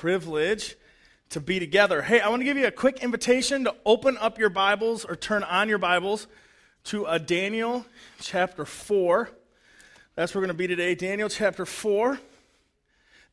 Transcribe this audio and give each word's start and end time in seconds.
privilege 0.00 0.76
to 1.28 1.40
be 1.40 1.58
together. 1.58 2.00
Hey, 2.00 2.20
I 2.20 2.30
want 2.30 2.40
to 2.40 2.44
give 2.44 2.56
you 2.56 2.66
a 2.66 2.70
quick 2.70 3.02
invitation 3.02 3.64
to 3.64 3.74
open 3.84 4.16
up 4.16 4.38
your 4.38 4.48
Bibles 4.48 5.04
or 5.04 5.14
turn 5.14 5.42
on 5.42 5.68
your 5.68 5.76
Bibles 5.76 6.26
to 6.84 7.04
uh, 7.04 7.18
Daniel 7.18 7.84
chapter 8.18 8.64
4. 8.64 9.28
That's 10.14 10.34
where 10.34 10.40
we're 10.40 10.46
going 10.46 10.56
to 10.56 10.58
be 10.58 10.68
today, 10.68 10.94
Daniel 10.94 11.28
chapter 11.28 11.66
4. 11.66 12.18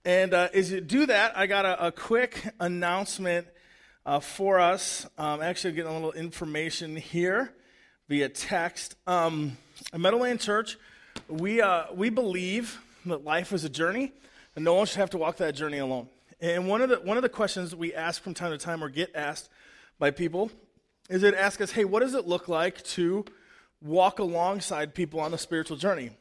And 0.03 0.33
uh, 0.33 0.49
as 0.53 0.69
you 0.69 0.81
do 0.81 1.05
that, 1.05 1.37
I 1.37 1.47
got 1.47 1.63
a, 1.63 1.87
a 1.87 1.91
quick 1.93 2.43
announcement 2.59 3.47
uh, 4.05 4.19
for 4.19 4.59
us. 4.59 5.07
Um, 5.17 5.41
actually, 5.41 5.71
getting 5.71 5.89
a 5.89 5.95
little 5.95 6.11
information 6.11 6.97
here 6.97 7.53
via 8.09 8.27
text. 8.27 8.97
Um, 9.07 9.55
at 9.93 10.01
Meadowland 10.01 10.41
Church, 10.41 10.77
we, 11.29 11.61
uh, 11.61 11.85
we 11.93 12.09
believe 12.09 12.81
that 13.05 13.23
life 13.23 13.53
is 13.53 13.63
a 13.63 13.69
journey, 13.69 14.11
and 14.57 14.65
no 14.65 14.73
one 14.73 14.85
should 14.85 14.97
have 14.97 15.11
to 15.11 15.17
walk 15.17 15.37
that 15.37 15.55
journey 15.55 15.77
alone. 15.77 16.09
And 16.39 16.67
one 16.67 16.81
of 16.81 16.89
the 16.89 16.97
one 16.97 17.17
of 17.17 17.23
the 17.23 17.29
questions 17.29 17.75
we 17.75 17.93
ask 17.93 18.21
from 18.21 18.33
time 18.33 18.51
to 18.51 18.57
time 18.57 18.83
or 18.83 18.89
get 18.89 19.15
asked 19.15 19.49
by 19.97 20.11
people 20.11 20.51
is 21.09 21.23
it 21.23 21.33
ask 21.33 21.61
us, 21.61 21.71
hey, 21.71 21.85
what 21.85 22.01
does 22.01 22.13
it 22.13 22.27
look 22.27 22.49
like 22.49 22.83
to 22.83 23.23
walk 23.81 24.19
alongside 24.19 24.93
people 24.93 25.19
on 25.19 25.31
the 25.31 25.37
spiritual 25.37 25.77
journey? 25.77 26.11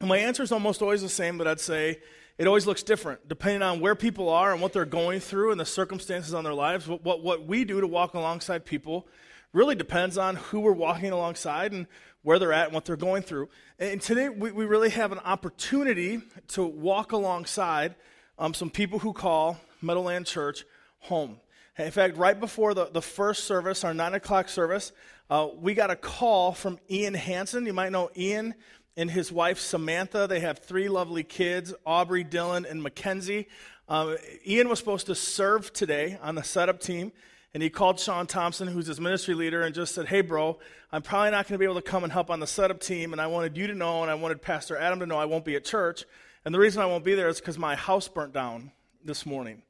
And 0.00 0.08
my 0.08 0.18
answer 0.18 0.42
is 0.42 0.50
almost 0.50 0.82
always 0.82 1.02
the 1.02 1.08
same, 1.08 1.38
but 1.38 1.46
I'd 1.46 1.60
say 1.60 2.00
it 2.36 2.46
always 2.48 2.66
looks 2.66 2.82
different 2.82 3.28
depending 3.28 3.62
on 3.62 3.80
where 3.80 3.94
people 3.94 4.28
are 4.28 4.52
and 4.52 4.60
what 4.60 4.72
they're 4.72 4.84
going 4.84 5.20
through 5.20 5.52
and 5.52 5.60
the 5.60 5.64
circumstances 5.64 6.34
on 6.34 6.44
their 6.44 6.54
lives. 6.54 6.88
What, 6.88 7.04
what, 7.04 7.22
what 7.22 7.46
we 7.46 7.64
do 7.64 7.80
to 7.80 7.86
walk 7.86 8.14
alongside 8.14 8.64
people 8.64 9.06
really 9.52 9.74
depends 9.74 10.18
on 10.18 10.36
who 10.36 10.60
we're 10.60 10.72
walking 10.72 11.12
alongside 11.12 11.72
and 11.72 11.86
where 12.22 12.38
they're 12.38 12.52
at 12.52 12.66
and 12.66 12.74
what 12.74 12.84
they're 12.84 12.96
going 12.96 13.22
through. 13.22 13.48
And 13.78 14.00
today 14.00 14.28
we, 14.28 14.50
we 14.50 14.64
really 14.64 14.90
have 14.90 15.12
an 15.12 15.18
opportunity 15.20 16.22
to 16.48 16.64
walk 16.64 17.12
alongside 17.12 17.94
um, 18.42 18.52
some 18.52 18.70
people 18.70 18.98
who 18.98 19.12
call 19.12 19.56
Meadowland 19.80 20.26
Church 20.26 20.64
home. 20.98 21.36
In 21.78 21.92
fact, 21.92 22.16
right 22.16 22.38
before 22.38 22.74
the, 22.74 22.86
the 22.86 23.00
first 23.00 23.44
service, 23.44 23.84
our 23.84 23.94
9 23.94 24.14
o'clock 24.14 24.48
service, 24.48 24.90
uh, 25.30 25.46
we 25.60 25.74
got 25.74 25.92
a 25.92 25.96
call 25.96 26.50
from 26.50 26.80
Ian 26.90 27.14
Hanson. 27.14 27.64
You 27.66 27.72
might 27.72 27.92
know 27.92 28.10
Ian 28.16 28.54
and 28.96 29.08
his 29.08 29.30
wife 29.30 29.60
Samantha. 29.60 30.26
They 30.28 30.40
have 30.40 30.58
three 30.58 30.88
lovely 30.88 31.22
kids 31.22 31.72
Aubrey, 31.86 32.24
Dylan, 32.24 32.68
and 32.68 32.82
Mackenzie. 32.82 33.46
Um, 33.88 34.16
Ian 34.44 34.68
was 34.68 34.80
supposed 34.80 35.06
to 35.06 35.14
serve 35.14 35.72
today 35.72 36.18
on 36.20 36.34
the 36.34 36.42
setup 36.42 36.80
team, 36.80 37.12
and 37.54 37.62
he 37.62 37.70
called 37.70 38.00
Sean 38.00 38.26
Thompson, 38.26 38.66
who's 38.66 38.88
his 38.88 39.00
ministry 39.00 39.34
leader, 39.34 39.62
and 39.62 39.72
just 39.72 39.94
said, 39.94 40.08
Hey, 40.08 40.20
bro, 40.20 40.58
I'm 40.90 41.02
probably 41.02 41.30
not 41.30 41.46
going 41.46 41.54
to 41.54 41.58
be 41.58 41.64
able 41.64 41.80
to 41.80 41.82
come 41.82 42.02
and 42.02 42.12
help 42.12 42.28
on 42.28 42.40
the 42.40 42.48
setup 42.48 42.80
team, 42.80 43.12
and 43.12 43.20
I 43.20 43.28
wanted 43.28 43.56
you 43.56 43.68
to 43.68 43.74
know, 43.74 44.02
and 44.02 44.10
I 44.10 44.14
wanted 44.14 44.42
Pastor 44.42 44.76
Adam 44.76 44.98
to 44.98 45.06
know 45.06 45.16
I 45.16 45.26
won't 45.26 45.44
be 45.44 45.54
at 45.54 45.64
church. 45.64 46.04
And 46.44 46.52
the 46.52 46.58
reason 46.58 46.82
I 46.82 46.86
won't 46.86 47.04
be 47.04 47.14
there 47.14 47.28
is 47.28 47.38
because 47.38 47.56
my 47.56 47.76
house 47.76 48.08
burnt 48.08 48.32
down 48.32 48.72
this 49.04 49.24
morning. 49.24 49.62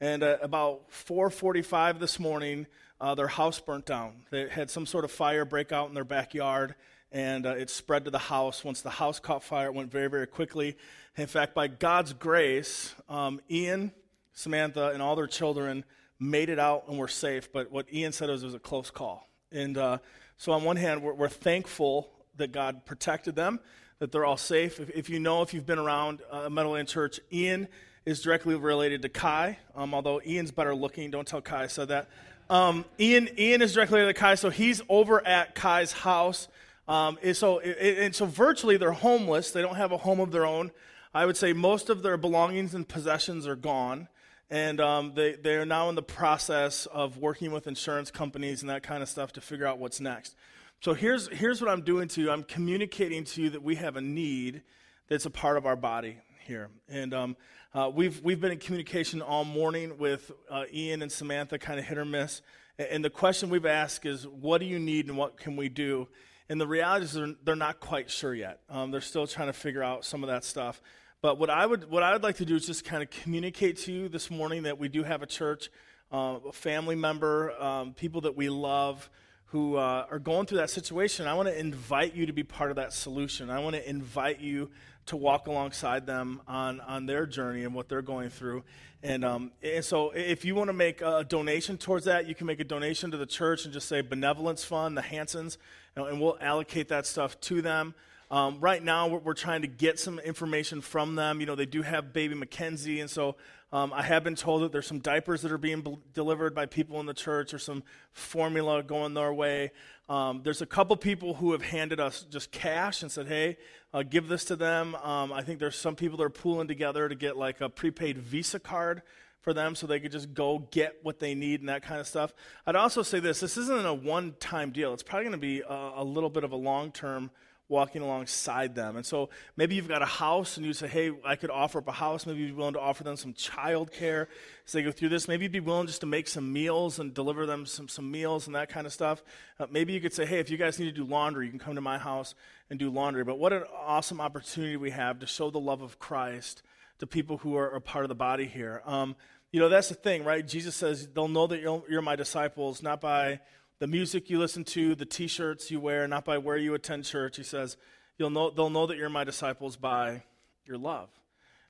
And 0.00 0.22
uh, 0.22 0.38
about 0.40 0.88
4:45 0.90 1.98
this 1.98 2.20
morning, 2.20 2.68
uh, 3.00 3.16
their 3.16 3.26
house 3.26 3.58
burnt 3.58 3.86
down. 3.86 4.24
They 4.30 4.48
had 4.48 4.70
some 4.70 4.86
sort 4.86 5.04
of 5.04 5.10
fire 5.10 5.44
break 5.44 5.72
out 5.72 5.88
in 5.88 5.94
their 5.94 6.04
backyard, 6.04 6.76
and 7.10 7.44
uh, 7.44 7.50
it 7.50 7.70
spread 7.70 8.04
to 8.04 8.12
the 8.12 8.18
house. 8.18 8.62
Once 8.62 8.82
the 8.82 8.90
house 8.90 9.18
caught 9.18 9.42
fire, 9.42 9.66
it 9.66 9.74
went 9.74 9.90
very, 9.90 10.08
very 10.08 10.28
quickly. 10.28 10.76
In 11.16 11.26
fact, 11.26 11.56
by 11.56 11.66
God's 11.66 12.12
grace, 12.12 12.94
um, 13.08 13.40
Ian, 13.50 13.90
Samantha, 14.32 14.90
and 14.90 15.02
all 15.02 15.16
their 15.16 15.26
children 15.26 15.84
made 16.20 16.50
it 16.50 16.60
out 16.60 16.84
and 16.86 16.98
were 16.98 17.08
safe. 17.08 17.52
But 17.52 17.72
what 17.72 17.92
Ian 17.92 18.12
said 18.12 18.30
was 18.30 18.44
it 18.44 18.46
was 18.46 18.54
a 18.54 18.60
close 18.60 18.92
call. 18.92 19.28
And 19.50 19.76
uh, 19.76 19.98
so, 20.36 20.52
on 20.52 20.62
one 20.62 20.76
hand, 20.76 21.02
we're, 21.02 21.14
we're 21.14 21.28
thankful 21.28 22.12
that 22.36 22.52
God 22.52 22.86
protected 22.86 23.34
them 23.34 23.58
that 24.02 24.10
they're 24.10 24.24
all 24.24 24.36
safe. 24.36 24.80
If, 24.80 24.90
if 24.90 25.08
you 25.08 25.20
know, 25.20 25.42
if 25.42 25.54
you've 25.54 25.64
been 25.64 25.78
around 25.78 26.22
uh, 26.28 26.48
Meadowland 26.50 26.88
Church, 26.88 27.20
Ian 27.32 27.68
is 28.04 28.20
directly 28.20 28.56
related 28.56 29.00
to 29.02 29.08
Kai, 29.08 29.58
um, 29.76 29.94
although 29.94 30.20
Ian's 30.26 30.50
better 30.50 30.74
looking. 30.74 31.12
Don't 31.12 31.24
tell 31.24 31.40
Kai 31.40 31.62
I 31.62 31.66
said 31.68 31.86
that. 31.86 32.08
Um, 32.50 32.84
Ian, 32.98 33.28
Ian 33.38 33.62
is 33.62 33.74
directly 33.74 34.00
related 34.00 34.16
to 34.16 34.20
Kai, 34.20 34.34
so 34.34 34.50
he's 34.50 34.82
over 34.88 35.24
at 35.24 35.54
Kai's 35.54 35.92
house. 35.92 36.48
Um, 36.88 37.16
and 37.22 37.36
so, 37.36 37.60
and 37.60 38.12
so 38.12 38.26
virtually 38.26 38.76
they're 38.76 38.90
homeless. 38.90 39.52
They 39.52 39.62
don't 39.62 39.76
have 39.76 39.92
a 39.92 39.98
home 39.98 40.18
of 40.18 40.32
their 40.32 40.46
own. 40.46 40.72
I 41.14 41.24
would 41.24 41.36
say 41.36 41.52
most 41.52 41.88
of 41.88 42.02
their 42.02 42.16
belongings 42.16 42.74
and 42.74 42.88
possessions 42.88 43.46
are 43.46 43.54
gone. 43.54 44.08
And 44.50 44.80
um, 44.80 45.12
they, 45.14 45.34
they 45.34 45.54
are 45.54 45.64
now 45.64 45.88
in 45.90 45.94
the 45.94 46.02
process 46.02 46.86
of 46.86 47.18
working 47.18 47.52
with 47.52 47.68
insurance 47.68 48.10
companies 48.10 48.62
and 48.62 48.68
that 48.68 48.82
kind 48.82 49.00
of 49.00 49.08
stuff 49.08 49.32
to 49.34 49.40
figure 49.40 49.64
out 49.64 49.78
what's 49.78 50.00
next. 50.00 50.34
So 50.82 50.94
here's, 50.94 51.28
here's 51.28 51.60
what 51.60 51.70
I'm 51.70 51.82
doing 51.82 52.08
to 52.08 52.20
you 52.20 52.32
I'm 52.32 52.42
communicating 52.42 53.22
to 53.22 53.42
you 53.42 53.50
that 53.50 53.62
we 53.62 53.76
have 53.76 53.94
a 53.94 54.00
need 54.00 54.62
that's 55.06 55.26
a 55.26 55.30
part 55.30 55.56
of 55.56 55.64
our 55.64 55.76
body 55.76 56.16
here. 56.44 56.70
And 56.88 57.14
um, 57.14 57.36
uh, 57.72 57.88
we've, 57.94 58.20
we've 58.24 58.40
been 58.40 58.50
in 58.50 58.58
communication 58.58 59.22
all 59.22 59.44
morning 59.44 59.96
with 59.96 60.32
uh, 60.50 60.64
Ian 60.74 61.02
and 61.02 61.12
Samantha, 61.12 61.56
kind 61.56 61.78
of 61.78 61.86
hit 61.86 61.98
or 61.98 62.04
miss. 62.04 62.42
And 62.80 63.04
the 63.04 63.10
question 63.10 63.48
we've 63.48 63.64
asked 63.64 64.04
is, 64.06 64.26
what 64.26 64.58
do 64.58 64.66
you 64.66 64.80
need 64.80 65.06
and 65.06 65.16
what 65.16 65.36
can 65.36 65.54
we 65.54 65.68
do? 65.68 66.08
And 66.48 66.60
the 66.60 66.66
reality 66.66 67.04
is 67.04 67.12
they're, 67.12 67.34
they're 67.44 67.54
not 67.54 67.78
quite 67.78 68.10
sure 68.10 68.34
yet. 68.34 68.58
Um, 68.68 68.90
they're 68.90 69.00
still 69.00 69.28
trying 69.28 69.46
to 69.46 69.52
figure 69.52 69.84
out 69.84 70.04
some 70.04 70.24
of 70.24 70.30
that 70.30 70.42
stuff. 70.42 70.82
But 71.20 71.38
what 71.38 71.48
I 71.48 71.64
would 71.64 71.88
what 71.92 72.02
I 72.02 72.12
would 72.12 72.24
like 72.24 72.38
to 72.38 72.44
do 72.44 72.56
is 72.56 72.66
just 72.66 72.84
kind 72.84 73.04
of 73.04 73.10
communicate 73.10 73.76
to 73.82 73.92
you 73.92 74.08
this 74.08 74.32
morning 74.32 74.64
that 74.64 74.80
we 74.80 74.88
do 74.88 75.04
have 75.04 75.22
a 75.22 75.26
church, 75.26 75.70
uh, 76.10 76.38
a 76.48 76.52
family 76.52 76.96
member, 76.96 77.52
um, 77.62 77.94
people 77.94 78.22
that 78.22 78.36
we 78.36 78.48
love 78.48 79.08
who 79.52 79.76
uh, 79.76 80.06
are 80.10 80.18
going 80.18 80.46
through 80.46 80.58
that 80.58 80.70
situation, 80.70 81.26
I 81.26 81.34
want 81.34 81.46
to 81.46 81.58
invite 81.58 82.14
you 82.14 82.24
to 82.24 82.32
be 82.32 82.42
part 82.42 82.70
of 82.70 82.76
that 82.76 82.94
solution. 82.94 83.50
I 83.50 83.58
want 83.58 83.76
to 83.76 83.86
invite 83.88 84.40
you 84.40 84.70
to 85.06 85.16
walk 85.16 85.46
alongside 85.46 86.06
them 86.06 86.40
on, 86.48 86.80
on 86.80 87.04
their 87.04 87.26
journey 87.26 87.64
and 87.64 87.74
what 87.74 87.86
they're 87.86 88.00
going 88.00 88.30
through. 88.30 88.64
And, 89.02 89.26
um, 89.26 89.52
and 89.62 89.84
so, 89.84 90.10
if 90.12 90.46
you 90.46 90.54
want 90.54 90.68
to 90.68 90.72
make 90.72 91.02
a 91.02 91.22
donation 91.28 91.76
towards 91.76 92.06
that, 92.06 92.26
you 92.26 92.34
can 92.34 92.46
make 92.46 92.60
a 92.60 92.64
donation 92.64 93.10
to 93.10 93.18
the 93.18 93.26
church 93.26 93.66
and 93.66 93.74
just 93.74 93.88
say 93.88 94.00
Benevolence 94.00 94.64
Fund, 94.64 94.96
the 94.96 95.02
Hansons, 95.02 95.58
and 95.96 96.18
we'll 96.18 96.38
allocate 96.40 96.88
that 96.88 97.04
stuff 97.04 97.38
to 97.40 97.60
them. 97.60 97.94
Um, 98.32 98.60
right 98.60 98.82
now, 98.82 99.08
we're, 99.08 99.18
we're, 99.18 99.34
trying 99.34 99.60
to 99.60 99.68
get 99.68 99.98
some 99.98 100.18
information 100.18 100.80
from 100.80 101.16
them. 101.16 101.40
You 101.40 101.44
know, 101.44 101.54
they 101.54 101.66
do 101.66 101.82
have 101.82 102.14
baby 102.14 102.34
Mackenzie, 102.34 103.00
and 103.00 103.10
so 103.10 103.36
um, 103.74 103.92
I 103.92 104.00
have 104.00 104.24
been 104.24 104.36
told 104.36 104.62
that 104.62 104.72
there's 104.72 104.86
some 104.86 105.00
diapers 105.00 105.42
that 105.42 105.52
are 105.52 105.58
being 105.58 105.98
delivered 106.14 106.54
by 106.54 106.64
people 106.64 106.98
in 107.00 107.04
the 107.04 107.12
church, 107.12 107.52
or 107.52 107.58
some 107.58 107.82
formula 108.10 108.82
going 108.82 109.12
their 109.12 109.34
way. 109.34 109.70
Um, 110.08 110.40
there's 110.44 110.62
a 110.62 110.66
couple 110.66 110.96
people 110.96 111.34
who 111.34 111.52
have 111.52 111.60
handed 111.60 112.00
us 112.00 112.22
just 112.30 112.50
cash 112.52 113.02
and 113.02 113.12
said, 113.12 113.28
"Hey, 113.28 113.58
uh, 113.92 114.02
give 114.02 114.28
this 114.28 114.46
to 114.46 114.56
them." 114.56 114.94
Um, 114.94 115.30
I 115.30 115.42
think 115.42 115.58
there's 115.58 115.76
some 115.76 115.94
people 115.94 116.16
that 116.16 116.24
are 116.24 116.30
pooling 116.30 116.68
together 116.68 117.10
to 117.10 117.14
get 117.14 117.36
like 117.36 117.60
a 117.60 117.68
prepaid 117.68 118.16
Visa 118.16 118.58
card 118.58 119.02
for 119.42 119.52
them 119.52 119.74
so 119.74 119.86
they 119.86 120.00
could 120.00 120.12
just 120.12 120.32
go 120.32 120.66
get 120.70 120.96
what 121.02 121.18
they 121.18 121.34
need 121.34 121.60
and 121.60 121.68
that 121.68 121.82
kind 121.82 122.00
of 122.00 122.06
stuff. 122.06 122.32
I'd 122.66 122.76
also 122.76 123.02
say 123.02 123.20
this 123.20 123.40
this 123.40 123.58
isn't 123.58 123.86
a 123.86 123.92
one 123.92 124.36
time 124.40 124.70
deal, 124.70 124.94
it's 124.94 125.02
probably 125.02 125.24
going 125.24 125.32
to 125.32 125.38
be 125.38 125.60
a, 125.60 125.92
a, 125.96 126.04
little 126.04 126.30
bit 126.30 126.44
of 126.44 126.52
a 126.52 126.56
long 126.56 126.92
term 126.92 127.30
walking 127.72 128.02
alongside 128.02 128.74
them. 128.74 128.96
And 128.96 129.04
so 129.04 129.30
maybe 129.56 129.74
you've 129.74 129.88
got 129.88 130.02
a 130.02 130.06
house 130.06 130.58
and 130.58 130.66
you 130.66 130.74
say, 130.74 130.86
hey, 130.86 131.10
I 131.24 131.36
could 131.36 131.50
offer 131.50 131.78
up 131.78 131.88
a 131.88 131.92
house. 131.92 132.26
Maybe 132.26 132.40
you'd 132.40 132.48
be 132.48 132.52
willing 132.52 132.74
to 132.74 132.80
offer 132.80 133.02
them 133.02 133.16
some 133.16 133.32
child 133.32 133.90
care 133.90 134.28
as 134.66 134.72
they 134.72 134.82
go 134.82 134.92
through 134.92 135.08
this. 135.08 135.26
Maybe 135.26 135.46
you'd 135.46 135.52
be 135.52 135.60
willing 135.60 135.86
just 135.86 136.02
to 136.02 136.06
make 136.06 136.28
some 136.28 136.52
meals 136.52 136.98
and 136.98 137.14
deliver 137.14 137.46
them 137.46 137.64
some, 137.64 137.88
some 137.88 138.10
meals 138.10 138.46
and 138.46 138.54
that 138.54 138.68
kind 138.68 138.86
of 138.86 138.92
stuff. 138.92 139.24
Uh, 139.58 139.66
maybe 139.70 139.94
you 139.94 140.00
could 140.00 140.12
say, 140.12 140.26
hey, 140.26 140.38
if 140.38 140.50
you 140.50 140.58
guys 140.58 140.78
need 140.78 140.84
to 140.84 140.92
do 140.92 141.04
laundry, 141.04 141.46
you 141.46 141.50
can 141.50 141.58
come 141.58 141.74
to 141.74 141.80
my 141.80 141.96
house 141.98 142.34
and 142.68 142.78
do 142.78 142.90
laundry. 142.90 143.24
But 143.24 143.38
what 143.38 143.54
an 143.54 143.64
awesome 143.74 144.20
opportunity 144.20 144.76
we 144.76 144.90
have 144.90 145.18
to 145.20 145.26
show 145.26 145.50
the 145.50 145.58
love 145.58 145.80
of 145.80 145.98
Christ 145.98 146.62
to 146.98 147.06
people 147.06 147.38
who 147.38 147.56
are 147.56 147.70
a 147.70 147.80
part 147.80 148.04
of 148.04 148.10
the 148.10 148.14
body 148.14 148.46
here. 148.46 148.82
Um, 148.84 149.16
you 149.50 149.60
know, 149.60 149.68
that's 149.68 149.88
the 149.88 149.94
thing, 149.94 150.24
right? 150.24 150.46
Jesus 150.46 150.74
says, 150.74 151.08
they'll 151.08 151.28
know 151.28 151.46
that 151.46 151.60
you're, 151.60 151.82
you're 151.88 152.02
my 152.02 152.16
disciples, 152.16 152.82
not 152.82 153.00
by 153.00 153.40
the 153.78 153.86
music 153.86 154.30
you 154.30 154.38
listen 154.38 154.64
to, 154.64 154.94
the 154.94 155.06
t 155.06 155.26
shirts 155.26 155.70
you 155.70 155.80
wear, 155.80 156.06
not 156.06 156.24
by 156.24 156.38
where 156.38 156.56
you 156.56 156.74
attend 156.74 157.04
church. 157.04 157.36
He 157.36 157.42
says, 157.42 157.76
You'll 158.18 158.30
know, 158.30 158.50
they'll 158.50 158.70
know 158.70 158.86
that 158.86 158.96
you're 158.96 159.08
my 159.08 159.24
disciples 159.24 159.76
by 159.76 160.22
your 160.66 160.78
love. 160.78 161.08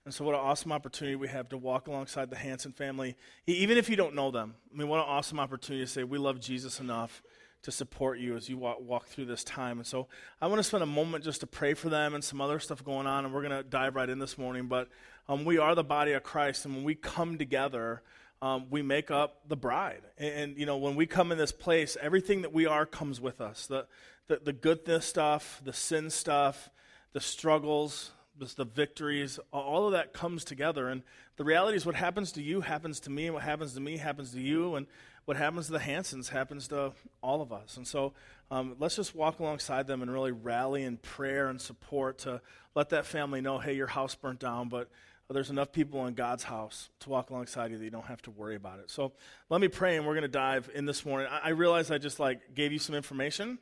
And 0.05 0.12
so, 0.12 0.25
what 0.25 0.35
an 0.35 0.41
awesome 0.41 0.73
opportunity 0.73 1.15
we 1.15 1.29
have 1.29 1.49
to 1.51 1.57
walk 1.57 1.87
alongside 1.87 2.29
the 2.29 2.37
Hanson 2.37 2.73
family, 2.73 3.17
even 3.47 3.79
if 3.79 3.88
you 3.88 3.94
don't 3.94 4.15
know 4.15 4.32
them. 4.32 4.56
I 4.73 4.76
mean, 4.76 4.88
what 4.88 4.99
an 4.99 5.06
awesome 5.06 5.38
opportunity 5.38 5.85
to 5.85 5.91
say, 5.91 6.03
We 6.03 6.19
love 6.19 6.41
Jesus 6.41 6.81
enough 6.81 7.23
to 7.62 7.71
support 7.71 8.19
you 8.19 8.35
as 8.37 8.49
you 8.49 8.59
walk, 8.59 8.81
walk 8.81 9.06
through 9.06 9.26
this 9.26 9.44
time. 9.44 9.79
And 9.79 9.87
so, 9.87 10.09
I 10.41 10.49
want 10.49 10.59
to 10.59 10.65
spend 10.65 10.82
a 10.82 10.87
moment 10.87 11.23
just 11.23 11.41
to 11.41 11.47
pray 11.47 11.75
for 11.75 11.88
them 11.88 12.15
and 12.15 12.25
some 12.25 12.41
other 12.41 12.59
stuff 12.59 12.85
going 12.85 13.06
on, 13.06 13.25
and 13.25 13.32
we're 13.32 13.43
going 13.43 13.56
to 13.56 13.62
dive 13.62 13.94
right 13.94 14.09
in 14.09 14.19
this 14.19 14.37
morning. 14.37 14.67
But 14.67 14.88
um, 15.29 15.44
we 15.44 15.59
are 15.59 15.76
the 15.76 15.85
body 15.85 16.12
of 16.12 16.25
Christ, 16.25 16.65
and 16.65 16.75
when 16.75 16.85
we 16.85 16.97
come 16.97 17.38
together, 17.38 18.03
um, 18.43 18.67
we 18.69 18.83
make 18.83 19.11
up 19.11 19.49
the 19.49 19.56
bride. 19.56 20.03
And, 20.19 20.35
and, 20.35 20.59
you 20.59 20.67
know, 20.67 20.77
when 20.77 20.97
we 20.97 21.06
come 21.06 21.33
in 21.33 21.39
this 21.39 21.53
place, 21.53 21.97
everything 22.03 22.43
that 22.43 22.53
we 22.53 22.67
are 22.67 22.85
comes 22.85 23.21
with 23.21 23.41
us 23.41 23.67
the, 23.69 23.87
the, 24.27 24.41
the 24.44 24.53
goodness 24.53 25.06
stuff, 25.06 25.62
the 25.65 25.73
sin 25.73 26.11
stuff, 26.11 26.69
the 27.12 27.21
struggles, 27.21 28.11
the 28.56 28.65
victories, 28.65 29.39
all 29.53 29.87
of 29.87 29.93
that 29.93 30.12
comes 30.12 30.44
together. 30.44 30.89
And 30.89 31.03
the 31.37 31.44
reality 31.44 31.77
is, 31.77 31.87
what 31.87 31.94
happens 31.94 32.33
to 32.33 32.43
you 32.43 32.61
happens 32.61 32.99
to 33.00 33.11
me, 33.11 33.27
and 33.27 33.35
what 33.35 33.44
happens 33.44 33.75
to 33.75 33.81
me 33.81 33.97
happens 33.99 34.33
to 34.33 34.41
you, 34.41 34.75
and 34.75 34.87
what 35.25 35.37
happens 35.37 35.67
to 35.67 35.73
the 35.73 35.79
Hansons 35.79 36.29
happens 36.29 36.67
to 36.69 36.93
all 37.23 37.43
of 37.43 37.53
us. 37.53 37.77
And 37.77 37.87
so 37.87 38.12
um, 38.50 38.75
let's 38.81 38.97
just 38.97 39.15
walk 39.15 39.38
alongside 39.38 39.87
them 39.87 40.03
and 40.03 40.12
really 40.12 40.33
rally 40.33 40.83
in 40.83 40.97
prayer 40.97 41.49
and 41.49 41.61
support 41.61 42.19
to 42.19 42.41
let 42.75 42.88
that 42.88 43.06
family 43.06 43.41
know 43.41 43.59
hey, 43.59 43.75
your 43.75 43.87
house 43.87 44.17
burnt 44.17 44.41
down, 44.41 44.69
but 44.69 44.88
but 45.32 45.37
there's 45.37 45.49
enough 45.49 45.73
people 45.73 46.05
in 46.05 46.12
God's 46.12 46.44
house 46.44 46.90
to 47.00 47.08
walk 47.08 47.31
alongside 47.31 47.70
you 47.70 47.79
that 47.79 47.84
you 47.84 47.90
don't 47.90 48.05
have 48.05 48.20
to 48.20 48.31
worry 48.31 48.55
about 48.55 48.81
it. 48.81 48.90
So 48.90 49.12
let 49.49 49.62
me 49.62 49.69
pray, 49.69 49.96
and 49.96 50.06
we're 50.06 50.12
going 50.12 50.23
to 50.25 50.29
dive 50.29 50.70
in 50.75 50.84
this 50.84 51.06
morning. 51.06 51.26
I, 51.31 51.38
I 51.44 51.49
realize 51.52 51.90
I 51.90 51.96
just 51.96 52.20
like 52.20 52.55
gave 52.55 52.70
you 52.70 52.79
some 52.79 52.94
information, 52.94 53.58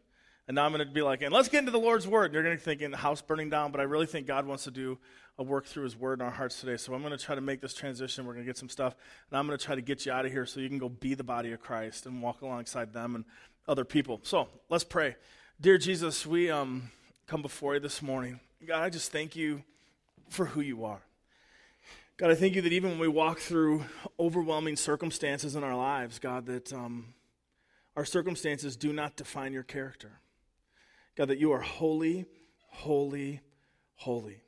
and 0.49 0.57
now 0.57 0.65
I'm 0.65 0.73
going 0.73 0.85
to 0.85 0.93
be 0.93 1.01
like, 1.01 1.23
and 1.23 1.33
let's 1.33 1.49
get 1.49 1.61
into 1.61 1.71
the 1.71 1.79
Lord's 1.79 2.09
word. 2.09 2.25
And 2.25 2.35
you're 2.35 2.43
going 2.43 2.57
to 2.57 2.61
think 2.61 2.83
in 2.83 2.91
the 2.91 2.97
house 2.97 3.23
burning 3.23 3.51
down, 3.51 3.71
but 3.71 3.81
I 3.81 3.85
really 3.85 4.07
think 4.07 4.27
God 4.27 4.47
wants 4.47 4.65
to 4.65 4.73
do 4.73 4.99
a 5.39 5.45
work 5.45 5.65
through 5.65 5.85
His 5.85 5.97
word 5.97 6.19
in 6.19 6.25
our 6.25 6.33
hearts 6.33 6.59
today. 6.59 6.77
So 6.77 6.93
I'm 6.93 7.03
going 7.03 7.17
to 7.17 7.25
try 7.25 7.37
to 7.37 7.41
make 7.41 7.61
this 7.61 7.73
transition. 7.73 8.27
We're 8.27 8.33
going 8.33 8.45
to 8.45 8.51
get 8.51 8.59
some 8.59 8.69
stuff, 8.69 8.97
and 9.31 9.39
I'm 9.39 9.47
going 9.47 9.57
to 9.57 9.65
try 9.65 9.77
to 9.77 9.81
get 9.81 10.05
you 10.05 10.11
out 10.11 10.27
of 10.27 10.33
here 10.33 10.47
so 10.47 10.59
you 10.59 10.69
can 10.69 10.79
go 10.79 10.89
be 10.89 11.15
the 11.15 11.23
body 11.23 11.53
of 11.53 11.61
Christ 11.61 12.05
and 12.05 12.21
walk 12.21 12.43
alongside 12.43 12.93
them 12.93 13.15
and 13.15 13.25
other 13.69 13.85
people. 13.85 14.19
So 14.25 14.49
let's 14.69 14.83
pray. 14.83 15.15
Dear 15.61 15.79
Jesus, 15.79 16.27
we 16.27 16.51
um, 16.51 16.91
come 17.29 17.43
before 17.43 17.75
you 17.75 17.81
this 17.81 18.03
morning. 18.03 18.41
God, 18.67 18.83
I 18.83 18.91
just 18.91 19.13
thank 19.13 19.37
you 19.37 19.63
for 20.31 20.47
who 20.47 20.63
you 20.63 20.85
are. 20.85 21.03
God, 22.21 22.31
I 22.31 22.35
thank 22.35 22.55
you 22.55 22.61
that 22.61 22.73
even 22.75 22.91
when 22.91 22.99
we 22.99 23.09
walk 23.09 23.39
through 23.39 23.83
overwhelming 24.19 24.77
circumstances 24.77 25.57
in 25.57 25.65
our 25.65 25.75
lives, 25.75 26.19
God, 26.19 26.45
that 26.45 26.71
um, 26.71 27.15
our 27.97 28.05
circumstances 28.05 28.77
do 28.77 28.93
not 28.93 29.17
define 29.17 29.55
your 29.55 29.63
character. 29.63 30.21
God, 31.17 31.29
that 31.29 31.39
you 31.39 31.53
are 31.53 31.63
holy, 31.63 32.27
holy, 32.69 33.41
holy. 33.95 34.43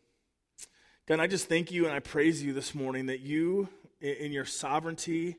God, 1.09 1.19
I 1.19 1.27
just 1.27 1.49
thank 1.49 1.73
you 1.73 1.87
and 1.87 1.95
I 1.95 2.01
praise 2.01 2.43
you 2.43 2.53
this 2.53 2.75
morning 2.75 3.07
that 3.07 3.21
you, 3.21 3.71
in 4.03 4.33
your 4.33 4.45
sovereignty 4.45 5.39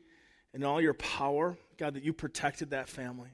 and 0.56 0.64
all 0.64 0.82
your 0.82 0.96
power, 0.96 1.56
God, 1.78 1.94
that 1.94 2.04
you 2.04 2.14
protected 2.14 2.72
that 2.72 2.90
family. 2.90 3.30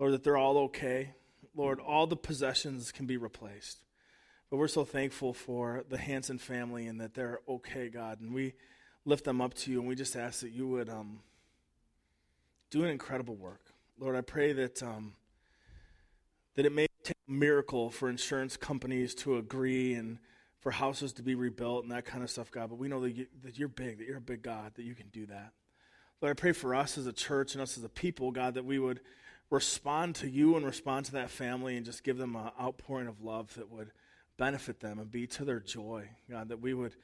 Lord, 0.00 0.14
that 0.14 0.24
they're 0.24 0.36
all 0.36 0.58
okay. 0.58 1.14
Lord, 1.54 1.78
all 1.78 2.08
the 2.08 2.16
possessions 2.16 2.90
can 2.90 3.06
be 3.06 3.18
replaced. 3.18 3.78
But 4.50 4.56
we're 4.56 4.68
so 4.68 4.84
thankful 4.84 5.32
for 5.32 5.84
the 5.88 5.96
Hanson 5.96 6.38
family 6.38 6.88
and 6.88 7.00
that 7.00 7.14
they're 7.14 7.38
okay, 7.48 7.88
God. 7.88 8.20
And 8.20 8.34
we 8.34 8.54
lift 9.04 9.24
them 9.24 9.40
up 9.40 9.54
to 9.54 9.70
you 9.70 9.78
and 9.78 9.88
we 9.88 9.94
just 9.94 10.16
ask 10.16 10.40
that 10.40 10.50
you 10.50 10.66
would 10.66 10.88
um, 10.88 11.20
do 12.70 12.82
an 12.82 12.90
incredible 12.90 13.36
work. 13.36 13.60
Lord, 13.98 14.16
I 14.16 14.22
pray 14.22 14.52
that, 14.52 14.82
um, 14.82 15.14
that 16.56 16.66
it 16.66 16.72
may 16.72 16.88
take 17.04 17.16
a 17.28 17.32
miracle 17.32 17.90
for 17.90 18.08
insurance 18.08 18.56
companies 18.56 19.14
to 19.16 19.36
agree 19.36 19.94
and 19.94 20.18
for 20.58 20.72
houses 20.72 21.12
to 21.14 21.22
be 21.22 21.36
rebuilt 21.36 21.84
and 21.84 21.92
that 21.92 22.04
kind 22.04 22.24
of 22.24 22.30
stuff, 22.30 22.50
God. 22.50 22.70
But 22.70 22.78
we 22.78 22.88
know 22.88 23.00
that, 23.00 23.12
you, 23.12 23.26
that 23.44 23.56
you're 23.56 23.68
big, 23.68 23.98
that 23.98 24.06
you're 24.06 24.18
a 24.18 24.20
big 24.20 24.42
God, 24.42 24.72
that 24.74 24.82
you 24.82 24.96
can 24.96 25.08
do 25.08 25.26
that. 25.26 25.52
Lord, 26.20 26.36
I 26.36 26.38
pray 26.38 26.52
for 26.52 26.74
us 26.74 26.98
as 26.98 27.06
a 27.06 27.12
church 27.12 27.54
and 27.54 27.62
us 27.62 27.78
as 27.78 27.84
a 27.84 27.88
people, 27.88 28.32
God, 28.32 28.54
that 28.54 28.64
we 28.64 28.78
would 28.78 29.00
respond 29.48 30.16
to 30.16 30.28
you 30.28 30.56
and 30.56 30.66
respond 30.66 31.06
to 31.06 31.12
that 31.12 31.30
family 31.30 31.76
and 31.76 31.86
just 31.86 32.04
give 32.04 32.18
them 32.18 32.36
an 32.36 32.50
outpouring 32.60 33.06
of 33.06 33.22
love 33.22 33.54
that 33.54 33.70
would 33.70 33.90
benefit 34.40 34.80
them 34.80 34.98
and 34.98 35.10
be 35.10 35.26
to 35.26 35.44
their 35.44 35.60
joy. 35.60 36.08
God, 36.30 36.48
that 36.48 36.62
we 36.62 36.72
would 36.72 36.96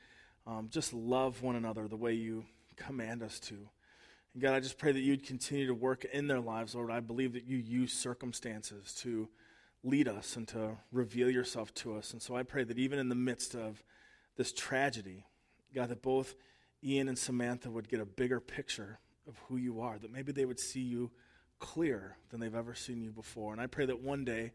um, 0.47 0.69
just 0.71 0.95
love 0.95 1.43
one 1.43 1.55
another 1.55 1.87
the 1.87 1.95
way 1.95 2.15
you 2.15 2.47
command 2.77 3.23
us 3.23 3.39
to. 3.41 3.57
And 4.33 4.43
God, 4.43 4.55
I 4.55 4.61
just 4.61 4.79
pray 4.79 4.91
that 4.91 5.01
you'd 5.01 5.23
continue 5.23 5.67
to 5.67 5.75
work 5.75 6.07
in 6.07 6.29
their 6.29 6.41
lives, 6.41 6.75
Lord. 6.75 6.91
I 6.91 7.01
believe 7.01 7.35
that 7.35 7.45
you 7.45 7.59
use 7.59 7.93
circumstances 7.93 8.95
to 9.03 9.29
lead 9.85 10.09
us 10.09 10.37
and 10.37 10.49
to 10.49 10.79
reveal 10.91 11.29
yourself 11.31 11.75
to 11.75 11.95
us. 11.95 12.15
And 12.15 12.23
so 12.23 12.35
I 12.35 12.43
pray 12.43 12.65
that 12.65 12.79
even 12.79 12.99
in 12.99 13.11
the 13.11 13.15
midst 13.15 13.55
of 13.55 13.85
this 14.39 14.51
tragedy, 14.51 15.27
God, 15.75 15.91
that 15.91 16.01
both 16.01 16.37
Ian 16.83 17.07
and 17.07 17.19
Samantha 17.19 17.71
would 17.71 17.91
get 17.91 18.01
a 18.01 18.07
bigger 18.07 18.41
picture 18.41 18.99
of 19.29 19.39
who 19.47 19.59
you 19.59 19.83
are, 19.83 19.99
that 19.99 20.11
maybe 20.11 20.33
they 20.33 20.47
would 20.47 20.61
see 20.61 20.81
you 20.81 21.11
clearer 21.59 22.17
than 22.31 22.41
they've 22.41 22.55
ever 22.55 22.75
seen 22.75 23.03
you 23.03 23.11
before. 23.11 23.53
And 23.53 23.61
I 23.61 23.67
pray 23.67 23.85
that 23.85 24.01
one 24.01 24.25
day 24.25 24.53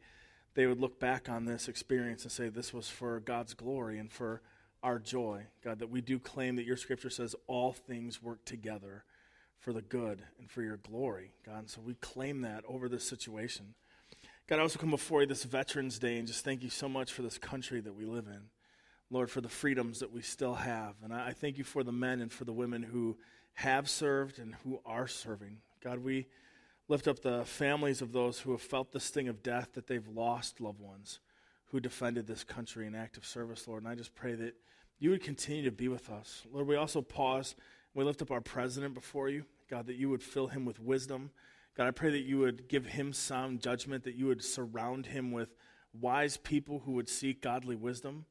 they 0.53 0.65
would 0.65 0.79
look 0.79 0.99
back 0.99 1.29
on 1.29 1.45
this 1.45 1.67
experience 1.67 2.23
and 2.23 2.31
say, 2.31 2.49
This 2.49 2.73
was 2.73 2.89
for 2.89 3.19
God's 3.19 3.53
glory 3.53 3.99
and 3.99 4.11
for 4.11 4.41
our 4.83 4.99
joy. 4.99 5.45
God, 5.63 5.79
that 5.79 5.89
we 5.89 6.01
do 6.01 6.19
claim 6.19 6.55
that 6.55 6.65
your 6.65 6.77
scripture 6.77 7.09
says 7.09 7.35
all 7.47 7.71
things 7.71 8.21
work 8.21 8.43
together 8.45 9.03
for 9.59 9.73
the 9.73 9.81
good 9.81 10.23
and 10.39 10.49
for 10.49 10.63
your 10.63 10.77
glory, 10.77 11.33
God. 11.45 11.59
And 11.59 11.69
so 11.69 11.81
we 11.81 11.93
claim 11.95 12.41
that 12.41 12.63
over 12.67 12.89
this 12.89 13.03
situation. 13.03 13.75
God, 14.47 14.59
I 14.59 14.63
also 14.63 14.79
come 14.79 14.89
before 14.89 15.21
you 15.21 15.27
this 15.27 15.43
Veterans 15.43 15.99
Day 15.99 16.17
and 16.17 16.27
just 16.27 16.43
thank 16.43 16.63
you 16.63 16.69
so 16.69 16.89
much 16.89 17.13
for 17.13 17.21
this 17.21 17.37
country 17.37 17.79
that 17.79 17.95
we 17.95 18.05
live 18.05 18.27
in. 18.27 18.41
Lord, 19.11 19.29
for 19.29 19.41
the 19.41 19.49
freedoms 19.49 19.99
that 19.99 20.11
we 20.11 20.21
still 20.21 20.55
have. 20.55 20.95
And 21.03 21.13
I 21.13 21.33
thank 21.33 21.57
you 21.57 21.65
for 21.65 21.83
the 21.83 21.91
men 21.91 22.21
and 22.21 22.31
for 22.31 22.45
the 22.45 22.53
women 22.53 22.81
who 22.81 23.17
have 23.53 23.89
served 23.89 24.39
and 24.39 24.55
who 24.63 24.79
are 24.85 25.07
serving. 25.07 25.57
God, 25.83 25.99
we 25.99 26.27
lift 26.91 27.07
up 27.07 27.21
the 27.21 27.45
families 27.45 28.01
of 28.01 28.11
those 28.11 28.41
who 28.41 28.51
have 28.51 28.61
felt 28.61 28.91
the 28.91 28.99
sting 28.99 29.29
of 29.29 29.41
death, 29.41 29.69
that 29.73 29.87
they've 29.87 30.09
lost 30.09 30.59
loved 30.59 30.81
ones 30.81 31.21
who 31.67 31.79
defended 31.79 32.27
this 32.27 32.43
country 32.43 32.85
in 32.85 32.93
active 32.93 33.25
service, 33.25 33.65
Lord. 33.65 33.83
And 33.83 33.89
I 33.89 33.95
just 33.95 34.13
pray 34.13 34.35
that 34.35 34.55
you 34.99 35.09
would 35.11 35.23
continue 35.23 35.63
to 35.63 35.71
be 35.71 35.87
with 35.87 36.09
us. 36.09 36.43
Lord, 36.51 36.67
we 36.67 36.75
also 36.75 37.01
pause. 37.01 37.55
We 37.93 38.03
lift 38.03 38.21
up 38.21 38.29
our 38.29 38.41
president 38.41 38.93
before 38.93 39.29
you. 39.29 39.45
God, 39.69 39.87
that 39.87 39.95
you 39.95 40.09
would 40.09 40.21
fill 40.21 40.47
him 40.47 40.65
with 40.65 40.81
wisdom. 40.81 41.31
God, 41.77 41.87
I 41.87 41.91
pray 41.91 42.09
that 42.09 42.25
you 42.25 42.39
would 42.39 42.67
give 42.67 42.87
him 42.87 43.13
sound 43.13 43.61
judgment, 43.61 44.03
that 44.03 44.15
you 44.15 44.25
would 44.25 44.43
surround 44.43 45.05
him 45.05 45.31
with 45.31 45.55
wise 45.93 46.35
people 46.35 46.79
who 46.85 46.91
would 46.91 47.07
seek 47.07 47.41
godly 47.41 47.77
wisdom. 47.77 48.25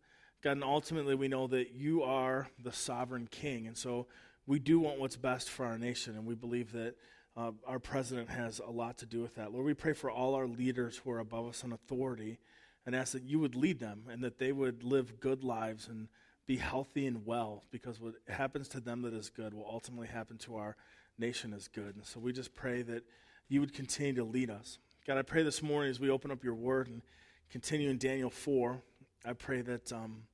God, 0.45 0.53
and 0.53 0.65
ultimately 0.65 1.15
we 1.15 1.29
know 1.29 1.47
that 1.47 1.73
you 1.73 2.03
are 2.03 2.51
the 2.63 2.73
sovereign 2.73 3.27
king. 3.31 3.67
And 3.67 3.77
so 3.77 4.07
we 4.47 4.59
do 4.59 4.81
want 4.81 5.01
what's 5.01 5.17
best 5.17 5.49
for 5.49 5.65
our 5.65 5.79
nation, 5.79 6.15
and 6.15 6.27
we 6.27 6.35
believe 6.35 6.73
that 6.73 6.97
uh, 7.37 7.53
our 7.67 7.79
president 7.79 8.29
has 8.31 8.61
a 8.61 8.71
lot 8.71 8.99
to 8.99 9.07
do 9.07 9.21
with 9.21 9.37
that. 9.37 9.53
Lord, 9.53 9.65
we 9.65 9.75
pray 9.75 9.93
for 9.93 10.11
all 10.11 10.35
our 10.35 10.47
leaders 10.47 10.99
who 10.99 11.11
are 11.11 11.21
above 11.21 11.49
us 11.49 11.63
in 11.63 11.73
authority 11.73 12.39
and 12.85 12.95
ask 12.95 13.13
that 13.13 13.23
you 13.23 13.39
would 13.39 13.55
lead 13.55 13.79
them 13.79 14.05
and 14.11 14.23
that 14.25 14.39
they 14.39 14.53
would 14.53 14.83
live 14.83 15.21
good 15.21 15.45
lives 15.45 15.87
and 15.89 16.09
be 16.47 16.57
healthy 16.57 17.07
and 17.07 17.25
well 17.25 17.65
because 17.71 18.01
what 18.01 18.15
happens 18.29 18.67
to 18.69 18.81
them 18.81 19.03
that 19.03 19.15
is 19.15 19.31
good 19.31 19.55
will 19.55 19.69
ultimately 19.71 20.09
happen 20.09 20.37
to 20.39 20.57
our 20.57 20.77
nation 21.19 21.53
as 21.53 21.69
good. 21.69 21.95
And 21.95 22.05
so 22.05 22.19
we 22.19 22.33
just 22.33 22.55
pray 22.55 22.83
that 22.83 23.05
you 23.49 23.61
would 23.61 23.75
continue 23.75 24.15
to 24.15 24.25
lead 24.25 24.51
us. 24.51 24.79
God, 25.07 25.19
I 25.19 25.23
pray 25.23 25.43
this 25.43 25.63
morning 25.63 25.91
as 25.91 26.01
we 26.01 26.11
open 26.11 26.31
up 26.31 26.43
your 26.43 26.55
word 26.55 26.89
and 26.89 27.03
continue 27.51 27.91
in 27.91 27.99
Daniel 27.99 28.31
4, 28.31 28.83
I 29.25 29.35
pray 29.35 29.61
that 29.63 29.93
um, 29.93 30.25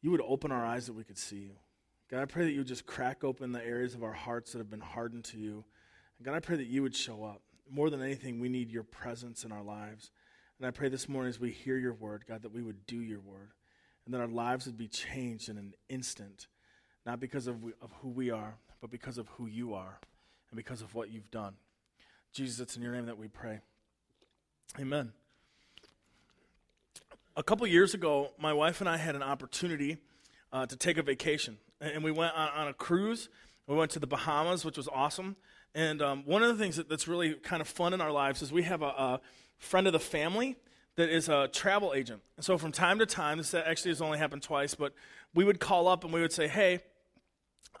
you 0.00 0.10
would 0.10 0.22
open 0.22 0.50
our 0.50 0.64
eyes 0.64 0.86
that 0.86 0.94
we 0.94 1.04
could 1.04 1.18
see 1.18 1.36
you. 1.36 1.56
God, 2.10 2.22
I 2.22 2.24
pray 2.24 2.44
that 2.44 2.52
you 2.52 2.58
would 2.58 2.66
just 2.66 2.86
crack 2.86 3.22
open 3.22 3.52
the 3.52 3.64
areas 3.64 3.94
of 3.94 4.02
our 4.02 4.12
hearts 4.12 4.52
that 4.52 4.58
have 4.58 4.70
been 4.70 4.80
hardened 4.80 5.24
to 5.26 5.38
you 5.38 5.64
God, 6.22 6.34
I 6.34 6.40
pray 6.40 6.56
that 6.56 6.66
you 6.66 6.82
would 6.82 6.94
show 6.94 7.24
up. 7.24 7.42
More 7.70 7.90
than 7.90 8.02
anything, 8.02 8.38
we 8.38 8.48
need 8.48 8.70
your 8.70 8.82
presence 8.82 9.44
in 9.44 9.52
our 9.52 9.62
lives. 9.62 10.10
And 10.58 10.66
I 10.66 10.70
pray 10.70 10.88
this 10.88 11.08
morning 11.08 11.30
as 11.30 11.40
we 11.40 11.50
hear 11.50 11.76
your 11.76 11.94
word, 11.94 12.24
God, 12.28 12.42
that 12.42 12.52
we 12.52 12.62
would 12.62 12.86
do 12.86 13.00
your 13.00 13.20
word 13.20 13.50
and 14.04 14.14
that 14.14 14.20
our 14.20 14.28
lives 14.28 14.66
would 14.66 14.76
be 14.76 14.88
changed 14.88 15.48
in 15.48 15.56
an 15.58 15.74
instant, 15.88 16.46
not 17.06 17.18
because 17.18 17.46
of, 17.46 17.62
we, 17.62 17.72
of 17.80 17.90
who 18.00 18.08
we 18.08 18.30
are, 18.30 18.56
but 18.80 18.90
because 18.90 19.18
of 19.18 19.28
who 19.30 19.46
you 19.46 19.74
are 19.74 19.98
and 20.50 20.56
because 20.56 20.82
of 20.82 20.94
what 20.94 21.10
you've 21.10 21.30
done. 21.30 21.54
Jesus, 22.32 22.60
it's 22.60 22.76
in 22.76 22.82
your 22.82 22.92
name 22.92 23.06
that 23.06 23.18
we 23.18 23.28
pray. 23.28 23.60
Amen. 24.78 25.12
A 27.36 27.42
couple 27.42 27.66
years 27.66 27.94
ago, 27.94 28.30
my 28.38 28.52
wife 28.52 28.80
and 28.80 28.88
I 28.88 28.96
had 28.96 29.16
an 29.16 29.22
opportunity 29.22 29.98
uh, 30.52 30.66
to 30.66 30.76
take 30.76 30.98
a 30.98 31.02
vacation. 31.02 31.58
And 31.80 32.04
we 32.04 32.12
went 32.12 32.34
on, 32.36 32.48
on 32.50 32.68
a 32.68 32.74
cruise. 32.74 33.28
We 33.66 33.74
went 33.74 33.90
to 33.92 33.98
the 33.98 34.06
Bahamas, 34.06 34.64
which 34.64 34.76
was 34.76 34.88
awesome. 34.88 35.36
And 35.74 36.02
um, 36.02 36.22
one 36.26 36.42
of 36.42 36.56
the 36.56 36.62
things 36.62 36.76
that, 36.76 36.88
that's 36.88 37.08
really 37.08 37.34
kind 37.34 37.62
of 37.62 37.68
fun 37.68 37.94
in 37.94 38.00
our 38.00 38.12
lives 38.12 38.42
is 38.42 38.52
we 38.52 38.62
have 38.64 38.82
a, 38.82 38.86
a, 38.86 39.20
friend 39.58 39.86
of 39.86 39.92
the 39.92 40.00
family 40.00 40.56
that 40.96 41.08
is 41.08 41.28
a 41.28 41.48
travel 41.48 41.94
agent. 41.94 42.20
And 42.36 42.44
so 42.44 42.58
from 42.58 42.72
time 42.72 42.98
to 42.98 43.06
time, 43.06 43.38
this 43.38 43.54
actually 43.54 43.92
has 43.92 44.02
only 44.02 44.18
happened 44.18 44.42
twice, 44.42 44.74
but 44.74 44.92
we 45.34 45.44
would 45.44 45.60
call 45.60 45.86
up 45.86 46.02
and 46.02 46.12
we 46.12 46.20
would 46.20 46.32
say, 46.32 46.48
hey, 46.48 46.80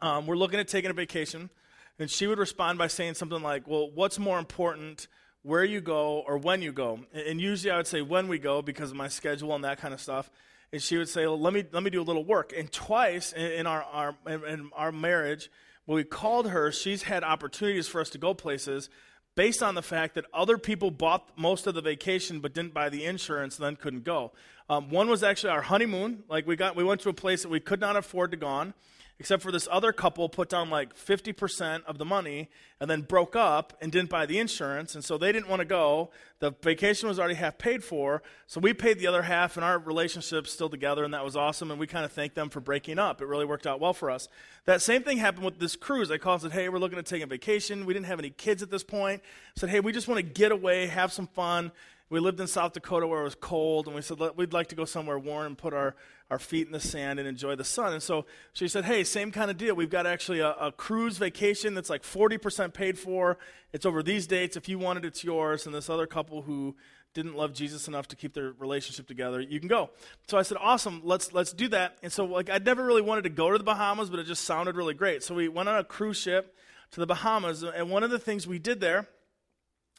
um, 0.00 0.26
we're 0.26 0.36
looking 0.36 0.60
at 0.60 0.68
taking 0.68 0.90
a 0.90 0.94
vacation. 0.94 1.50
And 1.98 2.08
she 2.08 2.28
would 2.28 2.38
respond 2.38 2.78
by 2.78 2.86
saying 2.86 3.14
something 3.14 3.42
like, 3.42 3.66
well, 3.66 3.90
what's 3.90 4.18
more 4.18 4.38
important, 4.38 5.08
where 5.42 5.64
you 5.64 5.80
go 5.80 6.22
or 6.26 6.38
when 6.38 6.62
you 6.62 6.72
go? 6.72 7.00
And 7.12 7.40
usually 7.40 7.72
I 7.72 7.76
would 7.76 7.86
say 7.86 8.00
when 8.00 8.28
we 8.28 8.38
go 8.38 8.62
because 8.62 8.90
of 8.90 8.96
my 8.96 9.08
schedule 9.08 9.54
and 9.54 9.64
that 9.64 9.78
kind 9.78 9.92
of 9.92 10.00
stuff. 10.00 10.30
And 10.72 10.80
she 10.80 10.96
would 10.96 11.08
say, 11.08 11.26
well, 11.26 11.38
let 11.38 11.52
me, 11.52 11.64
let 11.72 11.82
me 11.82 11.90
do 11.90 12.00
a 12.00 12.04
little 12.04 12.24
work. 12.24 12.54
And 12.56 12.72
twice 12.72 13.32
in, 13.32 13.52
in 13.52 13.66
our, 13.66 13.82
our, 13.82 14.16
in 14.26 14.70
our 14.74 14.90
marriage, 14.90 15.50
when 15.86 15.96
we 15.96 16.04
called 16.04 16.48
her, 16.48 16.70
she's 16.70 17.04
had 17.04 17.24
opportunities 17.24 17.88
for 17.88 18.00
us 18.00 18.10
to 18.10 18.18
go 18.18 18.34
places 18.34 18.88
based 19.34 19.62
on 19.62 19.74
the 19.74 19.82
fact 19.82 20.14
that 20.14 20.24
other 20.32 20.58
people 20.58 20.90
bought 20.90 21.30
most 21.36 21.66
of 21.66 21.74
the 21.74 21.80
vacation 21.80 22.40
but 22.40 22.52
didn't 22.52 22.74
buy 22.74 22.88
the 22.88 23.04
insurance 23.04 23.56
and 23.56 23.64
then 23.64 23.76
couldn't 23.76 24.04
go. 24.04 24.32
Um, 24.68 24.90
one 24.90 25.08
was 25.08 25.22
actually 25.22 25.50
our 25.50 25.62
honeymoon. 25.62 26.24
Like 26.28 26.46
we 26.46 26.56
got, 26.56 26.76
we 26.76 26.84
went 26.84 27.00
to 27.02 27.08
a 27.08 27.14
place 27.14 27.42
that 27.42 27.48
we 27.48 27.60
could 27.60 27.80
not 27.80 27.96
afford 27.96 28.30
to 28.32 28.36
go 28.36 28.46
on 28.46 28.74
except 29.22 29.40
for 29.40 29.52
this 29.52 29.68
other 29.70 29.92
couple 29.92 30.28
put 30.28 30.48
down 30.48 30.68
like 30.68 30.96
50% 30.96 31.84
of 31.84 31.96
the 31.96 32.04
money 32.04 32.50
and 32.80 32.90
then 32.90 33.02
broke 33.02 33.36
up 33.36 33.72
and 33.80 33.92
didn't 33.92 34.10
buy 34.10 34.26
the 34.26 34.36
insurance 34.36 34.96
and 34.96 35.04
so 35.04 35.16
they 35.16 35.30
didn't 35.30 35.48
want 35.48 35.60
to 35.60 35.64
go. 35.64 36.10
The 36.40 36.50
vacation 36.60 37.08
was 37.08 37.20
already 37.20 37.36
half 37.36 37.56
paid 37.56 37.84
for 37.84 38.24
so 38.48 38.58
we 38.58 38.74
paid 38.74 38.98
the 38.98 39.06
other 39.06 39.22
half 39.22 39.56
and 39.56 39.64
our 39.64 39.78
relationship's 39.78 40.50
still 40.50 40.68
together 40.68 41.04
and 41.04 41.14
that 41.14 41.24
was 41.24 41.36
awesome 41.36 41.70
and 41.70 41.78
we 41.78 41.86
kind 41.86 42.04
of 42.04 42.10
thanked 42.10 42.34
them 42.34 42.50
for 42.50 42.58
breaking 42.58 42.98
up. 42.98 43.22
It 43.22 43.26
really 43.26 43.44
worked 43.44 43.64
out 43.64 43.78
well 43.78 43.94
for 43.94 44.10
us. 44.10 44.26
That 44.64 44.82
same 44.82 45.04
thing 45.04 45.18
happened 45.18 45.44
with 45.44 45.60
this 45.60 45.76
cruise. 45.76 46.10
I 46.10 46.18
called 46.18 46.42
and 46.42 46.50
said 46.50 46.60
hey 46.60 46.68
we're 46.68 46.80
looking 46.80 46.96
to 46.96 47.04
take 47.04 47.22
a 47.22 47.26
vacation. 47.26 47.86
We 47.86 47.94
didn't 47.94 48.06
have 48.06 48.18
any 48.18 48.30
kids 48.30 48.60
at 48.60 48.72
this 48.72 48.82
point. 48.82 49.22
Said 49.54 49.68
hey 49.68 49.78
we 49.78 49.92
just 49.92 50.08
want 50.08 50.18
to 50.18 50.24
get 50.24 50.50
away 50.50 50.88
have 50.88 51.12
some 51.12 51.28
fun. 51.28 51.70
We 52.12 52.20
lived 52.20 52.40
in 52.40 52.46
South 52.46 52.74
Dakota 52.74 53.06
where 53.06 53.22
it 53.22 53.24
was 53.24 53.34
cold, 53.34 53.86
and 53.86 53.96
we 53.96 54.02
said 54.02 54.18
we'd 54.36 54.52
like 54.52 54.66
to 54.66 54.74
go 54.74 54.84
somewhere 54.84 55.18
warm 55.18 55.46
and 55.46 55.56
put 55.56 55.72
our, 55.72 55.94
our 56.32 56.38
feet 56.38 56.66
in 56.66 56.72
the 56.72 56.80
sand 56.80 57.18
and 57.18 57.28
enjoy 57.28 57.54
the 57.54 57.62
sun. 57.62 57.92
And 57.92 58.02
so 58.02 58.24
she 58.54 58.66
said, 58.66 58.86
Hey, 58.86 59.04
same 59.04 59.30
kind 59.30 59.50
of 59.50 59.58
deal. 59.58 59.74
We've 59.74 59.90
got 59.90 60.06
actually 60.06 60.40
a, 60.40 60.52
a 60.52 60.72
cruise 60.72 61.18
vacation 61.18 61.74
that's 61.74 61.90
like 61.90 62.02
40% 62.02 62.72
paid 62.72 62.98
for. 62.98 63.36
It's 63.74 63.84
over 63.84 64.02
these 64.02 64.26
dates. 64.26 64.56
If 64.56 64.66
you 64.66 64.78
want 64.78 64.98
it, 64.98 65.04
it's 65.04 65.22
yours. 65.22 65.66
And 65.66 65.74
this 65.74 65.90
other 65.90 66.06
couple 66.06 66.40
who 66.40 66.74
didn't 67.12 67.36
love 67.36 67.52
Jesus 67.52 67.86
enough 67.86 68.08
to 68.08 68.16
keep 68.16 68.32
their 68.32 68.52
relationship 68.58 69.06
together, 69.06 69.42
you 69.42 69.60
can 69.60 69.68
go. 69.68 69.90
So 70.26 70.38
I 70.38 70.42
said, 70.42 70.56
awesome, 70.58 71.02
let's 71.04 71.34
let's 71.34 71.52
do 71.52 71.68
that. 71.68 71.98
And 72.02 72.10
so 72.10 72.24
like 72.24 72.48
I'd 72.48 72.64
never 72.64 72.82
really 72.82 73.02
wanted 73.02 73.24
to 73.24 73.30
go 73.30 73.50
to 73.50 73.58
the 73.58 73.64
Bahamas, 73.64 74.08
but 74.08 74.18
it 74.18 74.24
just 74.24 74.46
sounded 74.46 74.74
really 74.74 74.94
great. 74.94 75.22
So 75.22 75.34
we 75.34 75.48
went 75.48 75.68
on 75.68 75.78
a 75.78 75.84
cruise 75.84 76.16
ship 76.16 76.56
to 76.92 77.00
the 77.00 77.06
Bahamas, 77.06 77.62
and 77.62 77.90
one 77.90 78.04
of 78.04 78.10
the 78.10 78.18
things 78.18 78.46
we 78.46 78.58
did 78.58 78.80
there, 78.80 79.06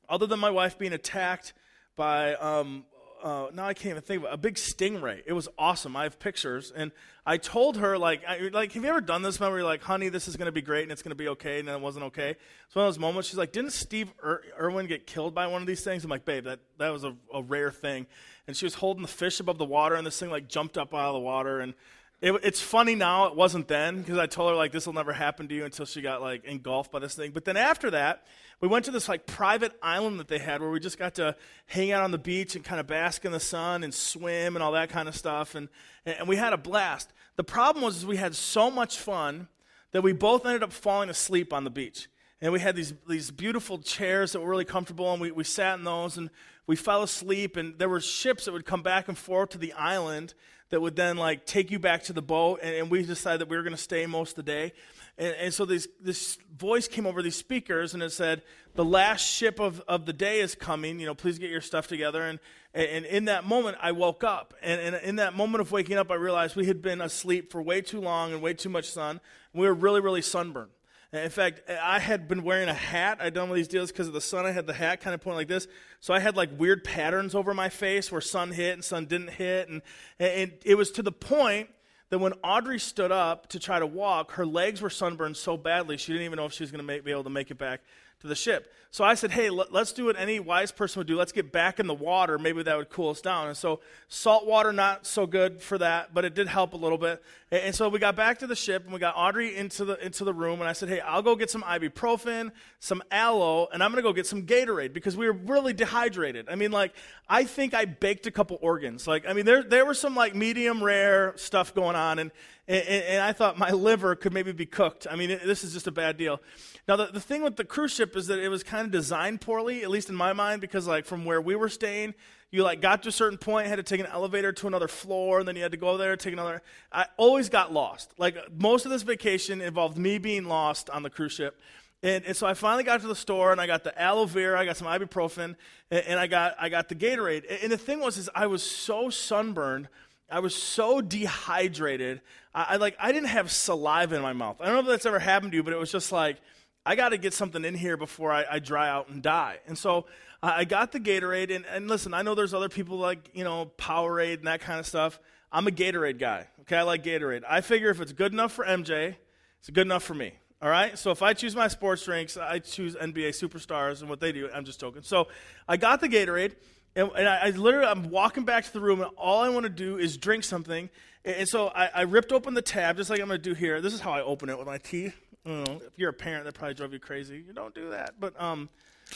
other 0.09 0.25
than 0.25 0.39
my 0.39 0.49
wife 0.49 0.79
being 0.79 0.93
attacked 0.93 1.53
by 1.95 2.33
um, 2.35 2.85
uh, 3.23 3.47
now 3.53 3.65
I 3.65 3.73
can't 3.73 3.91
even 3.91 4.01
think 4.01 4.23
of 4.23 4.25
it, 4.25 4.33
a 4.33 4.37
big 4.37 4.55
stingray. 4.55 5.23
It 5.25 5.31
was 5.31 5.47
awesome. 5.57 5.95
I 5.95 6.03
have 6.03 6.19
pictures, 6.19 6.73
and 6.75 6.91
I 7.25 7.37
told 7.37 7.77
her 7.77 7.97
like, 7.97 8.21
I, 8.27 8.49
like, 8.51 8.73
have 8.73 8.83
you 8.83 8.89
ever 8.89 8.99
done 8.99 9.21
this? 9.21 9.39
Where 9.39 9.49
you're 9.49 9.63
like, 9.63 9.81
honey, 9.81 10.09
this 10.09 10.27
is 10.27 10.35
going 10.35 10.47
to 10.47 10.51
be 10.51 10.61
great, 10.61 10.83
and 10.83 10.91
it's 10.91 11.01
going 11.01 11.11
to 11.11 11.15
be 11.15 11.29
okay, 11.29 11.59
and 11.59 11.67
then 11.67 11.75
it 11.75 11.81
wasn't 11.81 12.05
okay. 12.05 12.31
It's 12.65 12.75
one 12.75 12.85
of 12.85 12.93
those 12.93 12.99
moments. 12.99 13.29
She's 13.29 13.37
like, 13.37 13.53
didn't 13.53 13.71
Steve 13.71 14.13
Ir- 14.21 14.43
Irwin 14.59 14.87
get 14.87 15.07
killed 15.07 15.33
by 15.33 15.47
one 15.47 15.61
of 15.61 15.67
these 15.67 15.83
things? 15.85 16.03
I'm 16.03 16.09
like, 16.09 16.25
babe, 16.25 16.43
that 16.43 16.59
that 16.79 16.89
was 16.89 17.05
a, 17.05 17.15
a 17.33 17.41
rare 17.41 17.71
thing. 17.71 18.07
And 18.45 18.57
she 18.57 18.65
was 18.65 18.73
holding 18.75 19.01
the 19.01 19.07
fish 19.07 19.39
above 19.39 19.57
the 19.57 19.65
water, 19.65 19.95
and 19.95 20.05
this 20.05 20.19
thing 20.19 20.29
like 20.29 20.49
jumped 20.49 20.77
up 20.77 20.93
out 20.93 21.07
of 21.07 21.13
the 21.13 21.19
water, 21.21 21.61
and 21.61 21.73
it, 22.19 22.33
it's 22.43 22.61
funny 22.61 22.95
now. 22.95 23.27
It 23.27 23.35
wasn't 23.35 23.69
then 23.69 23.99
because 23.99 24.17
I 24.17 24.27
told 24.27 24.51
her 24.51 24.55
like 24.55 24.73
this 24.73 24.85
will 24.85 24.93
never 24.93 25.13
happen 25.13 25.47
to 25.47 25.55
you 25.55 25.63
until 25.63 25.85
she 25.85 26.01
got 26.01 26.21
like 26.21 26.43
engulfed 26.43 26.91
by 26.91 26.99
this 26.99 27.15
thing. 27.15 27.31
But 27.31 27.45
then 27.45 27.55
after 27.55 27.91
that, 27.91 28.25
we 28.62 28.67
went 28.67 28.86
to 28.86 28.91
this 28.91 29.10
like 29.10 29.25
private 29.25 29.74
island 29.81 30.19
that 30.19 30.27
they 30.27 30.39
had 30.39 30.62
where 30.62 30.69
we 30.69 30.79
just 30.79 30.98
got 30.98 31.15
to 31.15 31.36
hang 31.65 31.91
out 31.91 32.03
on 32.03 32.12
the 32.12 32.17
beach 32.17 32.55
and 32.55 32.63
kind 32.63 32.79
of 32.79 32.88
bask 32.88 33.25
in 33.25 33.31
the 33.31 33.39
sun 33.39 33.83
and 33.83 33.93
swim 33.93 34.55
and 34.55 34.63
all 34.63 34.72
that 34.72 34.89
kind 34.89 35.07
of 35.07 35.15
stuff. 35.15 35.55
And 35.55 35.69
and 36.05 36.27
we 36.27 36.36
had 36.36 36.53
a 36.53 36.57
blast. 36.57 37.12
The 37.36 37.43
problem 37.43 37.83
was 37.83 38.05
we 38.05 38.17
had 38.17 38.36
so 38.36 38.69
much 38.69 38.98
fun 38.98 39.48
that 39.91 40.01
we 40.01 40.12
both 40.12 40.45
ended 40.45 40.63
up 40.63 40.74
falling 40.74 41.10
asleep 41.10 41.53
on 41.53 41.63
the 41.63 41.69
beach. 41.69 42.07
And 42.41 42.51
we 42.51 42.60
had 42.60 42.75
these, 42.75 42.93
these 43.07 43.31
beautiful 43.31 43.77
chairs 43.77 44.33
that 44.33 44.41
were 44.41 44.50
really 44.50 44.65
comfortable, 44.65 45.12
and 45.13 45.22
we, 45.22 45.31
we 45.31 45.45
sat 45.45 45.77
in 45.77 45.86
those, 45.86 46.17
and 46.17 46.29
we 46.67 46.75
fell 46.75 47.01
asleep. 47.01 47.55
And 47.55 47.79
there 47.79 47.88
were 47.88 48.01
ships 48.01 48.45
that 48.45 48.51
would 48.51 48.65
come 48.65 48.83
back 48.83 49.07
and 49.07 49.17
forth 49.17 49.51
to 49.51 49.57
the 49.57 49.72
island 49.74 50.33
that 50.69 50.81
would 50.81 50.95
then 50.95 51.15
like 51.15 51.45
take 51.45 51.72
you 51.72 51.79
back 51.79 52.03
to 52.03 52.13
the 52.13 52.22
boat 52.22 52.60
and, 52.63 52.74
and 52.74 52.89
we 52.89 53.03
decided 53.03 53.41
that 53.41 53.48
we 53.48 53.55
were 53.55 53.62
going 53.62 53.75
to 53.75 53.81
stay 53.81 54.07
most 54.07 54.31
of 54.31 54.38
the 54.38 54.51
day 54.51 54.74
and, 55.17 55.36
and 55.36 55.53
so 55.53 55.65
this, 55.65 55.88
this 56.01 56.38
voice 56.55 56.88
came 56.88 57.05
over 57.05 57.22
these 57.22 57.36
speakers 57.36 57.93
and 57.93 58.01
it 58.01 58.12
said 58.12 58.41
the 58.75 58.86
last 58.86 59.22
ship 59.22 59.60
of, 59.60 59.79
of 59.82 60.05
the 60.05 60.13
day 60.13 60.39
is 60.39 60.55
coming 60.55 61.00
you 61.00 61.05
know 61.05 61.15
please 61.15 61.39
get 61.39 61.50
your 61.50 61.62
stuff 61.62 61.88
together 61.88 62.24
and, 62.24 62.39
and 62.74 63.05
in 63.05 63.25
that 63.25 63.46
moment 63.46 63.77
i 63.82 63.91
woke 63.91 64.24
up 64.24 64.53
and, 64.62 64.82
and 64.82 64.96
in 65.03 65.17
that 65.17 65.36
moment 65.36 65.62
of 65.62 65.72
waking 65.72 65.98
up 65.98 66.12
i 66.12 66.15
realized 66.15 66.55
we 66.55 66.65
had 66.65 66.82
been 66.82 67.01
asleep 67.01 67.51
for 67.51 67.62
way 67.62 67.82
too 67.82 68.01
long 68.01 68.34
and 68.34 68.41
way 68.41 68.53
too 68.53 68.70
much 68.70 68.89
sun 68.89 69.20
we 69.53 69.67
were 69.67 69.74
really 69.74 70.01
really 70.01 70.22
sunburned 70.22 70.72
in 71.13 71.29
fact, 71.29 71.70
I 71.70 72.00
had 72.00 72.27
been 72.27 72.41
wearing 72.41 72.70
a 72.70 72.74
hat. 72.74 73.20
I'd 73.22 73.36
done 73.36 73.43
one 73.43 73.51
of 73.51 73.58
these 73.58 73.67
deals 73.67 73.91
because 73.91 74.08
of 74.08 74.13
the 74.13 74.22
sun. 74.22 74.48
I 74.48 74.51
had 74.51 74.65
the 74.65 74.74
hat 74.74 75.00
kind 75.00 75.13
of 75.13 75.22
pointing 75.22 75.38
like 75.38 75.48
this. 75.48 75.67
So 76.00 76.12
I 76.12 76.17
had 76.17 76.36
like 76.36 76.50
weird 76.58 76.84
patterns 76.84 77.36
over 77.36 77.53
my 77.53 77.70
face 77.70 78.12
where 78.12 78.20
sun 78.20 78.51
hit 78.51 78.74
and 78.74 78.84
sun 78.84 79.05
didn't 79.05 79.29
hit. 79.29 79.70
And, 79.70 79.84
and 80.17 80.53
it 80.65 80.74
was 80.74 80.89
to 80.93 81.03
the 81.03 81.12
point 81.12 81.70
that 82.13 82.20
when 82.20 82.34
Audrey 82.43 82.77
stood 82.77 83.12
up 83.12 83.48
to 83.48 83.58
try 83.58 83.79
to 83.79 83.88
walk, 83.88 84.34
her 84.34 84.46
legs 84.46 84.84
were 84.84 84.91
sunburned 84.91 85.36
so 85.36 85.58
badly 85.58 85.98
she 85.98 86.12
didn't 86.12 86.25
even 86.25 86.38
know 86.38 86.46
if 86.46 86.53
she 86.53 86.62
was 86.62 86.70
going 86.70 86.86
to 86.86 87.01
be 87.01 87.10
able 87.10 87.24
to 87.24 87.32
make 87.32 87.50
it 87.50 87.58
back 87.58 87.82
to 88.20 88.27
the 88.27 88.36
ship. 88.36 88.72
So 88.91 89.03
I 89.03 89.15
said, 89.15 89.32
hey, 89.32 89.50
let's 89.50 89.91
do 89.93 90.05
what 90.05 90.20
any 90.20 90.39
wise 90.39 90.72
person 90.72 91.00
would 91.00 91.08
do. 91.08 91.17
Let's 91.17 91.32
get 91.32 91.51
back 91.51 91.79
in 91.79 91.88
the 91.88 91.93
water. 91.96 92.38
Maybe 92.38 92.62
that 92.62 92.77
would 92.77 92.91
cool 92.91 93.10
us 93.10 93.20
down. 93.20 93.48
And 93.48 93.58
so 93.58 93.79
salt 94.10 94.46
water, 94.46 94.72
not 94.72 95.08
so 95.08 95.25
good 95.25 95.60
for 95.60 95.79
that, 95.79 96.13
but 96.13 96.24
it 96.24 96.36
did 96.36 96.48
help 96.48 96.74
a 96.74 96.77
little 96.77 97.00
bit. 97.00 97.24
And 97.53 97.75
so 97.75 97.88
we 97.88 98.00
got 98.00 98.15
back 98.15 98.39
to 98.39 98.48
the 98.48 98.55
ship 98.55 98.83
and 98.83 98.91
we 98.91 99.00
got 99.00 99.13
Audrey 99.15 99.55
into 99.55 99.86
the, 99.86 100.03
into 100.03 100.24
the 100.24 100.33
room. 100.33 100.60
And 100.60 100.67
I 100.67 100.74
said, 100.74 100.89
hey, 100.89 101.01
I'll 101.01 101.22
go 101.22 101.36
get 101.36 101.51
some 101.51 101.62
ibuprofen, 101.62 102.51
some 102.79 103.03
aloe, 103.12 103.67
and 103.72 103.83
I'm 103.83 103.91
going 103.91 104.01
to 104.01 104.10
go 104.10 104.12
get 104.12 104.25
some 104.25 104.48
Gatorade 104.48 104.91
because 104.91 105.15
we 105.15 105.27
were 105.27 105.33
really 105.33 105.72
dehydrated. 105.72 106.50
I 106.50 106.55
mean, 106.55 106.72
like, 106.72 106.95
I 107.29 107.43
think 107.43 107.75
I 107.75 107.86
baked 107.86 108.25
a 108.25 108.31
couple 108.31 108.57
organs. 108.60 109.05
Like, 109.05 109.27
I 109.27 109.33
mean, 109.33 109.45
there, 109.45 109.62
there 109.62 109.86
was 109.86 110.00
some 110.00 110.15
like 110.15 110.33
medium 110.33 110.83
rare 110.83 111.33
stuff 111.36 111.75
going 111.75 111.95
on. 111.95 112.17
And, 112.17 112.31
and, 112.67 112.88
and 112.88 113.22
I 113.22 113.33
thought 113.33 113.60
my 113.60 113.69
liver 113.69 114.15
could 114.15 114.33
maybe 114.33 114.51
be 114.51 114.65
cooked. 114.65 115.05
I 115.07 115.15
mean, 115.15 115.29
it, 115.29 115.45
this 115.45 115.63
is 115.63 115.74
just 115.74 115.86
a 115.86 115.91
bad 115.91 116.17
deal. 116.17 116.41
Now, 116.88 116.95
the, 116.95 117.05
the 117.05 117.22
thing 117.22 117.43
with 117.43 117.57
the 117.57 117.65
cruise 117.65 117.93
ship 117.93 118.15
is 118.15 118.25
that 118.27 118.39
it 118.39 118.50
was 118.50 118.63
kind 118.63 118.83
of 118.83 118.91
designed 118.91 119.41
poorly, 119.41 119.83
at 119.83 119.91
least 119.91 120.10
in 120.10 120.15
my 120.15 120.33
mind, 120.33 120.60
because 120.60 120.88
like 120.88 121.05
from 121.05 121.24
where 121.24 121.39
we 121.39 121.55
were 121.55 121.69
staying, 121.69 122.15
you 122.53 122.62
like 122.62 122.81
got 122.81 123.01
to 123.01 123.10
a 123.10 123.12
certain 123.12 123.39
point, 123.39 123.65
had 123.65 123.77
to 123.77 123.83
take 123.83 124.00
an 124.00 124.05
elevator 124.05 124.51
to 124.53 124.67
another 124.67 124.88
floor, 124.88 125.39
and 125.39 125.48
then 125.48 125.55
you 125.55 125.63
had 125.63 125.72
to 125.72 125.77
go 125.77 125.98
there, 125.98 126.15
take 126.15 126.33
another. 126.33 126.62
I 126.91 127.07
always 127.17 127.50
got 127.50 127.74
lost. 127.74 128.13
Like 128.19 128.38
most 128.55 128.86
of 128.86 128.91
this 128.91 129.01
vacation 129.01 129.60
involved 129.60 129.98
me 129.98 130.19
being 130.19 130.45
lost 130.45 130.88
on 130.91 131.01
the 131.01 131.10
cruise 131.10 131.31
ship. 131.31 131.60
And, 132.03 132.24
and, 132.25 132.38
so 132.38 132.45
I 132.45 132.53
finally 132.53 132.83
got 132.83 133.01
to 133.01 133.07
the 133.07 133.15
store 133.15 133.51
and 133.51 133.60
I 133.60 133.65
got 133.65 133.83
the 133.83 134.00
aloe 134.00 134.25
vera, 134.25 134.60
I 134.60 134.65
got 134.65 134.77
some 134.77 134.88
ibuprofen, 134.88 135.55
and, 135.89 136.05
and 136.05 136.19
I 136.19 136.27
got 136.27 136.55
I 136.60 136.69
got 136.69 136.89
the 136.89 136.95
Gatorade. 136.95 137.43
And, 137.50 137.63
and 137.63 137.72
the 137.72 137.77
thing 137.77 138.00
was, 138.00 138.19
is 138.19 138.29
I 138.36 138.45
was 138.45 138.62
so 138.62 139.10
sunburned, 139.10 139.88
I 140.29 140.39
was 140.39 140.53
so 140.53 141.01
dehydrated. 141.01 142.22
I, 142.53 142.65
I 142.69 142.75
like 142.75 142.95
I 143.00 143.12
didn't 143.12 143.29
have 143.29 143.51
saliva 143.51 144.15
in 144.15 144.22
my 144.22 144.33
mouth. 144.33 144.57
I 144.60 144.65
don't 144.65 144.75
know 144.75 144.81
if 144.81 144.86
that's 144.86 145.07
ever 145.07 145.17
happened 145.17 145.53
to 145.53 145.55
you, 145.55 145.63
but 145.63 145.74
it 145.74 145.79
was 145.79 145.91
just 145.91 146.12
like 146.12 146.38
I 146.86 146.95
got 146.95 147.10
to 147.10 147.17
get 147.17 147.33
something 147.33 147.65
in 147.65 147.74
here 147.74 147.98
before 147.98 148.31
I, 148.31 148.45
I, 148.51 148.60
dry 148.60 148.89
out 148.89 149.07
and 149.07 149.24
die. 149.24 149.60
And 149.67 149.77
so 149.77 150.05
I 150.43 150.65
got 150.65 150.91
the 150.91 151.00
Gatorade. 151.00 151.55
And, 151.55 151.65
and 151.65 151.88
listen, 151.88 152.13
I 152.13 152.21
know 152.21 152.35
there's 152.35 152.53
other 152.53 152.69
people 152.69 152.97
like, 152.97 153.29
you 153.33 153.45
know, 153.45 153.71
Powerade 153.77 154.39
and 154.39 154.47
that 154.47 154.59
kind 154.59 154.79
of 154.79 154.85
stuff. 154.85 155.19
I'm 155.51 155.67
a 155.67 155.71
Gatorade 155.71 156.19
guy. 156.19 156.47
Okay, 156.62 156.77
I 156.77 156.81
like 156.83 157.03
Gatorade. 157.03 157.43
I 157.47 157.62
figure 157.62 157.89
if 157.89 158.01
it's 158.01 158.12
good 158.12 158.33
enough 158.33 158.51
for 158.51 158.65
MJ, 158.65 159.15
it's 159.59 159.69
good 159.69 159.88
enough 159.88 160.03
for 160.03 160.13
me. 160.13 160.33
All 160.62 160.69
right? 160.69 160.97
So 160.97 161.12
if 161.12 161.21
I 161.21 161.33
choose 161.33 161.55
my 161.55 161.67
sports 161.67 162.03
drinks, 162.03 162.38
I 162.38 162.59
choose 162.59 162.95
NBA 162.95 163.29
superstars 163.29 164.01
and 164.01 164.09
what 164.09 164.19
they 164.19 164.31
do. 164.31 164.50
I'm 164.53 164.65
just 164.65 164.79
joking. 164.79 165.01
So 165.03 165.27
I 165.67 165.77
got 165.77 166.01
the 166.01 166.09
Gatorade. 166.09 166.55
And, 166.95 167.09
and 167.15 167.27
I, 167.27 167.47
I, 167.47 167.50
literally, 167.50 167.88
I'm 167.88 168.09
walking 168.09 168.43
back 168.45 168.65
to 168.65 168.73
the 168.73 168.79
room, 168.79 169.01
and 169.01 169.09
all 169.17 169.41
I 169.41 169.50
want 169.50 169.63
to 169.63 169.69
do 169.69 169.97
is 169.97 170.15
drink 170.15 170.43
something. 170.43 170.89
And, 171.25 171.35
and 171.38 171.50
so 171.50 171.69
I, 171.69 171.88
I, 171.88 172.01
ripped 172.01 172.31
open 172.31 172.53
the 172.53 172.62
tab, 172.62 172.97
just 172.97 173.09
like 173.09 173.19
I'm 173.19 173.27
going 173.27 173.41
to 173.41 173.50
do 173.50 173.55
here. 173.55 173.81
This 173.81 173.93
is 173.93 174.00
how 174.00 174.12
I 174.12 174.21
open 174.21 174.50
it 174.50 174.57
with 174.57 174.67
my 174.67 174.77
teeth. 174.77 175.15
Know, 175.43 175.63
if 175.85 175.97
you're 175.97 176.12
a 176.12 176.13
parent, 176.13 176.45
that 176.45 176.53
probably 176.53 176.75
drove 176.75 176.93
you 176.93 177.00
crazy. 177.00 177.43
You 177.45 177.51
don't 177.51 177.73
do 177.73 177.89
that. 177.89 178.13
But 178.19 178.39
um, 178.39 178.69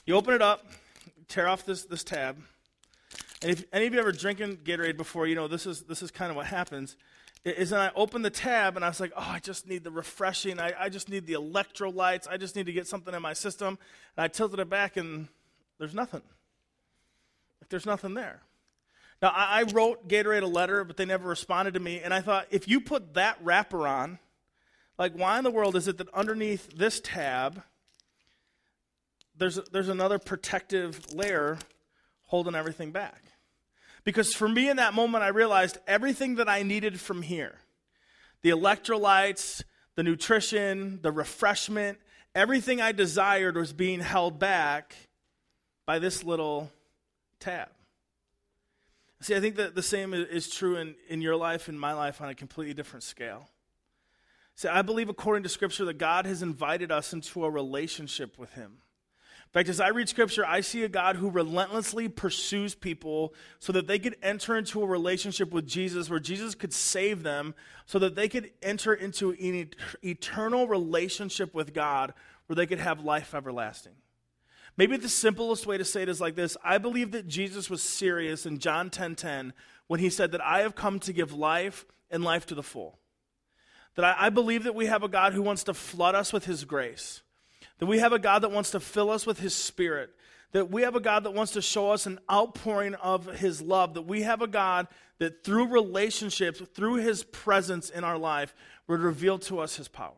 you 0.05 0.15
open 0.15 0.33
it 0.33 0.41
up, 0.41 0.65
tear 1.27 1.47
off 1.47 1.65
this, 1.65 1.85
this 1.85 2.03
tab. 2.03 2.37
And 3.41 3.51
if 3.51 3.65
any 3.71 3.85
of 3.85 3.93
you 3.93 3.99
ever 3.99 4.11
drinking 4.11 4.57
Gatorade 4.57 4.97
before, 4.97 5.27
you 5.27 5.35
know 5.35 5.47
this 5.47 5.65
is 5.65 5.81
this 5.83 6.01
is 6.01 6.11
kind 6.11 6.31
of 6.31 6.35
what 6.35 6.47
happens. 6.47 6.97
Is 7.45 7.69
then 7.69 7.79
I 7.79 7.91
opened 7.95 8.25
the 8.25 8.29
tab 8.29 8.75
and 8.75 8.83
I 8.83 8.89
was 8.89 8.99
like, 8.99 9.13
oh, 9.15 9.25
I 9.25 9.39
just 9.39 9.67
need 9.67 9.83
the 9.83 9.91
refreshing. 9.91 10.59
I, 10.59 10.73
I 10.77 10.89
just 10.89 11.07
need 11.07 11.27
the 11.27 11.33
electrolytes. 11.33 12.27
I 12.29 12.35
just 12.37 12.55
need 12.55 12.65
to 12.65 12.73
get 12.73 12.87
something 12.87 13.13
in 13.13 13.21
my 13.21 13.33
system. 13.33 13.77
And 14.17 14.23
I 14.23 14.27
tilted 14.27 14.59
it 14.59 14.69
back 14.69 14.97
and 14.97 15.27
there's 15.77 15.93
nothing. 15.93 16.23
Like 17.61 17.69
there's 17.69 17.85
nothing 17.85 18.15
there. 18.15 18.41
Now 19.21 19.29
I, 19.29 19.59
I 19.59 19.63
wrote 19.63 20.09
Gatorade 20.09 20.41
a 20.41 20.47
letter, 20.47 20.83
but 20.83 20.97
they 20.97 21.05
never 21.05 21.29
responded 21.29 21.75
to 21.75 21.79
me. 21.79 22.01
And 22.01 22.13
I 22.13 22.21
thought, 22.21 22.47
if 22.49 22.67
you 22.67 22.81
put 22.81 23.13
that 23.13 23.37
wrapper 23.41 23.87
on 23.87 24.19
like, 24.97 25.13
why 25.13 25.37
in 25.37 25.43
the 25.43 25.51
world 25.51 25.75
is 25.75 25.87
it 25.87 25.97
that 25.99 26.09
underneath 26.13 26.75
this 26.75 26.99
tab, 26.99 27.61
there's, 29.37 29.59
there's 29.71 29.89
another 29.89 30.19
protective 30.19 31.13
layer 31.13 31.57
holding 32.23 32.55
everything 32.55 32.91
back? 32.91 33.23
Because 34.03 34.33
for 34.33 34.47
me 34.47 34.69
in 34.69 34.77
that 34.77 34.93
moment, 34.93 35.23
I 35.23 35.29
realized 35.29 35.77
everything 35.87 36.35
that 36.35 36.47
I 36.47 36.63
needed 36.63 36.99
from 36.99 37.21
here 37.21 37.55
the 38.43 38.49
electrolytes, 38.51 39.63
the 39.95 40.03
nutrition, 40.03 40.99
the 41.01 41.11
refreshment, 41.11 41.97
everything 42.35 42.79
I 42.79 42.91
desired 42.91 43.57
was 43.57 43.73
being 43.73 43.99
held 43.99 44.39
back 44.39 44.95
by 45.85 45.99
this 45.99 46.23
little 46.23 46.71
tab. 47.39 47.69
See, 49.21 49.35
I 49.35 49.39
think 49.39 49.55
that 49.55 49.73
the 49.73 49.81
same 49.81 50.13
is 50.13 50.49
true 50.49 50.77
in, 50.77 50.95
in 51.09 51.21
your 51.21 51.35
life 51.35 51.67
and 51.67 51.79
my 51.79 51.93
life 51.93 52.21
on 52.21 52.29
a 52.29 52.35
completely 52.35 52.75
different 52.75 53.03
scale. 53.03 53.49
See, 54.55 54.67
I 54.67 54.83
believe 54.83 55.09
according 55.09 55.43
to 55.43 55.49
Scripture 55.49 55.85
that 55.85 55.97
God 55.97 56.25
has 56.25 56.43
invited 56.43 56.91
us 56.91 57.13
into 57.13 57.43
a 57.43 57.49
relationship 57.49 58.37
with 58.37 58.53
Him. 58.53 58.77
In 59.47 59.51
fact, 59.51 59.69
as 59.69 59.79
I 59.79 59.87
read 59.89 60.09
Scripture, 60.09 60.45
I 60.45 60.59
see 60.59 60.83
a 60.83 60.89
God 60.89 61.15
who 61.15 61.29
relentlessly 61.29 62.09
pursues 62.09 62.75
people 62.75 63.33
so 63.59 63.71
that 63.71 63.87
they 63.87 63.97
could 63.97 64.17
enter 64.21 64.57
into 64.57 64.83
a 64.83 64.85
relationship 64.85 65.51
with 65.51 65.65
Jesus 65.65 66.09
where 66.09 66.19
Jesus 66.19 66.53
could 66.53 66.73
save 66.73 67.23
them, 67.23 67.55
so 67.85 67.97
that 67.99 68.13
they 68.15 68.27
could 68.27 68.51
enter 68.61 68.93
into 68.93 69.31
an 69.31 69.69
eternal 70.03 70.67
relationship 70.67 71.55
with 71.55 71.73
God 71.73 72.13
where 72.47 72.55
they 72.55 72.65
could 72.65 72.79
have 72.79 73.05
life 73.05 73.33
everlasting. 73.33 73.93
Maybe 74.75 74.97
the 74.97 75.09
simplest 75.09 75.65
way 75.65 75.77
to 75.77 75.85
say 75.85 76.03
it 76.03 76.09
is 76.09 76.21
like 76.21 76.35
this 76.35 76.57
I 76.63 76.77
believe 76.77 77.11
that 77.11 77.29
Jesus 77.29 77.69
was 77.69 77.81
serious 77.81 78.45
in 78.45 78.59
John 78.59 78.89
10:10 78.89 78.91
10, 78.91 79.15
10, 79.15 79.53
when 79.87 80.01
he 80.01 80.09
said 80.09 80.33
that 80.33 80.41
I 80.41 80.59
have 80.59 80.75
come 80.75 80.99
to 80.99 81.13
give 81.13 81.31
life 81.31 81.85
and 82.11 82.21
life 82.21 82.45
to 82.47 82.55
the 82.55 82.63
full. 82.63 82.99
That 83.95 84.03
I, 84.03 84.27
I 84.27 84.29
believe 84.29 84.65
that 84.65 84.75
we 84.75 84.87
have 84.87 85.03
a 85.03 85.07
God 85.07 85.33
who 85.33 85.41
wants 85.41 85.63
to 85.63 85.73
flood 85.73 86.15
us 86.15 86.33
with 86.33 86.45
his 86.45 86.65
grace. 86.65 87.23
That 87.79 87.85
we 87.85 87.99
have 87.99 88.13
a 88.13 88.19
God 88.19 88.39
that 88.39 88.51
wants 88.51 88.71
to 88.71 88.79
fill 88.79 89.09
us 89.09 89.25
with 89.25 89.39
his 89.39 89.53
spirit. 89.53 90.13
that 90.51 90.71
we 90.71 90.83
have 90.83 90.95
a 90.95 90.99
God 90.99 91.23
that 91.23 91.33
wants 91.33 91.53
to 91.53 91.61
show 91.61 91.91
us 91.91 92.05
an 92.05 92.19
outpouring 92.31 92.95
of 92.95 93.25
his 93.37 93.61
love, 93.61 93.93
that 93.95 94.03
we 94.03 94.21
have 94.23 94.41
a 94.41 94.47
God 94.47 94.87
that 95.19 95.43
through 95.43 95.67
relationships, 95.67 96.61
through 96.73 96.95
his 96.95 97.23
presence 97.23 97.89
in 97.89 98.03
our 98.03 98.17
life, 98.17 98.55
would 98.87 98.99
reveal 98.99 99.37
to 99.39 99.59
us 99.59 99.75
his 99.75 99.87
power. 99.87 100.13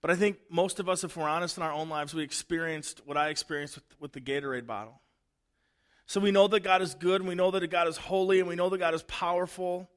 But 0.00 0.10
I 0.10 0.16
think 0.16 0.38
most 0.50 0.80
of 0.80 0.88
us, 0.88 1.04
if 1.04 1.16
we're 1.16 1.28
honest 1.28 1.56
in 1.56 1.62
our 1.62 1.72
own 1.72 1.88
lives, 1.88 2.12
we 2.12 2.22
experienced 2.22 3.00
what 3.04 3.16
I 3.16 3.28
experienced 3.28 3.76
with, 3.76 3.84
with 4.00 4.12
the 4.12 4.20
Gatorade 4.20 4.66
bottle. 4.66 5.00
So 6.06 6.20
we 6.20 6.32
know 6.32 6.48
that 6.48 6.60
God 6.60 6.82
is 6.82 6.94
good, 6.94 7.20
and 7.20 7.28
we 7.28 7.36
know 7.36 7.52
that 7.52 7.66
God 7.68 7.88
is 7.88 7.96
holy, 7.96 8.40
and 8.40 8.48
we 8.48 8.56
know 8.56 8.68
that 8.68 8.78
God 8.78 8.94
is 8.94 9.04
powerful. 9.04 9.88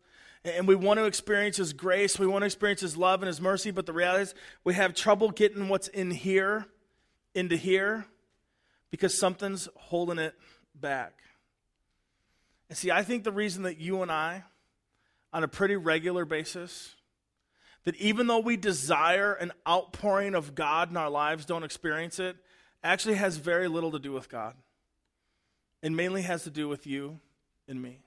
And 0.46 0.68
we 0.68 0.75
want 0.75 1.00
to 1.00 1.06
experience 1.06 1.58
His 1.58 1.74
grace, 1.74 2.20
we 2.20 2.28
want 2.28 2.44
to 2.44 2.46
experience 2.46 2.82
His 2.82 2.96
love 2.96 3.22
and 3.22 3.28
His 3.28 3.42
mercy, 3.42 3.72
but 3.72 3.88
the 3.88 3.94
reality 3.94 4.24
is 4.24 4.36
we 4.64 4.75
have 4.75 4.94
trouble 4.94 5.32
getting 5.32 5.68
what's 5.70 5.88
in 5.88 6.12
here 6.12 6.68
into 7.34 7.58
here 7.58 8.06
because 8.92 9.20
something's 9.20 9.68
holding 9.75 10.20
it 10.20 10.36
back. 10.74 11.14
And 12.70 12.78
see, 12.78 12.92
I 12.92 13.02
think 13.02 13.24
the 13.24 13.32
reason 13.32 13.64
that 13.64 13.80
you 13.80 14.04
and 14.04 14.12
I, 14.12 14.44
on 15.34 15.44
a 15.44 15.48
pretty 15.48 15.75
regular 15.75 16.25
basis, 16.25 16.96
that 17.84 17.96
even 17.98 18.28
though 18.28 18.40
we 18.40 18.56
desire 18.56 19.34
an 19.34 19.52
outpouring 19.68 20.36
of 20.36 20.56
God 20.56 20.92
in 20.92 20.98
our 20.98 21.10
lives, 21.10 21.46
don't 21.46 21.64
experience 21.64 22.20
it, 22.20 22.38
actually 22.84 23.16
has 23.16 23.38
very 23.38 23.68
little 23.68 23.92
to 23.92 24.00
do 24.00 24.12
with 24.12 24.30
God. 24.30 24.56
And 25.84 25.96
mainly 25.96 26.22
has 26.22 26.44
to 26.44 26.50
do 26.50 26.68
with 26.68 26.88
you 26.88 27.20
and 27.68 27.82
me. 27.82 28.05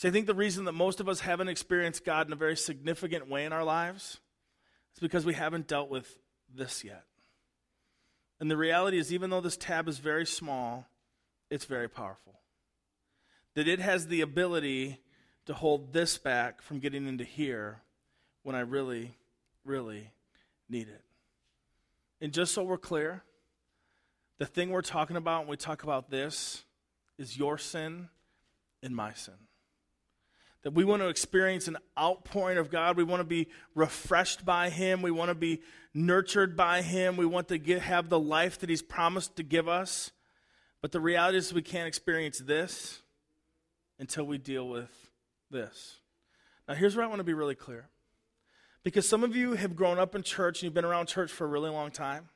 See, 0.00 0.08
I 0.08 0.12
think 0.12 0.26
the 0.26 0.32
reason 0.32 0.64
that 0.64 0.72
most 0.72 0.98
of 1.00 1.10
us 1.10 1.20
haven't 1.20 1.48
experienced 1.48 2.06
God 2.06 2.26
in 2.26 2.32
a 2.32 2.36
very 2.36 2.56
significant 2.56 3.28
way 3.28 3.44
in 3.44 3.52
our 3.52 3.62
lives 3.62 4.18
is 4.94 4.98
because 4.98 5.26
we 5.26 5.34
haven't 5.34 5.66
dealt 5.66 5.90
with 5.90 6.18
this 6.56 6.82
yet. 6.82 7.04
And 8.40 8.50
the 8.50 8.56
reality 8.56 8.96
is, 8.96 9.12
even 9.12 9.28
though 9.28 9.42
this 9.42 9.58
tab 9.58 9.88
is 9.88 9.98
very 9.98 10.24
small, 10.24 10.86
it's 11.50 11.66
very 11.66 11.86
powerful. 11.86 12.40
That 13.56 13.68
it 13.68 13.78
has 13.78 14.06
the 14.06 14.22
ability 14.22 14.98
to 15.44 15.52
hold 15.52 15.92
this 15.92 16.16
back 16.16 16.62
from 16.62 16.78
getting 16.78 17.06
into 17.06 17.24
here 17.24 17.82
when 18.42 18.56
I 18.56 18.60
really, 18.60 19.14
really 19.66 20.12
need 20.66 20.88
it. 20.88 21.02
And 22.22 22.32
just 22.32 22.54
so 22.54 22.62
we're 22.62 22.78
clear, 22.78 23.22
the 24.38 24.46
thing 24.46 24.70
we're 24.70 24.80
talking 24.80 25.16
about 25.16 25.40
when 25.40 25.50
we 25.50 25.56
talk 25.58 25.82
about 25.82 26.08
this 26.08 26.64
is 27.18 27.36
your 27.36 27.58
sin 27.58 28.08
and 28.82 28.96
my 28.96 29.12
sin. 29.12 29.34
That 30.62 30.72
we 30.72 30.84
want 30.84 31.00
to 31.00 31.08
experience 31.08 31.68
an 31.68 31.78
outpouring 31.98 32.58
of 32.58 32.70
God. 32.70 32.96
We 32.96 33.04
want 33.04 33.20
to 33.20 33.24
be 33.24 33.48
refreshed 33.74 34.44
by 34.44 34.68
Him. 34.68 35.00
We 35.00 35.10
want 35.10 35.30
to 35.30 35.34
be 35.34 35.62
nurtured 35.94 36.56
by 36.56 36.82
Him. 36.82 37.16
We 37.16 37.26
want 37.26 37.48
to 37.48 37.58
get, 37.58 37.80
have 37.82 38.08
the 38.08 38.20
life 38.20 38.58
that 38.58 38.68
He's 38.68 38.82
promised 38.82 39.36
to 39.36 39.42
give 39.42 39.68
us. 39.68 40.12
But 40.82 40.92
the 40.92 41.00
reality 41.00 41.38
is, 41.38 41.52
we 41.52 41.62
can't 41.62 41.88
experience 41.88 42.38
this 42.38 43.02
until 43.98 44.24
we 44.24 44.38
deal 44.38 44.68
with 44.68 45.10
this. 45.50 45.98
Now, 46.68 46.74
here's 46.74 46.94
where 46.94 47.04
I 47.04 47.08
want 47.08 47.20
to 47.20 47.24
be 47.24 47.34
really 47.34 47.54
clear. 47.54 47.88
Because 48.82 49.06
some 49.06 49.24
of 49.24 49.36
you 49.36 49.54
have 49.54 49.76
grown 49.76 49.98
up 49.98 50.14
in 50.14 50.22
church 50.22 50.58
and 50.58 50.64
you've 50.64 50.74
been 50.74 50.84
around 50.84 51.06
church 51.06 51.30
for 51.30 51.44
a 51.44 51.48
really 51.48 51.70
long 51.70 51.90
time. 51.90 52.28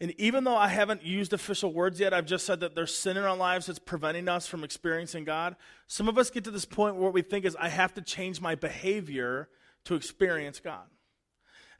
And 0.00 0.12
even 0.18 0.44
though 0.44 0.56
I 0.56 0.68
haven't 0.68 1.04
used 1.04 1.32
official 1.32 1.72
words 1.72 2.00
yet, 2.00 2.12
I've 2.12 2.26
just 2.26 2.44
said 2.44 2.60
that 2.60 2.74
there's 2.74 2.94
sin 2.94 3.16
in 3.16 3.24
our 3.24 3.36
lives 3.36 3.66
that's 3.66 3.78
preventing 3.78 4.28
us 4.28 4.48
from 4.48 4.64
experiencing 4.64 5.24
God. 5.24 5.54
Some 5.86 6.08
of 6.08 6.18
us 6.18 6.30
get 6.30 6.44
to 6.44 6.50
this 6.50 6.64
point 6.64 6.96
where 6.96 7.10
we 7.10 7.22
think 7.22 7.44
is, 7.44 7.56
I 7.56 7.68
have 7.68 7.94
to 7.94 8.02
change 8.02 8.40
my 8.40 8.54
behavior 8.56 9.48
to 9.84 9.94
experience 9.94 10.58
God. 10.58 10.86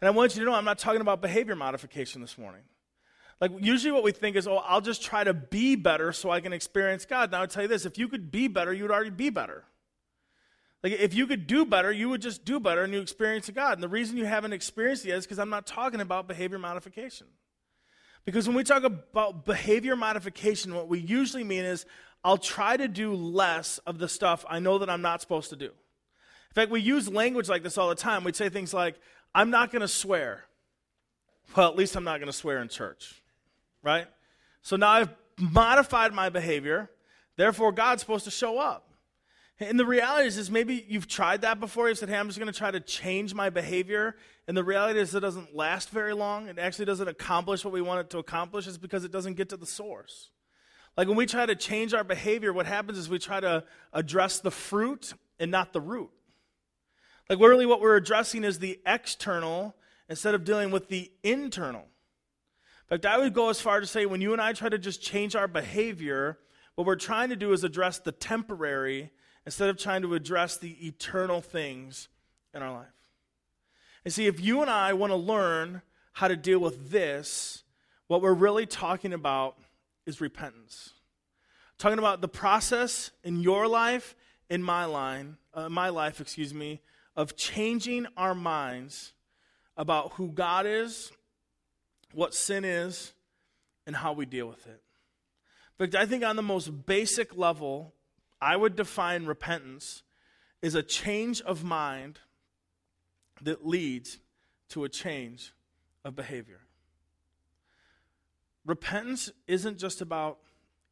And 0.01 0.09
I 0.09 0.11
want 0.11 0.35
you 0.35 0.41
to 0.41 0.47
know, 0.47 0.55
I'm 0.55 0.65
not 0.65 0.79
talking 0.79 1.01
about 1.01 1.21
behavior 1.21 1.57
modification 1.57 2.21
this 2.21 2.37
morning. 2.37 2.63
Like, 3.41 3.51
usually 3.61 3.91
what 3.91 4.05
we 4.05 4.13
think 4.13 4.37
is, 4.37 4.47
oh, 4.47 4.59
I'll 4.59 4.81
just 4.81 5.03
try 5.03 5.25
to 5.25 5.35
be 5.35 5.75
better 5.75 6.13
so 6.13 6.31
I 6.31 6.41
can 6.41 6.53
experience 6.53 7.05
God. 7.05 7.33
Now, 7.33 7.41
I'll 7.41 7.49
tell 7.49 7.63
you 7.63 7.69
this 7.69 7.87
if 7.87 7.99
you 7.99 8.07
could 8.07 8.31
be 8.31 8.47
better, 8.47 8.73
you 8.73 8.85
would 8.85 8.93
already 8.93 9.11
be 9.11 9.31
better. 9.31 9.65
Like, 10.85 10.93
if 10.93 11.15
you 11.15 11.27
could 11.27 11.47
do 11.47 11.65
better, 11.65 11.91
you 11.91 12.09
would 12.09 12.23
just 12.23 12.45
do 12.45 12.61
better 12.61 12.83
and 12.83 12.93
you 12.93 13.01
experience 13.01 13.51
God. 13.51 13.75
And 13.75 13.83
the 13.83 13.89
reason 13.89 14.17
you 14.17 14.27
haven't 14.27 14.53
experienced 14.53 15.05
it 15.05 15.09
yet 15.09 15.19
is 15.19 15.25
because 15.25 15.39
I'm 15.39 15.51
not 15.51 15.67
talking 15.67 16.01
about 16.01 16.29
behavior 16.29 16.59
modification. 16.59 17.27
Because 18.25 18.47
when 18.47 18.57
we 18.57 18.63
talk 18.63 18.85
about 18.85 19.45
behavior 19.45 19.97
modification, 19.97 20.75
what 20.75 20.89
we 20.89 21.01
usually 21.01 21.45
mean 21.45 21.65
is 21.65 21.87
I'll 22.25 22.39
try 22.39 22.77
to 22.77 22.87
do 22.87 23.15
less 23.15 23.79
of 23.79 23.99
the 23.99 24.09
stuff 24.09 24.45
I 24.49 24.61
know 24.61 24.79
that 24.79 24.89
I'm 24.89 25.03
not 25.03 25.21
supposed 25.21 25.51
to 25.51 25.57
do. 25.57 25.67
In 25.67 26.55
fact, 26.55 26.71
we 26.71 26.81
use 26.81 27.09
language 27.09 27.49
like 27.49 27.63
this 27.63 27.79
all 27.79 27.89
the 27.89 27.95
time. 27.95 28.25
We'd 28.25 28.37
say 28.37 28.49
things 28.49 28.73
like, 28.73 28.97
I'm 29.35 29.51
not 29.51 29.73
going 29.73 29.81
to 29.81 29.89
swear. 29.89 30.45
Well, 31.57 31.69
at 31.69 31.77
least 31.77 31.97
I'm 31.97 32.05
not 32.05 32.19
going 32.19 32.29
to 32.29 32.33
swear 32.33 32.61
in 32.61 32.69
church, 32.69 33.23
right? 33.83 34.07
So 34.63 34.77
now 34.77 34.91
I've 34.91 35.09
modified 35.39 36.13
my 36.13 36.29
behavior. 36.29 36.91
Therefore, 37.37 37.73
God's 37.73 38.03
supposed 38.03 38.25
to 38.27 38.31
show 38.31 38.59
up. 38.59 38.92
And 39.63 39.79
the 39.79 39.87
reality 39.87 40.27
is, 40.27 40.39
is 40.39 40.51
maybe 40.51 40.85
you've 40.89 41.07
tried 41.07 41.43
that 41.43 41.61
before. 41.61 41.89
You've 41.89 41.99
said, 41.99 42.09
hey, 42.09 42.17
I'm 42.17 42.27
just 42.27 42.39
going 42.39 42.53
to 42.53 42.59
try 42.59 42.71
to 42.71 42.81
change 42.81 43.35
my 43.35 43.51
behavior. 43.51 44.17
And 44.49 44.57
the 44.57 44.65
reality 44.65 44.99
is, 44.99 45.15
it 45.15 45.21
doesn't 45.21 45.55
last 45.55 45.91
very 45.91 46.13
long. 46.13 46.49
It 46.49 46.59
actually 46.59 46.87
doesn't 46.87 47.09
accomplish 47.09 47.65
what 47.65 47.73
we 47.73 47.81
want 47.81 48.01
it 48.01 48.11
to 48.11 48.19
accomplish. 48.19 48.67
It's 48.67 48.79
because 48.79 49.05
it 49.05 49.13
doesn't 49.13 49.35
get 49.35 49.51
to 49.51 49.57
the 49.57 49.67
source. 49.67 50.31
Like 50.97 51.09
when 51.09 51.17
we 51.17 51.27
try 51.27 51.47
to 51.47 51.55
change 51.55 51.95
our 51.95 52.05
behavior, 52.05 52.53
what 52.53 52.67
happens 52.67 52.99
is 52.99 53.09
we 53.09 53.19
try 53.19 53.41
to 53.41 53.65
address 53.93 54.41
the 54.41 54.51
fruit 54.51 55.15
and 55.39 55.51
not 55.51 55.73
the 55.73 55.81
root. 55.81 56.11
Like, 57.31 57.39
really, 57.39 57.67
what 57.67 57.81
we're 57.81 57.97
addressing 57.97 58.45
is 58.45 58.59
the 58.59 58.81
external 58.85 59.75
instead 60.09 60.35
of 60.35 60.45
dealing 60.45 60.71
with 60.71 60.89
the 60.89 61.11
internal. 61.23 61.83
In 61.83 62.99
fact, 62.99 63.07
I 63.07 63.17
would 63.17 63.33
go 63.33 63.49
as 63.49 63.61
far 63.61 63.81
to 63.81 63.87
say 63.87 64.05
when 64.05 64.21
you 64.21 64.33
and 64.33 64.43
I 64.43 64.53
try 64.53 64.69
to 64.69 64.79
just 64.79 65.01
change 65.01 65.35
our 65.35 65.49
behavior, 65.49 66.39
what 66.75 66.87
we're 66.87 66.97
trying 66.97 67.31
to 67.31 67.37
do 67.37 67.53
is 67.53 67.65
address 67.65 67.99
the 67.99 68.13
temporary 68.13 69.11
instead 69.45 69.69
of 69.69 69.77
trying 69.77 70.03
to 70.03 70.15
address 70.15 70.57
the 70.57 70.87
eternal 70.87 71.41
things 71.41 72.09
in 72.55 72.63
our 72.63 72.73
life. 72.73 72.87
And 74.05 74.13
see, 74.13 74.27
if 74.27 74.41
you 74.41 74.63
and 74.63 74.71
I 74.71 74.93
want 74.93 75.11
to 75.11 75.17
learn 75.17 75.83
how 76.13 76.29
to 76.29 76.37
deal 76.37 76.59
with 76.59 76.91
this, 76.91 77.65
what 78.07 78.21
we're 78.21 78.35
really 78.35 78.67
talking 78.67 79.13
about 79.13 79.57
is 80.07 80.21
repentance. 80.21 80.91
Talking 81.79 81.99
about 81.99 82.21
the 82.21 82.29
process 82.29 83.11
in 83.25 83.41
your 83.41 83.67
life, 83.67 84.15
in 84.51 84.63
my 84.63 84.85
line, 84.85 85.37
uh, 85.55 85.69
my 85.69 85.89
life, 85.89 86.21
excuse 86.21 86.53
me, 86.53 86.81
of 87.17 87.37
changing 87.37 88.07
our 88.17 88.35
minds 88.35 89.13
about 89.77 90.13
who 90.15 90.29
God 90.29 90.67
is, 90.67 91.13
what 92.13 92.35
sin 92.35 92.65
is, 92.65 93.13
and 93.87 93.97
how 93.97 94.13
we 94.13 94.27
deal 94.27 94.47
with 94.47 94.67
it. 94.67 94.83
Fact, 95.79 95.95
I 95.95 96.07
think 96.07 96.25
on 96.25 96.37
the 96.37 96.43
most 96.43 96.87
basic 96.87 97.37
level, 97.37 97.95
I 98.43 98.57
would 98.57 98.75
define 98.75 99.27
repentance 99.27 100.03
as 100.65 100.75
a 100.75 100.83
change 100.83 101.41
of 101.43 101.63
mind 101.63 102.19
that 103.41 103.65
leads 103.65 104.19
to 104.71 104.83
a 104.83 104.89
change 104.89 105.53
of 106.05 106.17
behavior. 106.17 106.59
Repentance 108.67 109.31
isn't 109.47 109.79
just 109.79 110.01
about 110.01 110.39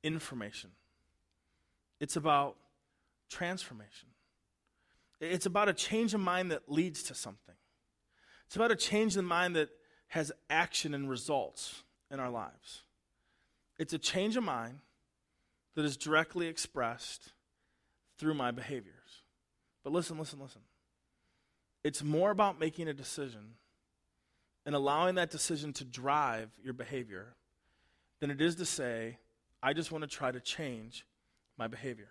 information, 0.04 0.70
it's 1.98 2.14
about 2.14 2.56
transformation. 3.28 4.08
It's 5.20 5.44
about 5.44 5.68
a 5.68 5.74
change 5.74 6.14
of 6.14 6.20
mind 6.20 6.50
that 6.50 6.70
leads 6.72 7.02
to 7.04 7.14
something. 7.14 7.54
It's 8.46 8.56
about 8.56 8.70
a 8.70 8.76
change 8.76 9.18
in 9.18 9.26
mind 9.26 9.54
that 9.56 9.68
has 10.08 10.32
action 10.48 10.94
and 10.94 11.10
results 11.10 11.82
in 12.10 12.18
our 12.18 12.30
lives. 12.30 12.84
It's 13.78 13.92
a 13.92 13.98
change 13.98 14.38
of 14.38 14.44
mind 14.44 14.78
that 15.74 15.84
is 15.84 15.98
directly 15.98 16.46
expressed 16.46 17.32
through 18.20 18.34
my 18.34 18.50
behaviors. 18.50 19.22
But 19.82 19.92
listen, 19.92 20.18
listen, 20.18 20.38
listen. 20.38 20.60
It's 21.82 22.04
more 22.04 22.30
about 22.30 22.60
making 22.60 22.86
a 22.88 22.92
decision 22.92 23.54
and 24.66 24.74
allowing 24.74 25.14
that 25.14 25.30
decision 25.30 25.72
to 25.72 25.84
drive 25.84 26.50
your 26.62 26.74
behavior 26.74 27.34
than 28.20 28.30
it 28.30 28.42
is 28.42 28.56
to 28.56 28.66
say, 28.66 29.16
I 29.62 29.72
just 29.72 29.90
want 29.90 30.02
to 30.02 30.08
try 30.08 30.30
to 30.30 30.40
change 30.40 31.06
my 31.56 31.66
behavior. 31.66 32.08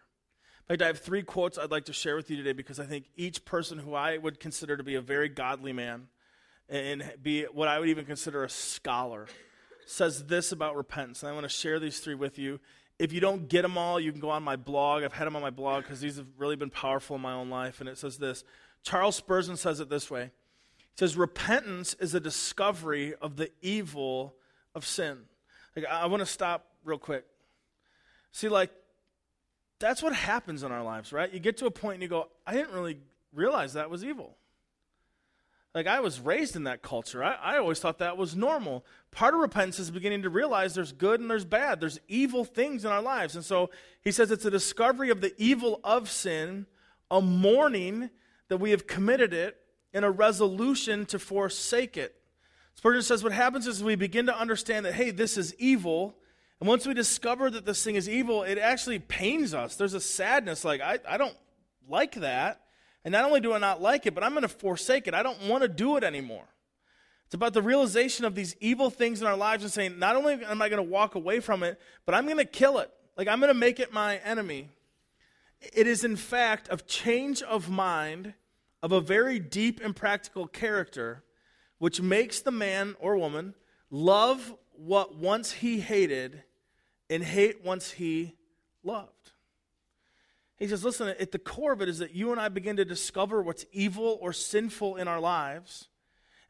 In 0.68 0.74
fact, 0.74 0.82
I 0.82 0.88
have 0.88 1.00
three 1.00 1.22
quotes 1.22 1.58
I'd 1.58 1.72
like 1.72 1.86
to 1.86 1.94
share 1.94 2.16
with 2.16 2.30
you 2.32 2.38
today 2.38 2.54
because 2.54 2.80
I 2.80 2.86
think 2.86 3.06
each 3.16 3.46
person 3.46 3.78
who 3.78 3.94
I 3.94 4.18
would 4.18 4.40
consider 4.40 4.76
to 4.76 4.84
be 4.84 4.96
a 4.96 5.02
very 5.02 5.30
godly 5.30 5.74
man 5.74 6.08
and 6.68 7.04
be 7.22 7.44
what 7.44 7.68
I 7.68 7.80
would 7.80 7.90
even 7.90 8.06
consider 8.06 8.44
a 8.44 8.50
scholar 8.50 9.28
says 9.86 10.26
this 10.26 10.52
about 10.52 10.76
repentance. 10.76 11.24
And 11.24 11.32
I 11.32 11.34
want 11.34 11.46
to 11.46 11.50
share 11.50 11.80
these 11.80 12.00
three 12.00 12.14
with 12.14 12.38
you. 12.38 12.60
If 13.00 13.14
you 13.14 13.22
don't 13.22 13.48
get 13.48 13.62
them 13.62 13.78
all, 13.78 13.98
you 14.00 14.12
can 14.12 14.20
go 14.20 14.30
on 14.30 14.44
my 14.44 14.58
blog. 14.58 15.04
I've 15.04 15.14
had 15.14 15.26
them 15.26 15.36
on 15.38 15.42
my 15.42 15.50
blog 15.50 15.84
because 15.84 16.02
these 16.02 16.18
have 16.18 16.28
really 16.38 16.58
been 16.58 16.70
powerful 16.70 17.16
in 17.16 17.22
my 17.22 17.32
own 17.34 17.50
life. 17.50 17.80
And 17.80 17.90
it 17.90 17.98
says 17.98 18.18
this 18.18 18.44
Charles 18.84 19.16
Spurgeon 19.16 19.58
says 19.58 19.80
it 19.80 19.90
this 19.90 20.12
way 20.12 20.32
He 20.78 20.84
says, 20.98 21.16
Repentance 21.16 21.96
is 22.00 22.14
a 22.14 22.20
discovery 22.20 23.16
of 23.22 23.38
the 23.38 23.50
evil 23.62 24.36
of 24.76 24.86
sin. 24.86 25.20
Like, 25.76 25.86
I 25.86 26.08
want 26.08 26.20
to 26.20 26.26
stop 26.26 26.66
real 26.84 26.98
quick. 26.98 27.26
See, 28.32 28.50
like, 28.50 28.72
that's 29.80 30.04
what 30.04 30.14
happens 30.14 30.64
in 30.64 30.72
our 30.72 30.84
lives, 30.84 31.14
right? 31.14 31.34
You 31.34 31.40
get 31.40 31.58
to 31.58 31.66
a 31.66 31.72
point 31.72 31.96
and 31.96 32.04
you 32.04 32.10
go, 32.10 32.28
I 32.46 32.54
didn't 32.54 32.74
really 32.74 32.98
realize 33.34 33.74
that 33.74 33.90
was 33.90 34.04
evil. 34.04 34.36
Like 35.76 35.86
I 35.86 36.00
was 36.00 36.20
raised 36.20 36.56
in 36.56 36.64
that 36.64 36.82
culture. 36.82 37.24
I, 37.24 37.36
I 37.36 37.58
always 37.58 37.80
thought 37.80 38.00
that 38.00 38.18
was 38.18 38.36
normal. 38.36 38.86
Part 39.12 39.36
of 39.36 39.40
repentance 39.40 39.80
is 39.80 39.92
beginning 39.92 40.24
to 40.24 40.30
realize 40.30 40.74
there's 40.74 40.92
good 40.92 41.20
and 41.20 41.30
there's 41.30 41.46
bad. 41.46 41.80
There's 41.80 42.00
evil 42.08 42.44
things 42.44 42.86
in 42.86 42.92
our 42.92 43.02
lives. 43.02 43.36
And 43.36 43.46
so 43.46 43.70
he 44.02 44.12
says 44.12 44.32
it's 44.32 44.46
a 44.46 44.52
discovery 44.52 45.12
of 45.12 45.22
the 45.22 45.34
evil 45.38 45.80
of 45.84 46.10
sin, 46.10 46.66
a 47.12 47.22
mourning 47.22 48.10
that 48.48 48.58
we 48.58 48.72
have 48.72 48.88
committed 48.88 49.32
it, 49.32 49.58
and 49.94 50.04
a 50.04 50.10
resolution 50.12 51.06
to 51.08 51.20
forsake 51.20 51.98
it. 51.98 52.16
Spurgeon 52.76 53.04
says 53.04 53.24
what 53.24 53.34
happens 53.34 53.68
is 53.68 53.84
we 53.84 53.96
begin 53.96 54.26
to 54.26 54.38
understand 54.38 54.86
that, 54.86 54.94
hey, 54.94 55.12
this 55.12 55.38
is 55.38 55.54
evil. 55.56 56.16
And 56.60 56.68
once 56.68 56.88
we 56.88 56.94
discover 56.94 57.50
that 57.50 57.66
this 57.66 57.84
thing 57.84 57.96
is 57.96 58.10
evil, 58.10 58.44
it 58.44 58.58
actually 58.58 59.00
pains 59.00 59.54
us. 59.54 59.76
There's 59.76 59.94
a 59.94 60.02
sadness 60.02 60.66
like, 60.66 60.82
I, 60.82 61.00
I 61.08 61.18
don't 61.18 61.36
like 61.88 62.16
that. 62.16 62.62
And 63.06 63.12
not 63.12 63.26
only 63.26 63.40
do 63.40 63.54
I 63.54 63.60
not 63.60 63.82
like 63.82 64.06
it, 64.06 64.14
but 64.14 64.24
I'm 64.24 64.32
going 64.32 64.44
to 64.44 64.48
forsake 64.50 65.08
it. 65.08 65.14
I 65.14 65.24
don't 65.24 65.48
want 65.48 65.64
to 65.64 65.70
do 65.70 65.96
it 65.98 66.04
anymore. 66.04 66.46
It's 67.26 67.36
about 67.36 67.54
the 67.54 67.62
realization 67.62 68.26
of 68.26 68.36
these 68.36 68.56
evil 68.60 68.90
things 68.90 69.22
in 69.22 69.28
our 69.28 69.38
lives 69.38 69.64
and 69.64 69.72
saying, 69.72 70.00
not 70.00 70.16
only 70.16 70.44
am 70.44 70.62
I 70.62 70.70
going 70.70 70.84
to 70.84 70.90
walk 70.90 71.16
away 71.16 71.40
from 71.40 71.64
it, 71.64 71.80
but 72.06 72.16
I'm 72.16 72.26
going 72.26 72.38
to 72.38 72.46
kill 72.46 72.80
it. 72.80 72.92
Like, 73.18 73.28
I'm 73.28 73.40
going 73.40 73.50
to 73.50 73.54
make 73.54 73.80
it 73.80 73.94
my 73.94 74.18
enemy. 74.18 74.70
It 75.62 75.88
is, 75.88 76.04
in 76.04 76.16
fact, 76.16 76.68
a 76.72 76.78
change 76.78 77.42
of 77.44 77.70
mind 77.70 78.34
of 78.82 78.92
a 78.92 79.02
very 79.02 79.40
deep 79.40 79.80
and 79.84 79.96
practical 79.96 80.48
character, 80.48 81.24
which 81.78 82.02
makes 82.02 82.42
the 82.42 82.52
man 82.52 82.96
or 83.00 83.18
woman 83.18 83.54
love 83.92 84.56
what 84.72 85.16
once 85.16 85.52
he 85.52 85.82
hated 85.82 86.44
and 87.10 87.24
hate 87.24 87.64
once 87.64 87.92
he 87.92 88.36
loved. 88.84 89.12
He 90.60 90.68
says, 90.68 90.84
listen, 90.84 91.08
at 91.08 91.32
the 91.32 91.40
core 91.40 91.72
of 91.72 91.82
it 91.82 91.88
is 91.88 92.00
that 92.00 92.14
you 92.14 92.32
and 92.32 92.40
I 92.40 92.50
begin 92.50 92.76
to 92.78 92.86
discover 92.86 93.42
what's 93.42 93.66
evil 93.72 94.20
or 94.22 94.34
sinful 94.34 94.98
in 94.98 95.08
our 95.08 95.20
lives. 95.20 95.88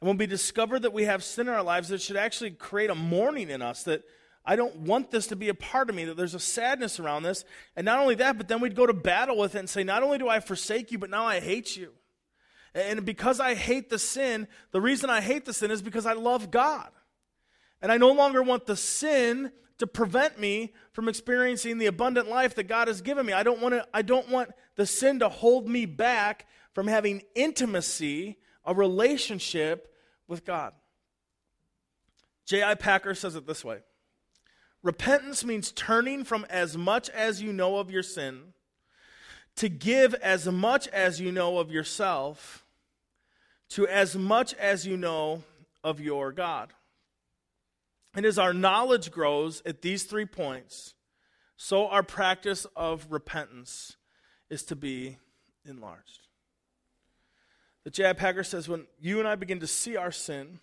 And 0.01 0.07
when 0.07 0.17
we 0.17 0.25
discover 0.25 0.79
that 0.79 0.93
we 0.93 1.03
have 1.03 1.23
sin 1.23 1.47
in 1.47 1.53
our 1.53 1.63
lives, 1.63 1.91
it 1.91 2.01
should 2.01 2.17
actually 2.17 2.51
create 2.51 2.89
a 2.89 2.95
mourning 2.95 3.49
in 3.49 3.61
us 3.61 3.83
that 3.83 4.03
I 4.43 4.55
don't 4.55 4.77
want 4.77 5.11
this 5.11 5.27
to 5.27 5.35
be 5.35 5.49
a 5.49 5.53
part 5.53 5.89
of 5.89 5.95
me, 5.95 6.05
that 6.05 6.17
there's 6.17 6.33
a 6.33 6.39
sadness 6.39 6.99
around 6.99 7.21
this. 7.21 7.45
And 7.75 7.85
not 7.85 7.99
only 7.99 8.15
that, 8.15 8.37
but 8.37 8.47
then 8.47 8.61
we'd 8.61 8.75
go 8.75 8.87
to 8.87 8.93
battle 8.93 9.37
with 9.37 9.53
it 9.53 9.59
and 9.59 9.69
say, 9.69 9.83
not 9.83 10.01
only 10.01 10.17
do 10.17 10.27
I 10.27 10.39
forsake 10.39 10.91
you, 10.91 10.97
but 10.97 11.11
now 11.11 11.25
I 11.25 11.39
hate 11.39 11.77
you. 11.77 11.91
And 12.73 13.05
because 13.05 13.39
I 13.39 13.53
hate 13.53 13.89
the 13.89 13.99
sin, 13.99 14.47
the 14.71 14.81
reason 14.81 15.09
I 15.09 15.21
hate 15.21 15.45
the 15.45 15.53
sin 15.53 15.69
is 15.69 15.83
because 15.83 16.05
I 16.05 16.13
love 16.13 16.49
God. 16.49 16.89
And 17.81 17.91
I 17.91 17.97
no 17.97 18.11
longer 18.11 18.41
want 18.41 18.65
the 18.65 18.75
sin 18.75 19.51
to 19.79 19.87
prevent 19.87 20.39
me 20.39 20.73
from 20.91 21.09
experiencing 21.09 21.77
the 21.77 21.87
abundant 21.87 22.29
life 22.29 22.55
that 22.55 22.67
God 22.67 22.87
has 22.87 23.01
given 23.01 23.25
me. 23.25 23.33
I 23.33 23.43
don't 23.43 23.61
want 23.61 23.73
to 23.73 23.87
I 23.93 24.01
don't 24.01 24.29
want 24.29 24.51
the 24.75 24.85
sin 24.85 25.19
to 25.19 25.29
hold 25.29 25.67
me 25.67 25.85
back 25.85 26.45
from 26.73 26.87
having 26.87 27.23
intimacy, 27.33 28.37
a 28.63 28.73
relationship 28.73 29.93
with 30.27 30.45
God. 30.45 30.73
J.I. 32.45 32.75
Packer 32.75 33.15
says 33.15 33.35
it 33.35 33.47
this 33.47 33.65
way. 33.65 33.79
Repentance 34.81 35.43
means 35.43 35.71
turning 35.71 36.23
from 36.23 36.45
as 36.49 36.77
much 36.77 37.09
as 37.09 37.41
you 37.41 37.51
know 37.51 37.77
of 37.77 37.91
your 37.91 38.03
sin 38.03 38.53
to 39.55 39.67
give 39.67 40.13
as 40.15 40.47
much 40.47 40.87
as 40.87 41.19
you 41.19 41.31
know 41.31 41.57
of 41.57 41.69
yourself 41.71 42.65
to 43.69 43.87
as 43.87 44.15
much 44.15 44.53
as 44.55 44.87
you 44.87 44.97
know 44.97 45.43
of 45.83 45.99
your 45.99 46.31
God. 46.31 46.73
And 48.15 48.25
as 48.25 48.39
our 48.39 48.53
knowledge 48.53 49.11
grows 49.11 49.61
at 49.65 49.81
these 49.81 50.03
three 50.03 50.25
points, 50.25 50.93
so 51.57 51.87
our 51.87 52.03
practice 52.03 52.65
of 52.75 53.07
repentance 53.09 53.97
is 54.49 54.63
to 54.63 54.75
be 54.75 55.17
enlarged. 55.65 56.27
The 57.83 57.91
J.I. 57.91 58.13
Packer 58.13 58.43
says 58.43 58.67
when 58.67 58.87
you 58.99 59.19
and 59.19 59.27
I 59.27 59.35
begin 59.35 59.59
to 59.59 59.67
see 59.67 59.95
our 59.95 60.11
sin, 60.11 60.59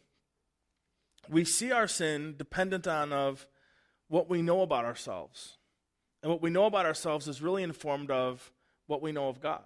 we 1.28 1.44
see 1.44 1.72
our 1.72 1.88
sin 1.88 2.34
dependent 2.36 2.86
on 2.86 3.12
of 3.12 3.46
what 4.08 4.28
we 4.28 4.42
know 4.42 4.62
about 4.62 4.84
ourselves. 4.84 5.56
And 6.22 6.30
what 6.30 6.42
we 6.42 6.50
know 6.50 6.66
about 6.66 6.86
ourselves 6.86 7.28
is 7.28 7.42
really 7.42 7.62
informed 7.62 8.10
of 8.10 8.52
what 8.86 9.02
we 9.02 9.12
know 9.12 9.28
of 9.28 9.40
God. 9.40 9.62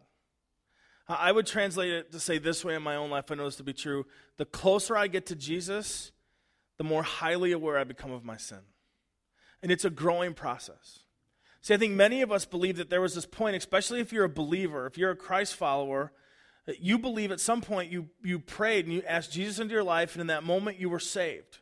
I 1.09 1.33
would 1.33 1.47
translate 1.47 1.91
it 1.91 2.13
to 2.13 2.21
say 2.21 2.39
this 2.39 2.65
way 2.65 2.75
in 2.75 2.83
my 2.83 2.97
own 2.97 3.11
life, 3.11 3.31
I 3.31 3.35
know 3.35 3.45
this 3.45 3.57
to 3.57 3.65
be 3.65 3.73
true. 3.73 4.07
The 4.37 4.45
closer 4.45 4.97
I 4.97 5.09
get 5.09 5.27
to 5.27 5.37
Jesus, 5.37 6.13
the 6.81 6.85
more 6.85 7.03
highly 7.03 7.53
aware 7.53 7.77
I 7.77 7.85
become 7.85 8.11
of 8.11 8.25
my 8.25 8.39
sin. 8.39 8.61
And 9.63 9.71
it's 9.71 9.85
a 9.85 9.91
growing 9.91 10.33
process. 10.33 11.01
See, 11.61 11.75
I 11.75 11.77
think 11.77 11.93
many 11.93 12.23
of 12.23 12.33
us 12.33 12.47
believe 12.47 12.79
that 12.79 12.89
there 12.89 13.03
was 13.03 13.15
this 13.15 13.27
point, 13.27 13.55
especially 13.55 14.01
if 14.01 14.15
you're 14.15 14.25
a 14.25 14.31
believer, 14.31 14.87
if 14.87 14.97
you're 14.97 15.11
a 15.11 15.17
Christ 15.17 15.57
follower, 15.57 16.11
that 16.65 16.81
you 16.81 16.99
believe 16.99 17.33
at 17.33 17.39
some 17.39 17.61
point 17.61 17.93
you, 17.93 18.09
you 18.25 18.39
prayed 18.39 18.87
and 18.87 18.95
you 18.95 19.03
asked 19.07 19.31
Jesus 19.31 19.59
into 19.59 19.75
your 19.75 19.85
life, 19.85 20.15
and 20.15 20.23
in 20.23 20.29
that 20.29 20.43
moment 20.43 20.81
you 20.81 20.89
were 20.89 20.99
saved. 20.99 21.59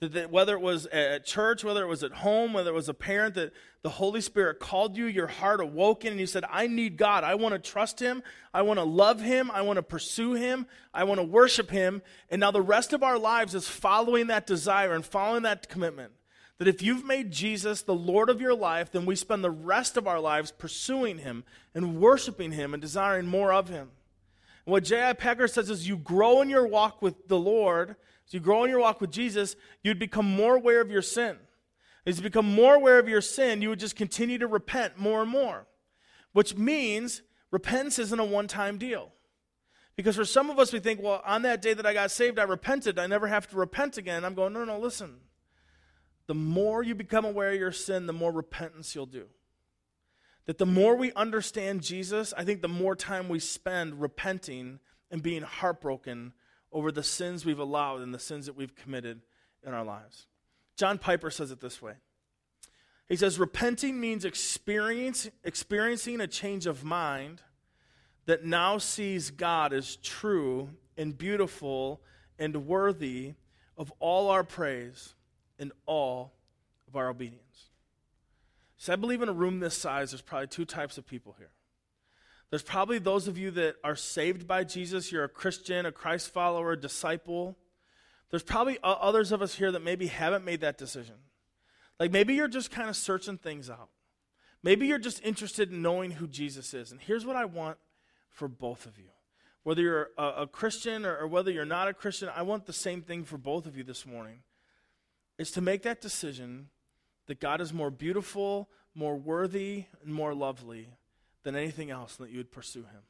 That, 0.00 0.12
that 0.12 0.30
whether 0.30 0.54
it 0.54 0.60
was 0.60 0.86
at 0.86 1.24
church, 1.24 1.64
whether 1.64 1.82
it 1.82 1.88
was 1.88 2.04
at 2.04 2.12
home, 2.12 2.52
whether 2.52 2.70
it 2.70 2.74
was 2.74 2.88
a 2.88 2.94
parent, 2.94 3.34
that 3.34 3.52
the 3.82 3.90
Holy 3.90 4.20
Spirit 4.20 4.60
called 4.60 4.96
you, 4.96 5.06
your 5.06 5.26
heart 5.26 5.60
awoken, 5.60 6.10
and 6.12 6.20
you 6.20 6.26
said, 6.26 6.44
I 6.50 6.66
need 6.66 6.96
God. 6.96 7.24
I 7.24 7.34
want 7.36 7.54
to 7.54 7.58
trust 7.58 8.00
Him. 8.00 8.22
I 8.52 8.62
want 8.62 8.78
to 8.78 8.84
love 8.84 9.20
Him. 9.20 9.50
I 9.50 9.62
want 9.62 9.76
to 9.76 9.82
pursue 9.82 10.34
Him. 10.34 10.66
I 10.92 11.04
want 11.04 11.18
to 11.18 11.24
worship 11.24 11.70
Him. 11.70 12.02
And 12.30 12.40
now 12.40 12.50
the 12.50 12.62
rest 12.62 12.92
of 12.92 13.02
our 13.02 13.18
lives 13.18 13.54
is 13.54 13.68
following 13.68 14.28
that 14.28 14.46
desire 14.46 14.94
and 14.94 15.04
following 15.04 15.42
that 15.42 15.68
commitment. 15.68 16.12
That 16.58 16.68
if 16.68 16.82
you've 16.82 17.04
made 17.04 17.30
Jesus 17.30 17.82
the 17.82 17.94
Lord 17.94 18.30
of 18.30 18.40
your 18.40 18.54
life, 18.54 18.90
then 18.90 19.06
we 19.06 19.14
spend 19.14 19.44
the 19.44 19.50
rest 19.50 19.96
of 19.96 20.08
our 20.08 20.18
lives 20.18 20.50
pursuing 20.50 21.18
Him 21.18 21.44
and 21.74 22.00
worshiping 22.00 22.52
Him 22.52 22.74
and 22.74 22.80
desiring 22.80 23.26
more 23.26 23.52
of 23.52 23.68
Him. 23.68 23.90
What 24.64 24.84
J.I. 24.84 25.12
Packer 25.14 25.48
says 25.48 25.70
is 25.70 25.88
you 25.88 25.96
grow 25.96 26.42
in 26.42 26.50
your 26.50 26.66
walk 26.66 27.00
with 27.00 27.28
the 27.28 27.38
Lord 27.38 27.96
as 28.28 28.34
you 28.34 28.40
grow 28.40 28.64
in 28.64 28.70
your 28.70 28.80
walk 28.80 29.00
with 29.00 29.10
Jesus, 29.10 29.56
you'd 29.82 29.98
become 29.98 30.26
more 30.26 30.56
aware 30.56 30.82
of 30.82 30.90
your 30.90 31.00
sin. 31.00 31.38
As 32.04 32.18
you 32.18 32.22
become 32.22 32.46
more 32.46 32.74
aware 32.74 32.98
of 32.98 33.08
your 33.08 33.22
sin, 33.22 33.62
you 33.62 33.70
would 33.70 33.80
just 33.80 33.96
continue 33.96 34.36
to 34.38 34.46
repent 34.46 34.98
more 34.98 35.22
and 35.22 35.30
more, 35.30 35.66
which 36.32 36.54
means 36.54 37.22
repentance 37.50 37.98
isn't 37.98 38.20
a 38.20 38.24
one 38.24 38.46
time 38.46 38.76
deal. 38.76 39.12
Because 39.96 40.14
for 40.14 40.26
some 40.26 40.50
of 40.50 40.58
us, 40.58 40.72
we 40.72 40.78
think, 40.78 41.02
well, 41.02 41.22
on 41.24 41.42
that 41.42 41.62
day 41.62 41.72
that 41.72 41.86
I 41.86 41.94
got 41.94 42.10
saved, 42.10 42.38
I 42.38 42.44
repented. 42.44 42.98
I 42.98 43.06
never 43.06 43.26
have 43.26 43.48
to 43.48 43.56
repent 43.56 43.96
again. 43.96 44.24
I'm 44.24 44.34
going, 44.34 44.52
no, 44.52 44.64
no, 44.64 44.78
listen. 44.78 45.16
The 46.26 46.34
more 46.34 46.82
you 46.82 46.94
become 46.94 47.24
aware 47.24 47.50
of 47.50 47.58
your 47.58 47.72
sin, 47.72 48.06
the 48.06 48.12
more 48.12 48.30
repentance 48.30 48.94
you'll 48.94 49.06
do. 49.06 49.26
That 50.44 50.58
the 50.58 50.66
more 50.66 50.94
we 50.96 51.12
understand 51.14 51.82
Jesus, 51.82 52.34
I 52.36 52.44
think 52.44 52.60
the 52.60 52.68
more 52.68 52.94
time 52.94 53.28
we 53.28 53.38
spend 53.38 54.00
repenting 54.00 54.80
and 55.10 55.22
being 55.22 55.42
heartbroken 55.42 56.34
over 56.72 56.92
the 56.92 57.02
sins 57.02 57.44
we've 57.44 57.58
allowed 57.58 58.00
and 58.00 58.12
the 58.12 58.18
sins 58.18 58.46
that 58.46 58.56
we've 58.56 58.74
committed 58.74 59.22
in 59.66 59.74
our 59.74 59.84
lives. 59.84 60.26
John 60.76 60.98
Piper 60.98 61.30
says 61.30 61.50
it 61.50 61.60
this 61.60 61.82
way. 61.82 61.94
He 63.08 63.16
says, 63.16 63.38
Repenting 63.38 64.00
means 64.00 64.24
experience, 64.24 65.28
experiencing 65.42 66.20
a 66.20 66.26
change 66.26 66.66
of 66.66 66.84
mind 66.84 67.42
that 68.26 68.44
now 68.44 68.78
sees 68.78 69.30
God 69.30 69.72
as 69.72 69.96
true 69.96 70.70
and 70.96 71.16
beautiful 71.16 72.02
and 72.38 72.66
worthy 72.66 73.34
of 73.76 73.92
all 74.00 74.28
our 74.28 74.44
praise 74.44 75.14
and 75.58 75.72
all 75.86 76.34
of 76.86 76.96
our 76.96 77.08
obedience. 77.08 77.70
So 78.76 78.92
I 78.92 78.96
believe 78.96 79.22
in 79.22 79.28
a 79.28 79.32
room 79.32 79.60
this 79.60 79.76
size, 79.76 80.10
there's 80.10 80.22
probably 80.22 80.48
two 80.48 80.64
types 80.64 80.98
of 80.98 81.06
people 81.06 81.34
here. 81.38 81.50
There's 82.50 82.62
probably 82.62 82.98
those 82.98 83.28
of 83.28 83.36
you 83.36 83.50
that 83.52 83.76
are 83.84 83.96
saved 83.96 84.46
by 84.46 84.64
Jesus. 84.64 85.12
You're 85.12 85.24
a 85.24 85.28
Christian, 85.28 85.84
a 85.84 85.92
Christ 85.92 86.32
follower, 86.32 86.72
a 86.72 86.80
disciple. 86.80 87.56
There's 88.30 88.42
probably 88.42 88.78
others 88.82 89.32
of 89.32 89.42
us 89.42 89.54
here 89.54 89.70
that 89.72 89.84
maybe 89.84 90.06
haven't 90.06 90.44
made 90.44 90.62
that 90.62 90.78
decision. 90.78 91.16
Like 92.00 92.10
maybe 92.10 92.34
you're 92.34 92.48
just 92.48 92.70
kind 92.70 92.88
of 92.88 92.96
searching 92.96 93.38
things 93.38 93.68
out. 93.68 93.90
Maybe 94.62 94.86
you're 94.86 94.98
just 94.98 95.22
interested 95.24 95.70
in 95.70 95.82
knowing 95.82 96.12
who 96.12 96.26
Jesus 96.26 96.74
is. 96.74 96.90
And 96.90 97.00
here's 97.00 97.26
what 97.26 97.36
I 97.36 97.44
want 97.44 97.78
for 98.30 98.48
both 98.48 98.86
of 98.86 98.98
you. 98.98 99.10
Whether 99.62 99.82
you're 99.82 100.10
a, 100.16 100.42
a 100.42 100.46
Christian 100.46 101.04
or, 101.04 101.16
or 101.16 101.26
whether 101.26 101.50
you're 101.50 101.64
not 101.64 101.88
a 101.88 101.94
Christian, 101.94 102.30
I 102.34 102.42
want 102.42 102.66
the 102.66 102.72
same 102.72 103.02
thing 103.02 103.24
for 103.24 103.36
both 103.36 103.66
of 103.66 103.76
you 103.76 103.84
this 103.84 104.06
morning. 104.06 104.40
Is 105.38 105.50
to 105.52 105.60
make 105.60 105.82
that 105.82 106.00
decision 106.00 106.70
that 107.26 107.40
God 107.40 107.60
is 107.60 107.72
more 107.72 107.90
beautiful, 107.90 108.68
more 108.94 109.16
worthy, 109.16 109.84
and 110.02 110.12
more 110.12 110.34
lovely 110.34 110.88
than 111.44 111.56
anything 111.56 111.90
else, 111.90 112.18
and 112.18 112.26
that 112.26 112.32
you 112.32 112.38
would 112.38 112.52
pursue 112.52 112.82
him. 112.82 113.02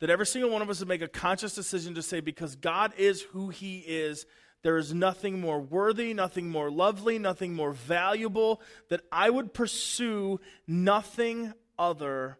That 0.00 0.10
every 0.10 0.26
single 0.26 0.50
one 0.50 0.62
of 0.62 0.70
us 0.70 0.80
would 0.80 0.88
make 0.88 1.02
a 1.02 1.08
conscious 1.08 1.54
decision 1.54 1.94
to 1.94 2.02
say, 2.02 2.20
because 2.20 2.56
God 2.56 2.92
is 2.96 3.22
who 3.22 3.50
he 3.50 3.78
is, 3.78 4.26
there 4.62 4.76
is 4.76 4.92
nothing 4.92 5.40
more 5.40 5.60
worthy, 5.60 6.12
nothing 6.12 6.50
more 6.50 6.70
lovely, 6.70 7.18
nothing 7.18 7.54
more 7.54 7.72
valuable, 7.72 8.60
that 8.88 9.02
I 9.10 9.30
would 9.30 9.54
pursue 9.54 10.40
nothing 10.66 11.52
other 11.78 12.38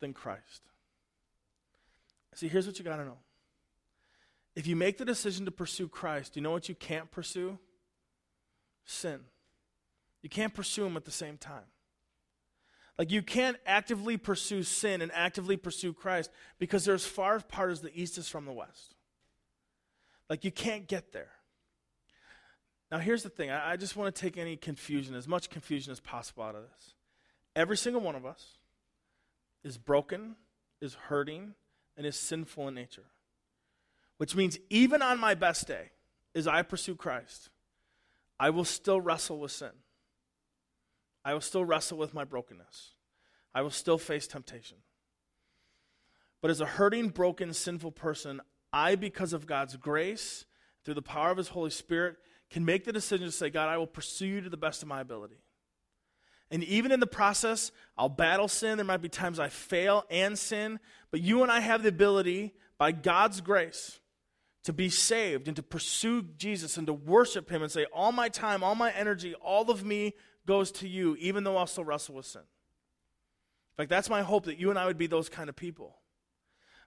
than 0.00 0.12
Christ. 0.12 0.62
See, 2.34 2.48
here's 2.48 2.66
what 2.66 2.78
you 2.78 2.84
got 2.84 2.96
to 2.96 3.04
know. 3.04 3.18
If 4.56 4.66
you 4.66 4.74
make 4.74 4.98
the 4.98 5.04
decision 5.04 5.44
to 5.44 5.50
pursue 5.50 5.88
Christ, 5.88 6.36
you 6.36 6.42
know 6.42 6.50
what 6.50 6.68
you 6.68 6.74
can't 6.74 7.10
pursue? 7.10 7.58
Sin. 8.84 9.20
You 10.22 10.28
can't 10.28 10.54
pursue 10.54 10.86
him 10.86 10.96
at 10.96 11.04
the 11.04 11.10
same 11.10 11.36
time. 11.36 11.64
Like 13.00 13.10
you 13.10 13.22
can't 13.22 13.56
actively 13.64 14.18
pursue 14.18 14.62
sin 14.62 15.00
and 15.00 15.10
actively 15.14 15.56
pursue 15.56 15.94
Christ 15.94 16.30
because 16.58 16.84
they're 16.84 16.94
as 16.94 17.06
far 17.06 17.36
apart 17.36 17.70
as 17.70 17.80
the 17.80 17.90
east 17.98 18.18
is 18.18 18.28
from 18.28 18.44
the 18.44 18.52
west. 18.52 18.94
Like, 20.28 20.44
you 20.44 20.50
can't 20.50 20.86
get 20.86 21.10
there. 21.10 21.30
Now, 22.92 22.98
here's 22.98 23.22
the 23.22 23.30
thing 23.30 23.50
I, 23.50 23.70
I 23.70 23.76
just 23.78 23.96
want 23.96 24.14
to 24.14 24.20
take 24.20 24.36
any 24.36 24.54
confusion, 24.54 25.14
as 25.14 25.26
much 25.26 25.48
confusion 25.48 25.90
as 25.92 25.98
possible 25.98 26.42
out 26.42 26.54
of 26.54 26.64
this. 26.64 26.92
Every 27.56 27.78
single 27.78 28.02
one 28.02 28.16
of 28.16 28.26
us 28.26 28.58
is 29.64 29.78
broken, 29.78 30.36
is 30.82 30.92
hurting, 30.92 31.54
and 31.96 32.04
is 32.04 32.16
sinful 32.16 32.68
in 32.68 32.74
nature. 32.74 33.06
Which 34.18 34.36
means, 34.36 34.58
even 34.68 35.00
on 35.00 35.18
my 35.18 35.32
best 35.32 35.66
day, 35.66 35.92
as 36.34 36.46
I 36.46 36.60
pursue 36.60 36.96
Christ, 36.96 37.48
I 38.38 38.50
will 38.50 38.66
still 38.66 39.00
wrestle 39.00 39.38
with 39.38 39.52
sin. 39.52 39.70
I 41.24 41.34
will 41.34 41.40
still 41.40 41.64
wrestle 41.64 41.98
with 41.98 42.14
my 42.14 42.24
brokenness. 42.24 42.92
I 43.54 43.62
will 43.62 43.70
still 43.70 43.98
face 43.98 44.26
temptation. 44.26 44.78
But 46.40 46.50
as 46.50 46.60
a 46.60 46.66
hurting, 46.66 47.10
broken, 47.10 47.52
sinful 47.52 47.92
person, 47.92 48.40
I, 48.72 48.94
because 48.94 49.32
of 49.32 49.46
God's 49.46 49.76
grace, 49.76 50.46
through 50.84 50.94
the 50.94 51.02
power 51.02 51.30
of 51.30 51.36
His 51.36 51.48
Holy 51.48 51.70
Spirit, 51.70 52.16
can 52.50 52.64
make 52.64 52.84
the 52.84 52.92
decision 52.92 53.26
to 53.26 53.32
say, 53.32 53.50
God, 53.50 53.68
I 53.68 53.76
will 53.76 53.86
pursue 53.86 54.26
you 54.26 54.40
to 54.40 54.50
the 54.50 54.56
best 54.56 54.82
of 54.82 54.88
my 54.88 55.00
ability. 55.00 55.42
And 56.50 56.64
even 56.64 56.90
in 56.90 56.98
the 56.98 57.06
process, 57.06 57.70
I'll 57.96 58.08
battle 58.08 58.48
sin. 58.48 58.76
There 58.76 58.84
might 58.84 59.02
be 59.02 59.08
times 59.08 59.38
I 59.38 59.48
fail 59.48 60.04
and 60.10 60.38
sin. 60.38 60.80
But 61.10 61.20
you 61.20 61.42
and 61.42 61.52
I 61.52 61.60
have 61.60 61.82
the 61.82 61.90
ability, 61.90 62.54
by 62.76 62.92
God's 62.92 63.40
grace, 63.40 64.00
to 64.64 64.72
be 64.72 64.88
saved 64.88 65.46
and 65.46 65.56
to 65.56 65.62
pursue 65.62 66.22
Jesus 66.22 66.76
and 66.76 66.86
to 66.86 66.92
worship 66.92 67.50
Him 67.50 67.62
and 67.62 67.70
say, 67.70 67.86
All 67.92 68.10
my 68.10 68.28
time, 68.28 68.64
all 68.64 68.74
my 68.74 68.90
energy, 68.90 69.34
all 69.34 69.70
of 69.70 69.84
me 69.84 70.14
goes 70.46 70.70
to 70.72 70.88
you, 70.88 71.16
even 71.18 71.44
though 71.44 71.56
I'll 71.56 71.66
still 71.66 71.84
wrestle 71.84 72.16
with 72.16 72.26
sin. 72.26 72.42
Like, 73.78 73.88
that's 73.88 74.10
my 74.10 74.22
hope 74.22 74.44
that 74.44 74.58
you 74.58 74.70
and 74.70 74.78
I 74.78 74.86
would 74.86 74.98
be 74.98 75.06
those 75.06 75.28
kind 75.28 75.48
of 75.48 75.56
people. 75.56 75.96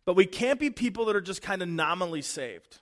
But 0.06 0.16
we 0.16 0.26
can't 0.26 0.60
be 0.60 0.70
people 0.70 1.06
that 1.06 1.16
are 1.16 1.22
just 1.22 1.42
kind 1.42 1.62
of 1.62 1.70
nominally 1.70 2.22
saved. 2.22 2.80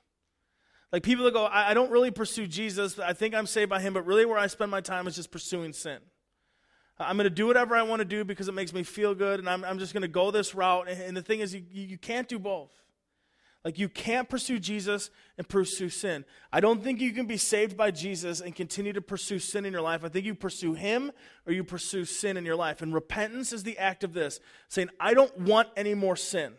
Like 0.92 1.04
people 1.04 1.26
that 1.26 1.34
go, 1.34 1.46
I, 1.46 1.72
I 1.72 1.74
don't 1.74 1.92
really 1.92 2.12
pursue 2.12 2.48
Jesus. 2.48 3.00
I 3.00 3.14
think 3.14 3.34
I'm 3.34 3.48
saved 3.48 3.70
by 3.70 3.80
him, 3.80 3.94
but 3.94 4.06
really 4.06 4.26
where 4.26 4.38
I 4.38 4.48
spend 4.48 4.72
my 4.72 4.82
time 4.82 5.08
is 5.08 5.16
just 5.16 5.32
pursuing 5.32 5.72
sin. 5.72 6.00
I'm 7.00 7.16
going 7.16 7.26
to 7.26 7.30
do 7.30 7.48
whatever 7.48 7.76
I 7.76 7.84
want 7.84 8.00
to 8.00 8.06
do 8.06 8.24
because 8.24 8.48
it 8.48 8.54
makes 8.54 8.74
me 8.74 8.84
feel 8.84 9.16
good, 9.16 9.40
and 9.40 9.50
I'm, 9.50 9.64
I'm 9.64 9.80
just 9.80 9.94
going 9.94 10.02
to 10.02 10.08
go 10.08 10.30
this 10.30 10.54
route. 10.54 10.88
And 10.88 11.18
the 11.18 11.22
thing 11.22 11.40
is, 11.40 11.56
you, 11.56 11.64
you 11.72 11.98
can't 11.98 12.28
do 12.28 12.38
both. 12.38 12.72
Like, 13.64 13.78
you 13.78 13.90
can't 13.90 14.28
pursue 14.28 14.58
Jesus 14.58 15.12
and 15.38 15.48
pursue 15.48 15.90
sin. 15.90 16.26
I 16.52 16.62
don't 16.62 16.84
think 16.84 17.00
you 17.00 17.12
can 17.12 17.28
be 17.28 17.38
saved 17.38 17.78
by 17.78 17.92
Jesus 17.92 18.42
and 18.42 18.56
continue 18.56 18.92
to 18.94 19.02
pursue 19.02 19.38
sin 19.38 19.66
in 19.66 19.74
your 19.74 19.84
life. 19.84 20.04
I 20.04 20.10
think 20.10 20.26
you 20.26 20.34
pursue 20.34 20.74
Him 20.74 21.12
or 21.46 21.54
you 21.54 21.64
pursue 21.64 22.06
sin 22.06 22.38
in 22.38 22.46
your 22.46 22.56
life. 22.56 22.82
And 22.82 22.92
repentance 22.92 23.54
is 23.54 23.64
the 23.64 23.78
act 23.78 24.04
of 24.04 24.14
this 24.14 24.40
saying, 24.68 24.90
I 25.00 25.14
don't 25.14 25.38
want 25.42 25.70
any 25.78 25.94
more 25.94 26.16
sin. 26.16 26.54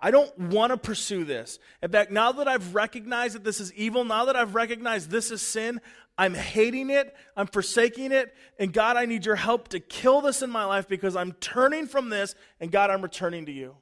I 0.00 0.10
don't 0.10 0.38
want 0.38 0.72
to 0.72 0.76
pursue 0.76 1.24
this. 1.24 1.58
In 1.82 1.90
fact, 1.90 2.10
now 2.10 2.32
that 2.32 2.48
I've 2.48 2.74
recognized 2.74 3.34
that 3.34 3.44
this 3.44 3.60
is 3.60 3.72
evil, 3.74 4.04
now 4.04 4.26
that 4.26 4.36
I've 4.36 4.54
recognized 4.54 5.10
this 5.10 5.30
is 5.30 5.42
sin, 5.42 5.80
I'm 6.18 6.34
hating 6.34 6.90
it, 6.90 7.14
I'm 7.36 7.46
forsaking 7.46 8.12
it, 8.12 8.34
and 8.58 8.72
God, 8.72 8.96
I 8.96 9.04
need 9.04 9.26
your 9.26 9.36
help 9.36 9.68
to 9.68 9.80
kill 9.80 10.22
this 10.22 10.42
in 10.42 10.50
my 10.50 10.64
life 10.64 10.88
because 10.88 11.16
I'm 11.16 11.32
turning 11.32 11.86
from 11.86 12.08
this, 12.08 12.34
and 12.60 12.70
God, 12.70 12.90
I'm 12.90 13.02
returning 13.02 13.46
to 13.46 13.52
you. 13.52 13.76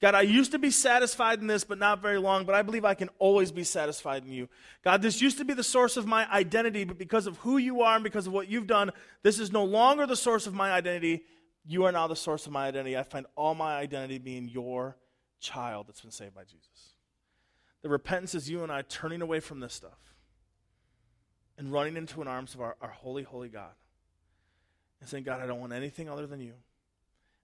God, 0.00 0.14
I 0.14 0.22
used 0.22 0.52
to 0.52 0.58
be 0.58 0.70
satisfied 0.70 1.40
in 1.40 1.46
this, 1.46 1.62
but 1.62 1.78
not 1.78 2.00
very 2.00 2.18
long, 2.18 2.44
but 2.44 2.54
I 2.54 2.62
believe 2.62 2.86
I 2.86 2.94
can 2.94 3.10
always 3.18 3.52
be 3.52 3.64
satisfied 3.64 4.24
in 4.24 4.32
you. 4.32 4.48
God, 4.82 5.02
this 5.02 5.20
used 5.20 5.36
to 5.38 5.44
be 5.44 5.52
the 5.52 5.62
source 5.62 5.98
of 5.98 6.06
my 6.06 6.30
identity, 6.32 6.84
but 6.84 6.96
because 6.96 7.26
of 7.26 7.36
who 7.38 7.58
you 7.58 7.82
are 7.82 7.96
and 7.96 8.04
because 8.04 8.26
of 8.26 8.32
what 8.32 8.48
you've 8.48 8.66
done, 8.66 8.90
this 9.22 9.38
is 9.38 9.52
no 9.52 9.62
longer 9.62 10.06
the 10.06 10.16
source 10.16 10.46
of 10.46 10.54
my 10.54 10.72
identity. 10.72 11.24
You 11.66 11.84
are 11.84 11.92
now 11.92 12.06
the 12.06 12.16
source 12.16 12.46
of 12.46 12.52
my 12.52 12.66
identity. 12.66 12.96
I 12.96 13.02
find 13.02 13.26
all 13.36 13.54
my 13.54 13.76
identity 13.76 14.16
being 14.16 14.48
your 14.48 14.96
child 15.38 15.86
that's 15.86 16.00
been 16.00 16.10
saved 16.10 16.34
by 16.34 16.44
Jesus. 16.44 16.94
The 17.82 17.90
repentance 17.90 18.34
is 18.34 18.48
you 18.48 18.62
and 18.62 18.72
I 18.72 18.82
turning 18.82 19.20
away 19.20 19.40
from 19.40 19.60
this 19.60 19.74
stuff 19.74 19.98
and 21.58 21.70
running 21.70 21.98
into 21.98 22.22
an 22.22 22.28
arms 22.28 22.54
of 22.54 22.62
our, 22.62 22.76
our 22.80 22.88
holy, 22.88 23.22
holy 23.22 23.50
God 23.50 23.72
and 25.00 25.08
saying, 25.08 25.24
God, 25.24 25.40
I 25.40 25.46
don't 25.46 25.60
want 25.60 25.74
anything 25.74 26.08
other 26.08 26.26
than 26.26 26.40
you. 26.40 26.54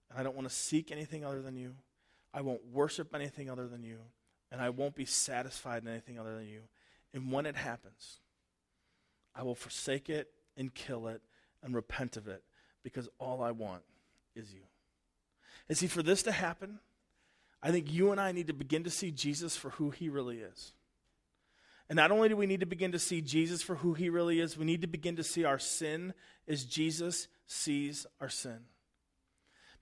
And 0.09 0.19
I 0.19 0.23
don't 0.23 0.35
want 0.35 0.47
to 0.47 0.53
seek 0.53 0.91
anything 0.91 1.23
other 1.23 1.41
than 1.41 1.55
you. 1.55 1.75
I 2.37 2.41
won't 2.41 2.61
worship 2.71 3.15
anything 3.15 3.49
other 3.49 3.67
than 3.67 3.81
you. 3.81 3.97
And 4.51 4.61
I 4.61 4.69
won't 4.69 4.93
be 4.93 5.05
satisfied 5.05 5.81
in 5.81 5.89
anything 5.89 6.19
other 6.19 6.35
than 6.35 6.47
you. 6.47 6.61
And 7.11 7.31
when 7.31 7.47
it 7.47 7.55
happens, 7.55 8.19
I 9.35 9.41
will 9.41 9.55
forsake 9.55 10.07
it 10.07 10.29
and 10.55 10.71
kill 10.71 11.07
it 11.07 11.21
and 11.63 11.73
repent 11.73 12.15
of 12.15 12.27
it 12.27 12.43
because 12.83 13.09
all 13.17 13.41
I 13.41 13.49
want 13.49 13.81
is 14.35 14.53
you. 14.53 14.61
And 15.67 15.75
see, 15.75 15.87
for 15.87 16.03
this 16.03 16.21
to 16.23 16.31
happen, 16.31 16.79
I 17.63 17.71
think 17.71 17.91
you 17.91 18.11
and 18.11 18.21
I 18.21 18.31
need 18.33 18.47
to 18.47 18.53
begin 18.53 18.83
to 18.83 18.91
see 18.91 19.09
Jesus 19.09 19.57
for 19.57 19.71
who 19.71 19.89
he 19.89 20.07
really 20.07 20.37
is. 20.37 20.73
And 21.89 21.97
not 21.97 22.11
only 22.11 22.29
do 22.29 22.37
we 22.37 22.45
need 22.45 22.59
to 22.59 22.67
begin 22.67 22.91
to 22.91 22.99
see 22.99 23.19
Jesus 23.19 23.63
for 23.63 23.77
who 23.77 23.95
he 23.95 24.09
really 24.09 24.39
is, 24.39 24.55
we 24.55 24.65
need 24.65 24.81
to 24.81 24.87
begin 24.87 25.15
to 25.15 25.23
see 25.23 25.43
our 25.43 25.57
sin 25.57 26.13
as 26.47 26.65
Jesus 26.65 27.29
sees 27.47 28.05
our 28.21 28.29
sin. 28.29 28.59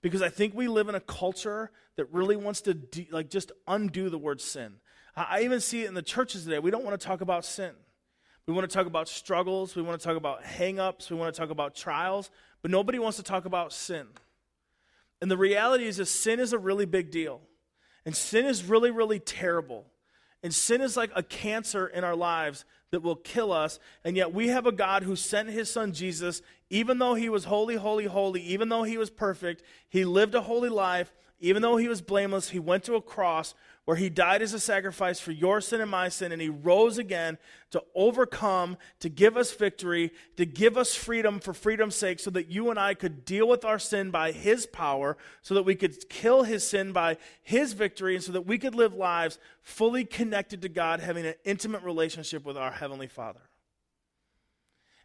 Because 0.02 0.22
I 0.22 0.28
think 0.28 0.54
we 0.54 0.68
live 0.68 0.88
in 0.88 0.94
a 0.94 1.00
culture 1.00 1.70
that 1.96 2.12
really 2.12 2.36
wants 2.36 2.60
to 2.62 2.74
de- 2.74 3.08
like 3.10 3.30
just 3.30 3.52
undo 3.66 4.10
the 4.10 4.18
word 4.18 4.40
sin. 4.40 4.74
I, 5.16 5.26
I 5.30 5.40
even 5.42 5.60
see 5.60 5.84
it 5.84 5.88
in 5.88 5.94
the 5.94 6.02
churches 6.02 6.44
today. 6.44 6.58
We 6.58 6.70
don't 6.70 6.84
want 6.84 6.98
to 7.00 7.06
talk 7.06 7.20
about 7.20 7.44
sin. 7.44 7.72
We 8.46 8.54
want 8.54 8.70
to 8.70 8.74
talk 8.74 8.86
about 8.86 9.08
struggles, 9.08 9.74
we 9.74 9.82
want 9.82 10.00
to 10.00 10.06
talk 10.06 10.16
about 10.16 10.44
hangups, 10.44 11.10
we 11.10 11.16
want 11.16 11.34
to 11.34 11.40
talk 11.40 11.50
about 11.50 11.74
trials, 11.74 12.30
but 12.62 12.70
nobody 12.70 13.00
wants 13.00 13.16
to 13.16 13.24
talk 13.24 13.44
about 13.44 13.72
sin. 13.72 14.06
And 15.20 15.28
the 15.28 15.36
reality 15.36 15.86
is 15.86 15.96
that 15.96 16.06
sin 16.06 16.38
is 16.38 16.52
a 16.52 16.58
really 16.58 16.86
big 16.86 17.10
deal. 17.10 17.40
And 18.04 18.14
sin 18.14 18.44
is 18.44 18.64
really, 18.64 18.92
really 18.92 19.18
terrible. 19.18 19.86
And 20.44 20.54
sin 20.54 20.80
is 20.80 20.96
like 20.96 21.10
a 21.16 21.24
cancer 21.24 21.88
in 21.88 22.04
our 22.04 22.14
lives 22.14 22.64
that 22.90 23.02
will 23.02 23.16
kill 23.16 23.52
us. 23.52 23.78
And 24.04 24.16
yet 24.16 24.32
we 24.32 24.48
have 24.48 24.66
a 24.66 24.72
God 24.72 25.02
who 25.02 25.16
sent 25.16 25.48
his 25.48 25.70
son 25.70 25.92
Jesus, 25.92 26.42
even 26.70 26.98
though 26.98 27.14
he 27.14 27.28
was 27.28 27.44
holy, 27.44 27.76
holy, 27.76 28.06
holy, 28.06 28.40
even 28.42 28.68
though 28.68 28.84
he 28.84 28.98
was 28.98 29.10
perfect, 29.10 29.62
he 29.88 30.04
lived 30.04 30.34
a 30.34 30.42
holy 30.42 30.68
life, 30.68 31.14
even 31.40 31.62
though 31.62 31.76
he 31.76 31.88
was 31.88 32.00
blameless, 32.00 32.50
he 32.50 32.58
went 32.58 32.84
to 32.84 32.94
a 32.94 33.02
cross 33.02 33.54
where 33.86 33.96
he 33.96 34.10
died 34.10 34.42
as 34.42 34.52
a 34.52 34.58
sacrifice 34.58 35.20
for 35.20 35.30
your 35.30 35.60
sin 35.60 35.80
and 35.80 35.90
my 35.90 36.08
sin, 36.08 36.32
and 36.32 36.42
he 36.42 36.48
rose 36.48 36.98
again 36.98 37.38
to 37.70 37.82
overcome, 37.94 38.76
to 38.98 39.08
give 39.08 39.36
us 39.36 39.52
victory, 39.52 40.12
to 40.36 40.44
give 40.44 40.76
us 40.76 40.94
freedom 40.94 41.38
for 41.38 41.54
freedom's 41.54 41.94
sake, 41.94 42.18
so 42.18 42.28
that 42.30 42.50
you 42.50 42.68
and 42.68 42.80
I 42.80 42.94
could 42.94 43.24
deal 43.24 43.46
with 43.46 43.64
our 43.64 43.78
sin 43.78 44.10
by 44.10 44.32
his 44.32 44.66
power, 44.66 45.16
so 45.40 45.54
that 45.54 45.62
we 45.62 45.76
could 45.76 46.08
kill 46.10 46.42
his 46.42 46.66
sin 46.66 46.90
by 46.92 47.16
his 47.42 47.74
victory, 47.74 48.16
and 48.16 48.24
so 48.24 48.32
that 48.32 48.44
we 48.44 48.58
could 48.58 48.74
live 48.74 48.92
lives 48.92 49.38
fully 49.62 50.04
connected 50.04 50.62
to 50.62 50.68
God, 50.68 50.98
having 50.98 51.24
an 51.24 51.34
intimate 51.44 51.84
relationship 51.84 52.44
with 52.44 52.56
our 52.56 52.72
Heavenly 52.72 53.06
Father. 53.06 53.42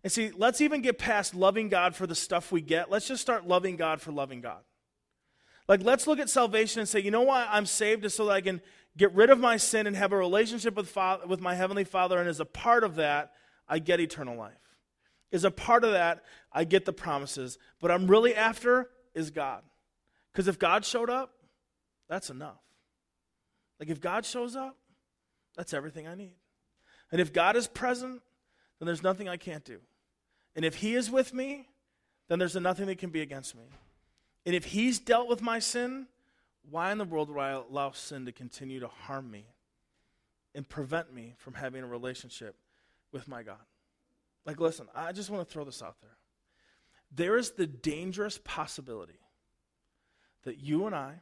And 0.04 0.12
see, 0.12 0.32
let's 0.36 0.60
even 0.60 0.82
get 0.82 0.98
past 0.98 1.36
loving 1.36 1.70
God 1.70 1.96
for 1.96 2.08
the 2.08 2.16
stuff 2.16 2.52
we 2.52 2.62
get. 2.62 2.90
Let's 2.90 3.08
just 3.08 3.22
start 3.22 3.48
loving 3.48 3.76
God 3.76 4.02
for 4.02 4.12
loving 4.12 4.42
God. 4.42 4.62
Like, 5.68 5.84
let's 5.84 6.08
look 6.08 6.20
at 6.20 6.30
salvation 6.30 6.80
and 6.80 6.90
say, 6.90 7.00
you 7.00 7.12
know 7.12 7.22
why 7.22 7.48
I'm 7.50 7.66
saved 7.66 8.06
is 8.06 8.14
so 8.14 8.26
that 8.26 8.32
I 8.32 8.42
can 8.42 8.62
get 8.98 9.14
rid 9.14 9.30
of 9.30 9.40
my 9.40 9.58
sin 9.58 9.88
and 9.88 9.96
have 9.96 10.12
a 10.12 10.18
relationship 10.18 10.76
with, 10.76 10.90
Father, 10.90 11.26
with 11.28 11.40
my 11.40 11.56
Heavenly 11.56 11.84
Father. 11.84 12.20
And 12.20 12.28
as 12.28 12.40
a 12.40 12.46
part 12.46 12.84
of 12.84 12.96
that, 12.96 13.34
I 13.68 13.80
get 13.80 14.00
eternal 14.00 14.38
life. 14.38 14.54
As 15.32 15.44
a 15.46 15.52
part 15.52 15.84
of 15.84 15.92
that, 15.92 16.24
I 16.52 16.66
get 16.66 16.86
the 16.86 16.94
promises. 16.94 17.58
But 17.80 17.92
I'm 17.92 18.08
really 18.08 18.36
after 18.36 18.90
is 19.14 19.32
God. 19.32 19.64
Because 20.32 20.48
if 20.48 20.60
God 20.60 20.84
showed 20.84 21.10
up, 21.10 21.34
that's 22.10 22.30
enough. 22.30 22.60
Like, 23.80 23.90
if 23.90 24.02
God 24.02 24.26
shows 24.26 24.56
up, 24.56 24.78
that's 25.56 25.74
everything 25.74 26.08
I 26.08 26.16
need. 26.16 26.36
And 27.12 27.22
if 27.22 27.34
God 27.34 27.56
is 27.56 27.68
present, 27.68 28.22
then 28.80 28.86
there's 28.86 29.04
nothing 29.04 29.30
I 29.30 29.38
can't 29.38 29.64
do. 29.64 29.80
And 30.56 30.66
if 30.66 30.76
He 30.76 30.96
is 30.96 31.10
with 31.10 31.34
me, 31.34 31.68
then 32.28 32.40
there's 32.40 32.56
nothing 32.56 32.88
that 32.88 32.98
can 32.98 33.10
be 33.10 33.22
against 33.22 33.56
me. 33.56 33.64
And 34.46 34.56
if 34.56 34.66
he's 34.66 35.00
dealt 35.00 35.28
with 35.28 35.42
my 35.42 35.60
sin, 35.60 36.08
why 36.70 36.92
in 36.92 36.98
the 36.98 37.06
world 37.06 37.30
would 37.30 37.40
I 37.40 37.52
allow 37.52 37.92
sin 37.92 38.26
to 38.26 38.32
continue 38.32 38.80
to 38.80 38.88
harm 38.88 39.30
me 39.30 39.46
and 40.54 40.68
prevent 40.68 41.14
me 41.14 41.34
from 41.38 41.54
having 41.54 41.84
a 41.84 41.88
relationship 41.88 42.56
with 43.12 43.28
my 43.28 43.44
God? 43.44 43.58
Like, 44.46 44.60
listen, 44.60 44.88
I 44.96 45.12
just 45.12 45.30
want 45.30 45.48
to 45.48 45.52
throw 45.52 45.64
this 45.64 45.84
out 45.84 46.02
there. 46.02 46.18
There 47.14 47.38
is 47.38 47.52
the 47.52 47.68
dangerous 47.68 48.40
possibility 48.44 49.20
that 50.44 50.58
you 50.58 50.88
and 50.88 50.96
I 50.96 51.22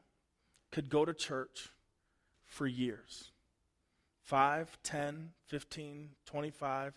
could 0.71 0.89
go 0.89 1.03
to 1.03 1.13
church 1.13 1.69
for 2.45 2.67
years 2.67 3.31
5, 4.21 4.77
10, 4.83 5.31
15, 5.47 6.09
25, 6.25 6.93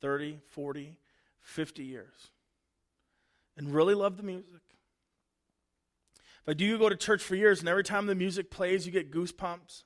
30, 0.00 0.38
40, 0.50 0.98
50 1.40 1.82
years 1.82 2.30
and 3.56 3.74
really 3.74 3.94
love 3.94 4.16
the 4.16 4.22
music 4.22 4.60
but 6.44 6.56
do 6.56 6.64
you 6.64 6.78
go 6.78 6.88
to 6.88 6.96
church 6.96 7.22
for 7.22 7.34
years 7.34 7.60
and 7.60 7.68
every 7.68 7.84
time 7.84 8.06
the 8.06 8.14
music 8.14 8.50
plays, 8.50 8.86
you 8.86 8.92
get 8.92 9.10
goosebumps? 9.10 9.84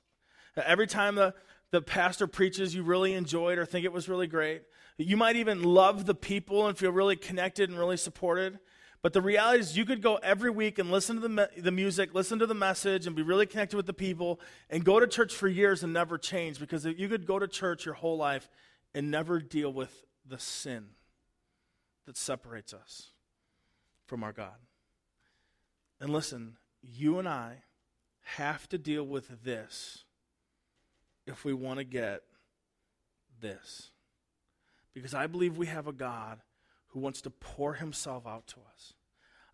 Uh, 0.57 0.61
every 0.65 0.87
time 0.87 1.15
the, 1.15 1.33
the 1.71 1.81
pastor 1.81 2.27
preaches, 2.27 2.75
you 2.75 2.83
really 2.83 3.13
enjoy 3.13 3.53
it 3.53 3.59
or 3.59 3.65
think 3.65 3.85
it 3.85 3.93
was 3.93 4.09
really 4.09 4.27
great. 4.27 4.63
You 4.97 5.15
might 5.15 5.37
even 5.37 5.63
love 5.63 6.05
the 6.05 6.15
people 6.15 6.67
and 6.67 6.77
feel 6.77 6.91
really 6.91 7.15
connected 7.15 7.69
and 7.69 7.79
really 7.79 7.97
supported. 7.97 8.59
But 9.01 9.13
the 9.13 9.21
reality 9.21 9.61
is, 9.61 9.77
you 9.77 9.85
could 9.85 10.01
go 10.01 10.17
every 10.17 10.49
week 10.49 10.77
and 10.77 10.91
listen 10.91 11.15
to 11.15 11.21
the, 11.21 11.29
me- 11.29 11.61
the 11.61 11.71
music, 11.71 12.13
listen 12.13 12.37
to 12.39 12.45
the 12.45 12.53
message, 12.53 13.07
and 13.07 13.15
be 13.15 13.21
really 13.21 13.45
connected 13.45 13.77
with 13.77 13.85
the 13.85 13.93
people, 13.93 14.41
and 14.69 14.83
go 14.83 14.99
to 14.99 15.07
church 15.07 15.33
for 15.33 15.47
years 15.47 15.83
and 15.83 15.93
never 15.93 16.17
change. 16.17 16.59
Because 16.59 16.83
you 16.83 17.07
could 17.07 17.25
go 17.25 17.39
to 17.39 17.47
church 17.47 17.85
your 17.85 17.95
whole 17.95 18.17
life 18.17 18.49
and 18.93 19.09
never 19.09 19.39
deal 19.39 19.71
with 19.71 20.05
the 20.25 20.37
sin 20.37 20.87
that 22.07 22.17
separates 22.17 22.73
us 22.73 23.11
from 24.05 24.21
our 24.21 24.33
God. 24.33 24.55
And 25.99 26.11
listen, 26.11 26.57
you 26.81 27.19
and 27.19 27.27
I 27.27 27.63
have 28.21 28.67
to 28.69 28.77
deal 28.77 29.03
with 29.03 29.43
this 29.43 30.03
if 31.25 31.43
we 31.43 31.53
want 31.53 31.79
to 31.79 31.83
get 31.83 32.21
this. 33.41 33.91
Because 34.93 35.13
I 35.13 35.27
believe 35.27 35.57
we 35.57 35.67
have 35.67 35.87
a 35.87 35.93
God 35.93 36.39
who 36.87 36.99
wants 36.99 37.21
to 37.21 37.29
pour 37.29 37.75
himself 37.75 38.25
out 38.25 38.47
to 38.47 38.55
us. 38.73 38.93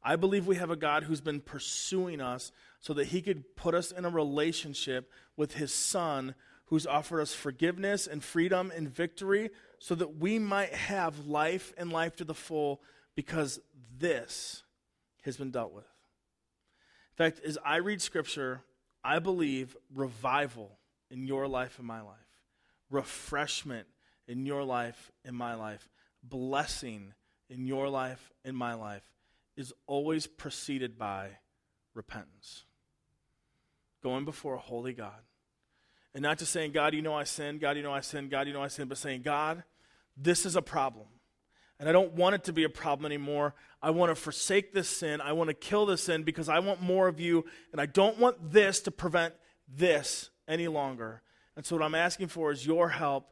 I 0.01 0.15
believe 0.15 0.45
we 0.45 0.57
have 0.57 0.69
a 0.69 0.75
God 0.75 1.03
who's 1.03 1.21
been 1.21 1.41
pursuing 1.41 2.21
us 2.21 2.51
so 2.79 2.93
that 2.93 3.07
he 3.07 3.21
could 3.21 3.55
put 3.55 3.73
us 3.73 3.91
in 3.91 4.05
a 4.05 4.09
relationship 4.09 5.11
with 5.35 5.55
his 5.55 5.73
son 5.73 6.35
who's 6.65 6.85
offered 6.85 7.21
us 7.21 7.33
forgiveness 7.33 8.05
and 8.07 8.23
freedom 8.23 8.71
and 8.75 8.87
victory 8.87 9.49
so 9.79 9.95
that 9.95 10.17
we 10.17 10.39
might 10.39 10.73
have 10.73 11.27
life 11.27 11.73
and 11.77 11.91
life 11.91 12.15
to 12.17 12.23
the 12.23 12.33
full 12.33 12.81
because 13.15 13.59
this 13.97 14.63
has 15.23 15.37
been 15.37 15.51
dealt 15.51 15.73
with. 15.73 15.94
In 17.17 17.31
fact, 17.31 17.39
as 17.45 17.57
I 17.63 17.77
read 17.77 18.01
scripture, 18.01 18.61
I 19.03 19.19
believe 19.19 19.77
revival 19.93 20.77
in 21.09 21.25
your 21.25 21.47
life 21.47 21.79
and 21.79 21.87
my 21.87 22.01
life, 22.01 22.17
refreshment 22.89 23.87
in 24.27 24.45
your 24.45 24.63
life 24.63 25.11
and 25.23 25.35
my 25.35 25.55
life, 25.55 25.89
blessing 26.21 27.13
in 27.49 27.65
your 27.65 27.87
life 27.87 28.33
and 28.43 28.57
my 28.57 28.73
life 28.73 29.03
is 29.55 29.71
always 29.87 30.27
preceded 30.27 30.97
by 30.97 31.29
repentance. 31.93 32.65
Going 34.03 34.25
before 34.25 34.55
a 34.55 34.59
holy 34.59 34.93
God. 34.93 35.21
And 36.13 36.21
not 36.21 36.37
just 36.37 36.51
saying, 36.51 36.71
God, 36.71 36.93
you 36.93 37.01
know 37.01 37.13
I 37.13 37.23
sin, 37.23 37.59
God, 37.59 37.77
you 37.77 37.83
know 37.83 37.93
I 37.93 38.01
sin, 38.01 38.27
God, 38.29 38.47
you 38.47 38.53
know 38.53 38.61
I 38.61 38.67
sin, 38.67 38.87
but 38.87 38.97
saying, 38.97 39.21
God, 39.21 39.63
this 40.17 40.45
is 40.45 40.55
a 40.55 40.61
problem. 40.61 41.07
And 41.79 41.89
I 41.89 41.91
don't 41.91 42.13
want 42.13 42.35
it 42.35 42.45
to 42.45 42.53
be 42.53 42.63
a 42.63 42.69
problem 42.69 43.05
anymore. 43.05 43.53
I 43.81 43.89
want 43.89 44.09
to 44.09 44.15
forsake 44.15 44.73
this 44.73 44.87
sin. 44.87 45.19
I 45.19 45.33
want 45.33 45.49
to 45.49 45.53
kill 45.53 45.85
this 45.85 46.03
sin 46.03 46.23
because 46.23 46.47
I 46.47 46.59
want 46.59 46.81
more 46.81 47.07
of 47.07 47.19
you. 47.19 47.45
And 47.71 47.81
I 47.81 47.85
don't 47.85 48.17
want 48.17 48.51
this 48.51 48.79
to 48.81 48.91
prevent 48.91 49.33
this 49.67 50.29
any 50.47 50.67
longer. 50.67 51.21
And 51.55 51.65
so, 51.65 51.75
what 51.75 51.83
I'm 51.83 51.95
asking 51.95 52.27
for 52.27 52.51
is 52.51 52.65
your 52.65 52.89
help 52.89 53.29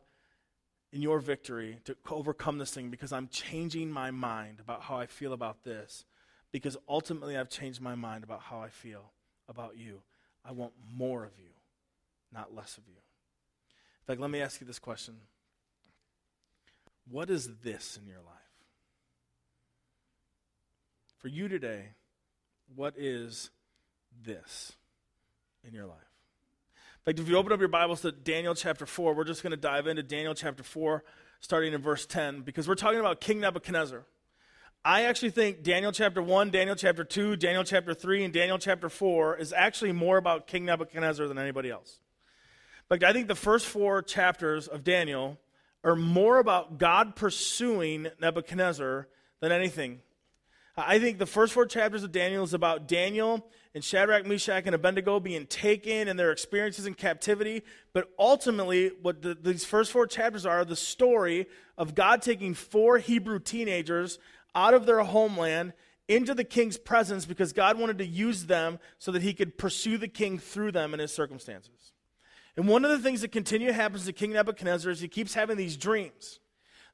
in 0.92 1.02
your 1.02 1.20
victory 1.20 1.80
to 1.86 1.96
overcome 2.10 2.58
this 2.58 2.72
thing 2.72 2.90
because 2.90 3.12
I'm 3.12 3.28
changing 3.28 3.90
my 3.92 4.12
mind 4.12 4.60
about 4.60 4.84
how 4.84 4.98
I 4.98 5.08
feel 5.08 5.34
about 5.34 5.64
this. 5.64 6.06
Because 6.52 6.78
ultimately, 6.88 7.36
I've 7.38 7.50
changed 7.50 7.82
my 7.82 7.96
mind 7.96 8.24
about 8.24 8.42
how 8.42 8.60
I 8.60 8.70
feel 8.70 9.12
about 9.50 9.78
you. 9.78 10.02
I 10.46 10.52
want 10.52 10.74
more 10.94 11.24
of 11.24 11.32
you, 11.40 11.50
not 12.32 12.54
less 12.54 12.78
of 12.78 12.88
you. 12.88 12.96
In 12.96 14.06
fact, 14.06 14.22
let 14.22 14.30
me 14.30 14.42
ask 14.42 14.60
you 14.60 14.68
this 14.68 14.80
question 14.80 15.16
What 17.10 17.30
is 17.30 17.50
this 17.64 17.98
in 18.02 18.08
your 18.08 18.20
life? 18.20 18.34
For 21.18 21.28
you 21.28 21.48
today, 21.48 21.90
what 22.76 22.96
is 22.98 23.50
this 24.26 24.74
in 25.66 25.74
your 25.74 25.86
life? 25.86 25.98
In 26.76 27.06
fact, 27.06 27.20
if 27.20 27.28
you 27.28 27.38
open 27.38 27.52
up 27.52 27.60
your 27.60 27.68
Bibles 27.68 28.02
to 28.02 28.12
Daniel 28.12 28.56
chapter 28.56 28.86
4, 28.86 29.14
we're 29.14 29.24
just 29.26 29.44
going 29.44 29.52
to 29.52 29.58
dive 29.58 29.88
into 29.88 30.04
Daniel 30.04 30.34
chapter 30.34 30.64
4, 30.64 31.04
starting 31.42 31.74
in 31.74 31.82
verse 31.82 32.06
10, 32.06 32.42
because 32.42 32.68
we're 32.68 32.76
talking 32.76 33.00
about 33.00 33.20
King 33.20 33.42
Nebuchadnezzar. 33.42 34.04
I 34.86 35.04
actually 35.04 35.32
think 35.32 35.64
Daniel 35.64 35.92
chapter 35.92 36.22
1, 36.22 36.52
Daniel 36.52 36.76
chapter 36.76 37.04
2, 37.04 37.38
Daniel 37.38 37.64
chapter 37.64 37.94
3, 37.94 38.26
and 38.26 38.34
Daniel 38.34 38.58
chapter 38.58 38.90
4 38.90 39.38
is 39.38 39.54
actually 39.54 39.92
more 39.92 40.18
about 40.18 40.48
King 40.48 40.66
Nebuchadnezzar 40.66 41.28
than 41.28 41.38
anybody 41.38 41.70
else. 41.70 42.00
Fact, 42.90 43.04
I 43.04 43.14
think 43.14 43.28
the 43.28 43.36
first 43.36 43.66
four 43.66 44.02
chapters 44.02 44.68
of 44.68 44.84
Daniel 44.84 45.40
are 45.84 45.96
more 45.96 46.40
about 46.40 46.78
God 46.78 47.16
pursuing 47.16 48.08
Nebuchadnezzar 48.20 49.08
than 49.42 49.52
anything. 49.52 50.00
I 50.76 50.98
think 50.98 51.20
the 51.20 51.26
first 51.28 51.54
four 51.54 51.68
chapters 51.68 52.04
of 52.04 52.12
Daniel 52.12 52.44
is 52.44 52.54
about 52.54 52.88
Daniel 52.88 53.46
and 53.76 53.84
Shadrach, 53.84 54.26
Meshach, 54.26 54.66
and 54.66 54.74
Abednego 54.74 55.20
being 55.20 55.46
taken 55.46 56.08
and 56.08 56.18
their 56.18 56.32
experiences 56.32 56.88
in 56.88 56.96
captivity. 56.96 57.64
But 57.94 58.10
ultimately, 58.18 58.92
what 59.02 59.22
the, 59.22 59.36
these 59.36 59.66
first 59.66 59.92
four 59.92 60.08
chapters 60.08 60.46
are 60.46 60.66
the 60.66 60.76
story 60.76 61.48
of 61.78 61.94
God 61.94 62.24
taking 62.24 62.56
four 62.56 62.98
Hebrew 62.98 63.40
teenagers 63.40 64.18
out 64.56 64.74
of 64.74 64.86
their 64.86 65.04
homeland 65.04 65.74
into 66.08 66.34
the 66.34 66.44
king's 66.44 66.78
presence 66.78 67.26
because 67.26 67.54
God 67.54 67.80
wanted 67.80 68.00
to 68.00 68.06
use 68.06 68.46
them 68.46 68.80
so 68.98 69.12
that 69.12 69.22
he 69.22 69.34
could 69.34 69.58
pursue 69.58 69.98
the 69.98 70.08
king 70.08 70.40
through 70.40 70.72
them 70.72 70.94
in 70.94 71.00
his 71.00 71.14
circumstances. 71.14 71.93
And 72.56 72.68
one 72.68 72.86
of 72.86 72.92
the 72.92 73.00
things 73.00 73.22
that 73.22 73.32
continue 73.32 73.72
happens 73.72 74.06
to 74.06 74.14
King 74.14 74.34
Nebuchadnezzar 74.34 74.92
is 74.92 75.00
he 75.00 75.08
keeps 75.08 75.34
having 75.34 75.58
these 75.58 75.76
dreams. 75.76 76.40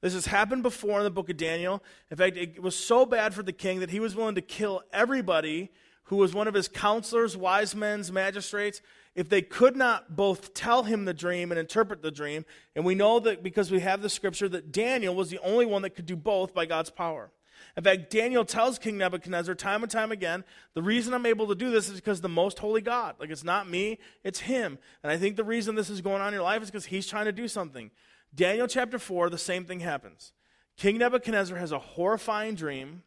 This 0.02 0.14
has 0.14 0.28
happened 0.28 0.64
before 0.64 1.00
in 1.00 1.04
the 1.04 1.12
book 1.12 1.30
of 1.30 1.36
Daniel. 1.38 1.84
In 2.10 2.18
fact, 2.18 2.38
it 2.38 2.62
was 2.62 2.76
so 2.76 3.06
bad 3.06 3.34
for 3.34 3.44
the 3.44 3.52
king 3.52 3.82
that 3.82 3.90
he 3.90 4.00
was 4.00 4.16
willing 4.16 4.36
to 4.36 4.42
kill 4.42 4.82
everybody 4.94 5.72
who 6.04 6.16
was 6.16 6.34
one 6.34 6.48
of 6.48 6.54
his 6.54 6.68
counselors, 6.68 7.36
wise 7.36 7.76
men's 7.76 8.12
magistrates, 8.12 8.82
if 9.14 9.28
they 9.28 9.42
could 9.42 9.76
not 9.76 10.16
both 10.16 10.54
tell 10.54 10.84
him 10.84 11.06
the 11.06 11.14
dream 11.14 11.52
and 11.52 11.60
interpret 11.60 12.02
the 12.02 12.10
dream, 12.10 12.46
and 12.76 12.86
we 12.86 12.96
know 12.96 13.20
that 13.20 13.44
because 13.44 13.70
we 13.70 13.82
have 13.82 14.02
the 14.02 14.10
scripture 14.10 14.48
that 14.50 14.72
Daniel 14.72 15.14
was 15.14 15.30
the 15.30 15.40
only 15.40 15.66
one 15.66 15.82
that 15.82 15.92
could 15.92 16.06
do 16.06 16.16
both 16.16 16.54
by 16.54 16.66
God's 16.66 16.90
power. 16.90 17.32
In 17.78 17.84
fact, 17.84 18.10
Daniel 18.10 18.44
tells 18.44 18.80
King 18.80 18.98
Nebuchadnezzar 18.98 19.56
time 19.56 19.84
and 19.84 19.92
time 19.92 20.12
again, 20.12 20.44
the 20.74 20.82
reason 20.82 21.14
I'm 21.14 21.26
able 21.26 21.48
to 21.48 21.56
do 21.56 21.72
this 21.72 21.88
is 21.88 21.96
because 21.96 22.22
the 22.22 22.30
most 22.30 22.60
holy 22.60 22.82
God. 22.82 23.16
Like 23.20 23.30
it's 23.30 23.44
not 23.44 23.70
me, 23.70 24.00
it's 24.24 24.40
him. 24.40 24.80
And 25.04 25.12
I 25.12 25.18
think 25.18 25.36
the 25.36 25.44
reason 25.44 25.76
this 25.76 25.90
is 25.90 26.02
going 26.02 26.22
on 26.22 26.30
in 26.30 26.34
your 26.34 26.44
life 26.44 26.62
is 26.62 26.70
because 26.70 26.86
he's 26.86 27.08
trying 27.08 27.26
to 27.26 27.32
do 27.32 27.48
something. 27.48 27.92
Daniel 28.34 28.68
chapter 28.68 29.00
4, 29.00 29.30
the 29.30 29.38
same 29.38 29.66
thing 29.66 29.80
happens. 29.80 30.34
King 30.78 30.98
Nebuchadnezzar 30.98 31.58
has 31.58 31.72
a 31.72 31.80
horrifying 31.80 32.56
dream, 32.56 33.04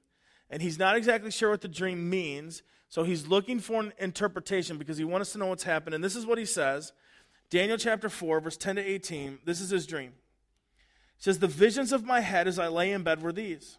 and 0.50 0.60
he's 0.60 0.78
not 0.78 0.96
exactly 0.96 1.30
sure 1.30 1.50
what 1.50 1.60
the 1.60 1.68
dream 1.68 2.10
means. 2.10 2.62
So 2.88 3.04
he's 3.04 3.26
looking 3.26 3.58
for 3.58 3.80
an 3.80 3.92
interpretation 3.98 4.76
because 4.76 4.98
he 4.98 5.04
wants 5.04 5.32
to 5.32 5.38
know 5.38 5.46
what's 5.46 5.62
happened. 5.62 5.94
And 5.94 6.04
this 6.04 6.16
is 6.16 6.26
what 6.26 6.38
he 6.38 6.44
says 6.44 6.92
Daniel 7.50 7.78
chapter 7.78 8.08
4, 8.08 8.40
verse 8.40 8.56
10 8.56 8.76
to 8.76 8.82
18. 8.82 9.38
This 9.44 9.60
is 9.60 9.70
his 9.70 9.86
dream. 9.86 10.12
He 11.16 11.22
says, 11.22 11.38
The 11.38 11.46
visions 11.46 11.92
of 11.92 12.04
my 12.04 12.20
head 12.20 12.48
as 12.48 12.58
I 12.58 12.68
lay 12.68 12.92
in 12.92 13.02
bed 13.02 13.22
were 13.22 13.32
these 13.32 13.78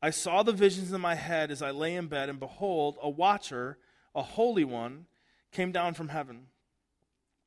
I 0.00 0.10
saw 0.10 0.42
the 0.42 0.52
visions 0.52 0.92
in 0.92 1.00
my 1.00 1.14
head 1.14 1.50
as 1.50 1.62
I 1.62 1.70
lay 1.70 1.94
in 1.94 2.06
bed, 2.06 2.28
and 2.28 2.38
behold, 2.38 2.98
a 3.02 3.10
watcher, 3.10 3.78
a 4.14 4.22
holy 4.22 4.64
one, 4.64 5.06
came 5.50 5.72
down 5.72 5.94
from 5.94 6.08
heaven. 6.08 6.46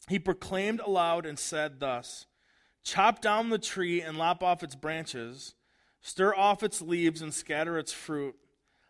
He 0.10 0.20
proclaimed 0.20 0.82
aloud 0.82 1.26
and 1.26 1.40
said 1.40 1.80
thus 1.80 2.26
Chop 2.84 3.22
down 3.22 3.50
the 3.50 3.60
tree 3.60 4.02
and 4.02 4.18
lop 4.18 4.42
off 4.42 4.64
its 4.64 4.76
branches, 4.76 5.54
stir 6.02 6.34
off 6.34 6.64
its 6.64 6.82
leaves 6.82 7.22
and 7.22 7.34
scatter 7.34 7.78
its 7.78 7.94
fruit. 7.94 8.36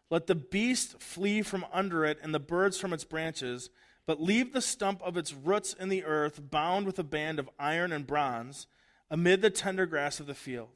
Let 0.09 0.27
the 0.27 0.35
beast 0.35 1.01
flee 1.01 1.41
from 1.41 1.65
under 1.71 2.05
it, 2.05 2.19
and 2.23 2.33
the 2.33 2.39
birds 2.39 2.77
from 2.77 2.93
its 2.93 3.03
branches 3.03 3.69
but 4.05 4.21
leave 4.21 4.51
the 4.51 4.61
stump 4.61 5.01
of 5.03 5.15
its 5.15 5.33
roots 5.33 5.73
in 5.73 5.89
the 5.89 6.03
earth, 6.03 6.49
bound 6.49 6.85
with 6.85 6.99
a 6.99 7.03
band 7.03 7.39
of 7.39 7.49
iron 7.59 7.91
and 7.91 8.07
bronze, 8.07 8.67
amid 9.09 9.41
the 9.41 9.49
tender 9.49 9.85
grass 9.85 10.19
of 10.19 10.27
the 10.27 10.33
field. 10.33 10.69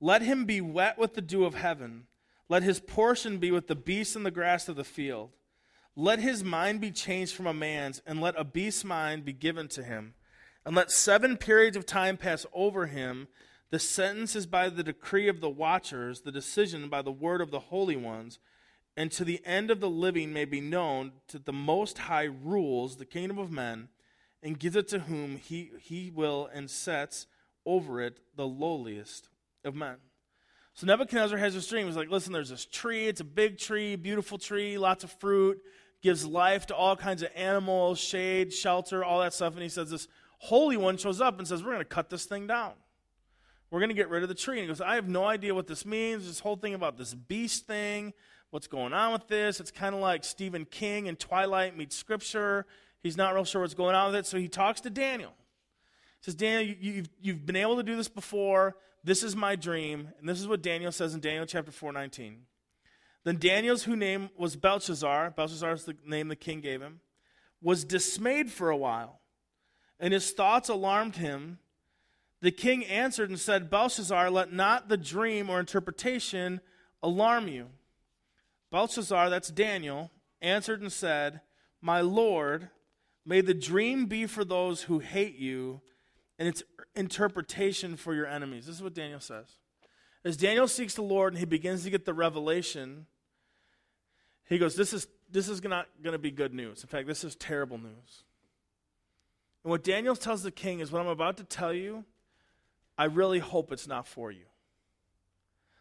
Let 0.00 0.22
him 0.22 0.44
be 0.44 0.60
wet 0.60 0.98
with 0.98 1.14
the 1.14 1.20
dew 1.20 1.44
of 1.44 1.54
heaven. 1.54 2.06
Let 2.48 2.62
his 2.62 2.80
portion 2.80 3.38
be 3.38 3.50
with 3.50 3.66
the 3.66 3.74
beasts 3.74 4.16
and 4.16 4.24
the 4.24 4.30
grass 4.30 4.68
of 4.68 4.76
the 4.76 4.84
field. 4.84 5.30
Let 5.96 6.20
his 6.20 6.44
mind 6.44 6.80
be 6.80 6.92
changed 6.92 7.34
from 7.34 7.46
a 7.46 7.54
man's, 7.54 8.00
and 8.06 8.20
let 8.20 8.38
a 8.38 8.44
beast's 8.44 8.84
mind 8.84 9.24
be 9.24 9.32
given 9.32 9.68
to 9.68 9.82
him. 9.82 10.14
And 10.64 10.76
let 10.76 10.90
seven 10.90 11.36
periods 11.36 11.76
of 11.76 11.86
time 11.86 12.16
pass 12.16 12.46
over 12.52 12.86
him. 12.86 13.28
The 13.70 13.78
sentence 13.78 14.36
is 14.36 14.46
by 14.46 14.68
the 14.68 14.82
decree 14.82 15.28
of 15.28 15.40
the 15.40 15.50
watchers, 15.50 16.20
the 16.20 16.32
decision 16.32 16.88
by 16.88 17.02
the 17.02 17.12
word 17.12 17.40
of 17.40 17.50
the 17.50 17.58
holy 17.58 17.96
ones 17.96 18.38
and 18.98 19.12
to 19.12 19.24
the 19.24 19.40
end 19.46 19.70
of 19.70 19.78
the 19.78 19.88
living 19.88 20.32
may 20.32 20.44
be 20.44 20.60
known 20.60 21.12
that 21.28 21.46
the 21.46 21.52
Most 21.52 21.98
High 21.98 22.24
rules 22.24 22.96
the 22.96 23.04
kingdom 23.04 23.38
of 23.38 23.48
men 23.48 23.90
and 24.42 24.58
gives 24.58 24.74
it 24.74 24.88
to 24.88 24.98
whom 24.98 25.36
he, 25.36 25.70
he 25.80 26.10
will 26.10 26.50
and 26.52 26.68
sets 26.68 27.28
over 27.64 28.00
it 28.00 28.18
the 28.34 28.44
lowliest 28.44 29.28
of 29.64 29.74
men. 29.74 29.96
So 30.74 30.86
Nebuchadnezzar 30.86 31.38
has 31.38 31.54
this 31.54 31.66
dream. 31.66 31.86
He's 31.86 31.96
like, 31.96 32.10
listen, 32.10 32.32
there's 32.32 32.50
this 32.50 32.64
tree. 32.64 33.08
It's 33.08 33.20
a 33.20 33.24
big 33.24 33.58
tree, 33.58 33.96
beautiful 33.96 34.38
tree, 34.38 34.78
lots 34.78 35.02
of 35.02 35.10
fruit, 35.10 35.60
gives 36.02 36.24
life 36.24 36.66
to 36.66 36.76
all 36.76 36.94
kinds 36.94 37.22
of 37.22 37.30
animals, 37.34 37.98
shade, 37.98 38.52
shelter, 38.52 39.04
all 39.04 39.20
that 39.20 39.34
stuff. 39.34 39.54
And 39.54 39.62
he 39.62 39.68
says, 39.68 39.90
This 39.90 40.06
Holy 40.38 40.76
One 40.76 40.96
shows 40.96 41.20
up 41.20 41.38
and 41.38 41.48
says, 41.48 41.64
We're 41.64 41.72
going 41.72 41.80
to 41.80 41.84
cut 41.84 42.10
this 42.10 42.26
thing 42.26 42.46
down. 42.46 42.74
We're 43.70 43.80
going 43.80 43.90
to 43.90 43.94
get 43.94 44.08
rid 44.08 44.22
of 44.22 44.28
the 44.28 44.34
tree. 44.34 44.58
And 44.58 44.62
he 44.62 44.68
goes, 44.68 44.80
I 44.80 44.94
have 44.94 45.08
no 45.08 45.24
idea 45.24 45.54
what 45.54 45.66
this 45.66 45.84
means. 45.84 46.26
This 46.26 46.40
whole 46.40 46.56
thing 46.56 46.74
about 46.74 46.96
this 46.96 47.12
beast 47.12 47.66
thing, 47.66 48.14
what's 48.50 48.66
going 48.66 48.92
on 48.92 49.12
with 49.12 49.26
this. 49.28 49.60
It's 49.60 49.70
kind 49.70 49.94
of 49.94 50.00
like 50.00 50.24
Stephen 50.24 50.64
King 50.64 51.06
in 51.06 51.16
Twilight 51.16 51.76
meets 51.76 51.96
Scripture. 51.96 52.66
He's 53.02 53.16
not 53.16 53.34
real 53.34 53.44
sure 53.44 53.60
what's 53.60 53.74
going 53.74 53.94
on 53.94 54.12
with 54.12 54.20
it. 54.20 54.26
So 54.26 54.38
he 54.38 54.48
talks 54.48 54.80
to 54.82 54.90
Daniel. 54.90 55.32
He 56.20 56.24
says, 56.24 56.34
Daniel, 56.34 56.76
you, 56.80 56.94
have 56.94 57.10
you've 57.20 57.46
been 57.46 57.56
able 57.56 57.76
to 57.76 57.82
do 57.82 57.96
this 57.96 58.08
before. 58.08 58.76
This 59.04 59.22
is 59.22 59.36
my 59.36 59.56
dream. 59.56 60.08
And 60.18 60.28
this 60.28 60.40
is 60.40 60.48
what 60.48 60.62
Daniel 60.62 60.92
says 60.92 61.14
in 61.14 61.20
Daniel 61.20 61.46
chapter 61.46 61.70
4 61.70 61.92
19. 61.92 62.42
Then 63.24 63.36
Daniel's 63.36 63.84
whose 63.84 63.96
name 63.96 64.30
was 64.38 64.56
Belshazzar, 64.56 65.32
Belshazzar 65.32 65.72
is 65.72 65.84
the 65.84 65.96
name 66.06 66.28
the 66.28 66.36
king 66.36 66.60
gave 66.60 66.80
him, 66.80 67.00
was 67.60 67.84
dismayed 67.84 68.50
for 68.50 68.70
a 68.70 68.76
while, 68.76 69.20
and 69.98 70.12
his 70.12 70.30
thoughts 70.30 70.68
alarmed 70.68 71.16
him. 71.16 71.58
The 72.40 72.52
king 72.52 72.84
answered 72.86 73.30
and 73.30 73.38
said, 73.38 73.68
Belshazzar, 73.68 74.30
let 74.30 74.52
not 74.52 74.88
the 74.88 74.96
dream 74.96 75.50
or 75.50 75.58
interpretation 75.58 76.60
alarm 77.02 77.48
you. 77.48 77.66
Belshazzar, 78.70 79.28
that's 79.28 79.50
Daniel, 79.50 80.10
answered 80.40 80.80
and 80.80 80.92
said, 80.92 81.40
My 81.80 82.00
Lord, 82.00 82.68
may 83.26 83.40
the 83.40 83.54
dream 83.54 84.06
be 84.06 84.26
for 84.26 84.44
those 84.44 84.82
who 84.82 85.00
hate 85.00 85.36
you, 85.36 85.80
and 86.38 86.48
its 86.48 86.62
interpretation 86.94 87.96
for 87.96 88.14
your 88.14 88.26
enemies. 88.26 88.66
This 88.66 88.76
is 88.76 88.82
what 88.82 88.94
Daniel 88.94 89.20
says. 89.20 89.46
As 90.24 90.36
Daniel 90.36 90.68
seeks 90.68 90.94
the 90.94 91.02
Lord 91.02 91.32
and 91.32 91.40
he 91.40 91.46
begins 91.46 91.84
to 91.84 91.90
get 91.90 92.04
the 92.04 92.14
revelation, 92.14 93.06
he 94.48 94.58
goes, 94.58 94.74
This 94.74 94.92
is, 94.92 95.06
this 95.30 95.48
is 95.48 95.62
not 95.62 95.86
going 96.02 96.12
to 96.12 96.18
be 96.18 96.30
good 96.30 96.54
news. 96.54 96.82
In 96.82 96.88
fact, 96.88 97.06
this 97.06 97.24
is 97.24 97.34
terrible 97.36 97.78
news. 97.78 98.24
And 99.64 99.70
what 99.70 99.84
Daniel 99.84 100.16
tells 100.16 100.42
the 100.42 100.50
king 100.50 100.80
is, 100.80 100.90
What 100.90 101.00
I'm 101.00 101.08
about 101.08 101.36
to 101.38 101.44
tell 101.44 101.72
you, 101.72 102.04
I 102.96 103.04
really 103.04 103.38
hope 103.38 103.72
it's 103.72 103.86
not 103.86 104.06
for 104.06 104.30
you. 104.32 104.44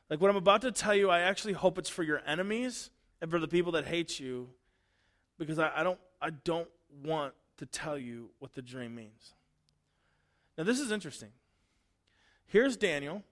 Like 0.10 0.22
what 0.22 0.30
I'm 0.30 0.38
about 0.38 0.62
to 0.62 0.72
tell 0.72 0.96
you, 0.96 1.10
I 1.10 1.22
actually 1.22 1.54
hope 1.54 1.78
it's 1.78 1.90
for 1.90 2.04
your 2.04 2.22
enemies 2.26 2.90
and 3.22 3.30
for 3.30 3.40
the 3.40 3.48
people 3.48 3.74
that 3.74 3.86
hate 3.86 4.20
you, 4.20 4.50
because 5.38 5.60
I, 5.60 5.72
I 5.76 5.84
don't, 5.84 6.00
I 6.22 6.30
don't 6.30 6.70
want 7.04 7.34
to 7.58 7.66
tell 7.66 7.98
you 7.98 8.30
what 8.40 8.54
the 8.54 8.62
dream 8.62 8.96
means. 8.96 9.34
Now, 10.58 10.64
this 10.64 10.80
is 10.80 10.92
interesting. 10.92 11.30
Here's 12.48 12.78
Daniel, 12.78 13.24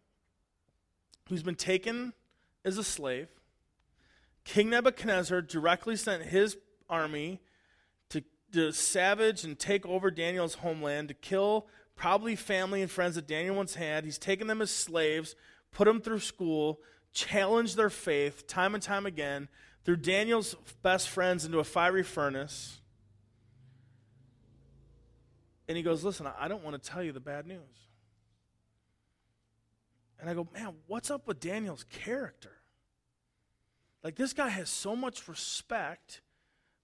who's 1.30 1.44
been 1.44 1.56
taken 1.56 2.14
as 2.64 2.78
a 2.78 2.84
slave. 2.84 3.30
King 4.44 4.70
Nebuchadnezzar 4.70 5.42
directly 5.42 5.96
sent 5.96 6.24
his 6.24 6.58
army 6.90 7.42
to, 8.10 8.24
to 8.52 8.72
savage 8.72 9.44
and 9.44 9.58
take 9.58 9.86
over 9.86 10.12
Daniel's 10.12 10.56
homeland, 10.56 11.08
to 11.08 11.14
kill 11.16 11.68
probably 11.96 12.36
family 12.36 12.82
and 12.82 12.92
friends 12.92 13.16
that 13.16 13.28
Daniel 13.28 13.56
once 13.56 13.76
had. 13.76 14.06
He's 14.06 14.20
taken 14.20 14.48
them 14.48 14.62
as 14.62 14.70
slaves, 14.70 15.36
put 15.72 15.86
them 15.86 16.02
through 16.02 16.20
school, 16.20 16.80
challenged 17.12 17.76
their 17.76 17.90
faith 17.90 18.46
time 18.46 18.76
and 18.76 18.84
time 18.84 19.06
again, 19.06 19.48
threw 19.84 19.96
Daniel's 19.96 20.56
best 20.84 21.10
friends 21.10 21.46
into 21.46 21.60
a 21.60 21.64
fiery 21.64 22.04
furnace. 22.04 22.82
And 25.68 25.78
he 25.78 25.84
goes, 25.84 26.04
Listen, 26.04 26.28
I 26.40 26.48
don't 26.48 26.64
want 26.64 26.82
to 26.82 26.90
tell 26.90 27.04
you 27.04 27.12
the 27.12 27.20
bad 27.20 27.48
news. 27.48 27.60
And 30.20 30.30
I 30.30 30.34
go, 30.34 30.48
Man, 30.54 30.74
what's 30.88 31.10
up 31.10 31.28
with 31.28 31.40
Daniel's 31.40 31.86
character? 31.86 32.52
Like, 34.04 34.16
this 34.16 34.34
guy 34.34 34.50
has 34.50 34.70
so 34.70 34.96
much 34.96 35.28
respect 35.28 36.22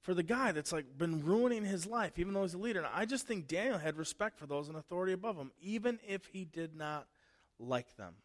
for 0.01 0.15
the 0.15 0.23
guy 0.23 0.51
that's 0.51 0.71
like 0.71 0.97
been 0.97 1.23
ruining 1.23 1.63
his 1.63 1.86
life, 1.86 2.17
even 2.17 2.34
though 2.34 2.41
he's 2.41 2.55
a 2.55 2.57
leader. 2.57 2.79
And 2.79 2.89
I 2.91 3.05
just 3.05 3.27
think 3.27 3.47
Daniel 3.47 3.77
had 3.77 3.97
respect 3.97 4.39
for 4.39 4.47
those 4.47 4.67
in 4.67 4.75
authority 4.75 5.13
above 5.13 5.38
him, 5.38 5.51
even 5.61 5.99
if 6.07 6.25
he 6.25 6.43
did 6.43 6.75
not 6.75 7.05
like 7.59 7.95
them. 7.97 8.15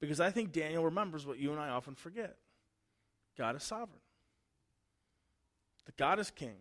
Because 0.00 0.18
I 0.18 0.30
think 0.30 0.50
Daniel 0.50 0.84
remembers 0.84 1.24
what 1.24 1.38
you 1.38 1.52
and 1.52 1.60
I 1.60 1.68
often 1.68 1.94
forget 1.94 2.36
God 3.38 3.54
is 3.54 3.62
sovereign, 3.62 4.00
the 5.86 5.92
God 5.92 6.18
is 6.18 6.32
king, 6.32 6.56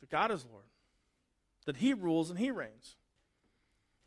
the 0.00 0.06
God 0.06 0.30
is 0.30 0.44
Lord 0.44 0.69
that 1.66 1.78
he 1.78 1.94
rules 1.94 2.30
and 2.30 2.38
he 2.38 2.50
reigns. 2.50 2.96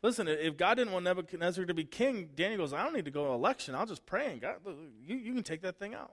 Listen, 0.02 0.28
if 0.28 0.56
God 0.56 0.74
didn't 0.74 0.92
want 0.92 1.04
Nebuchadnezzar 1.04 1.64
to 1.64 1.72
be 1.72 1.84
king, 1.84 2.28
Daniel 2.34 2.58
goes, 2.58 2.74
I 2.74 2.84
don't 2.84 2.94
need 2.94 3.06
to 3.06 3.10
go 3.10 3.24
to 3.24 3.32
election. 3.32 3.74
I'll 3.74 3.86
just 3.86 4.04
pray 4.04 4.32
and 4.32 4.40
God, 4.40 4.56
you, 5.02 5.16
you 5.16 5.32
can 5.32 5.42
take 5.42 5.62
that 5.62 5.78
thing 5.78 5.94
out. 5.94 6.12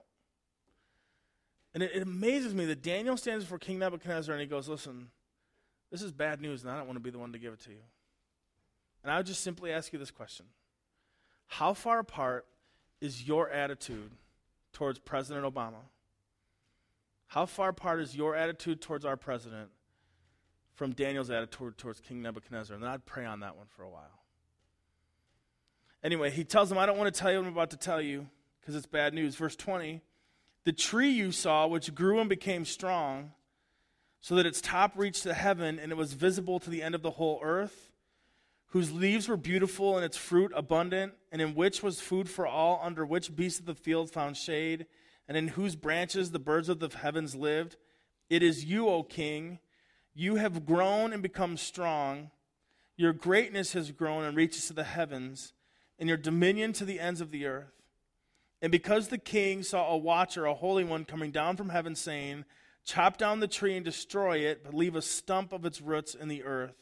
And 1.74 1.82
it, 1.82 1.90
it 1.94 2.02
amazes 2.02 2.54
me 2.54 2.64
that 2.66 2.82
Daniel 2.82 3.16
stands 3.16 3.44
before 3.44 3.58
King 3.58 3.78
Nebuchadnezzar 3.78 4.32
and 4.34 4.40
he 4.40 4.46
goes, 4.46 4.68
Listen, 4.68 5.08
this 5.90 6.00
is 6.00 6.10
bad 6.10 6.40
news 6.40 6.62
and 6.62 6.70
I 6.70 6.76
don't 6.78 6.86
want 6.86 6.96
to 6.96 7.02
be 7.02 7.10
the 7.10 7.18
one 7.18 7.32
to 7.32 7.38
give 7.38 7.52
it 7.52 7.60
to 7.64 7.70
you. 7.70 7.82
And 9.02 9.12
I 9.12 9.18
would 9.18 9.26
just 9.26 9.42
simply 9.42 9.72
ask 9.72 9.92
you 9.92 9.98
this 9.98 10.10
question 10.10 10.46
How 11.48 11.74
far 11.74 11.98
apart 11.98 12.46
is 13.02 13.26
your 13.26 13.50
attitude 13.50 14.12
towards 14.72 14.98
President 15.00 15.44
Obama? 15.44 15.84
How 17.26 17.46
far 17.46 17.70
apart 17.70 18.00
is 18.00 18.16
your 18.16 18.36
attitude 18.36 18.80
towards 18.80 19.04
our 19.04 19.16
president 19.16 19.70
from 20.82 20.94
Daniel's 20.94 21.30
attitude 21.30 21.78
towards 21.78 22.00
King 22.00 22.22
Nebuchadnezzar. 22.22 22.74
And 22.74 22.84
I'd 22.84 23.06
pray 23.06 23.24
on 23.24 23.38
that 23.38 23.56
one 23.56 23.66
for 23.68 23.84
a 23.84 23.88
while. 23.88 24.18
Anyway, 26.02 26.28
he 26.28 26.42
tells 26.42 26.72
him, 26.72 26.76
I 26.76 26.86
don't 26.86 26.98
want 26.98 27.14
to 27.14 27.20
tell 27.20 27.30
you 27.30 27.38
what 27.38 27.46
I'm 27.46 27.52
about 27.52 27.70
to 27.70 27.76
tell 27.76 28.02
you 28.02 28.26
because 28.60 28.74
it's 28.74 28.86
bad 28.86 29.14
news. 29.14 29.36
Verse 29.36 29.54
20 29.54 30.02
The 30.64 30.72
tree 30.72 31.10
you 31.10 31.30
saw, 31.30 31.68
which 31.68 31.94
grew 31.94 32.18
and 32.18 32.28
became 32.28 32.64
strong, 32.64 33.30
so 34.20 34.34
that 34.34 34.44
its 34.44 34.60
top 34.60 34.94
reached 34.96 35.22
to 35.22 35.34
heaven 35.34 35.78
and 35.78 35.92
it 35.92 35.94
was 35.96 36.14
visible 36.14 36.58
to 36.58 36.68
the 36.68 36.82
end 36.82 36.96
of 36.96 37.02
the 37.02 37.12
whole 37.12 37.38
earth, 37.44 37.92
whose 38.70 38.90
leaves 38.90 39.28
were 39.28 39.36
beautiful 39.36 39.94
and 39.94 40.04
its 40.04 40.16
fruit 40.16 40.50
abundant, 40.52 41.12
and 41.30 41.40
in 41.40 41.54
which 41.54 41.84
was 41.84 42.00
food 42.00 42.28
for 42.28 42.44
all, 42.44 42.80
under 42.82 43.06
which 43.06 43.36
beasts 43.36 43.60
of 43.60 43.66
the 43.66 43.76
field 43.76 44.10
found 44.10 44.36
shade, 44.36 44.86
and 45.28 45.36
in 45.36 45.46
whose 45.46 45.76
branches 45.76 46.32
the 46.32 46.40
birds 46.40 46.68
of 46.68 46.80
the 46.80 46.88
heavens 46.88 47.36
lived. 47.36 47.76
It 48.28 48.42
is 48.42 48.64
you, 48.64 48.88
O 48.88 49.04
king 49.04 49.60
you 50.14 50.36
have 50.36 50.66
grown 50.66 51.12
and 51.12 51.22
become 51.22 51.56
strong. 51.56 52.30
Your 52.96 53.12
greatness 53.12 53.72
has 53.72 53.90
grown 53.90 54.24
and 54.24 54.36
reaches 54.36 54.66
to 54.66 54.72
the 54.74 54.84
heavens, 54.84 55.54
and 55.98 56.08
your 56.08 56.18
dominion 56.18 56.72
to 56.74 56.84
the 56.84 57.00
ends 57.00 57.20
of 57.20 57.30
the 57.30 57.46
earth. 57.46 57.82
And 58.60 58.70
because 58.70 59.08
the 59.08 59.18
king 59.18 59.62
saw 59.62 59.90
a 59.90 59.96
watcher, 59.96 60.44
a 60.44 60.54
holy 60.54 60.84
one, 60.84 61.04
coming 61.04 61.30
down 61.30 61.56
from 61.56 61.70
heaven, 61.70 61.94
saying, 61.94 62.44
Chop 62.84 63.16
down 63.16 63.40
the 63.40 63.48
tree 63.48 63.76
and 63.76 63.84
destroy 63.84 64.38
it, 64.38 64.64
but 64.64 64.74
leave 64.74 64.96
a 64.96 65.02
stump 65.02 65.52
of 65.52 65.64
its 65.64 65.80
roots 65.80 66.14
in 66.14 66.28
the 66.28 66.44
earth, 66.44 66.74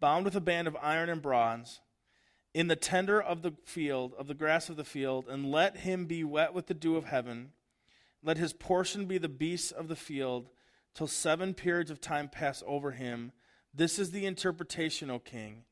bound 0.00 0.24
with 0.24 0.36
a 0.36 0.40
band 0.40 0.68
of 0.68 0.76
iron 0.82 1.08
and 1.08 1.22
bronze, 1.22 1.80
in 2.54 2.68
the 2.68 2.76
tender 2.76 3.20
of 3.20 3.42
the 3.42 3.54
field, 3.64 4.14
of 4.18 4.26
the 4.26 4.34
grass 4.34 4.68
of 4.68 4.76
the 4.76 4.84
field, 4.84 5.26
and 5.28 5.50
let 5.50 5.78
him 5.78 6.06
be 6.06 6.24
wet 6.24 6.54
with 6.54 6.66
the 6.66 6.74
dew 6.74 6.96
of 6.96 7.04
heaven. 7.04 7.52
Let 8.22 8.36
his 8.36 8.52
portion 8.52 9.06
be 9.06 9.18
the 9.18 9.28
beasts 9.28 9.70
of 9.70 9.88
the 9.88 9.96
field 9.96 10.50
till 10.98 11.06
seven 11.06 11.54
periods 11.54 11.92
of 11.92 12.00
time 12.00 12.28
pass 12.28 12.60
over 12.66 12.90
him. 12.90 13.30
This 13.72 14.00
is 14.00 14.10
the 14.10 14.26
interpretation, 14.26 15.12
O 15.12 15.20
king. 15.20 15.62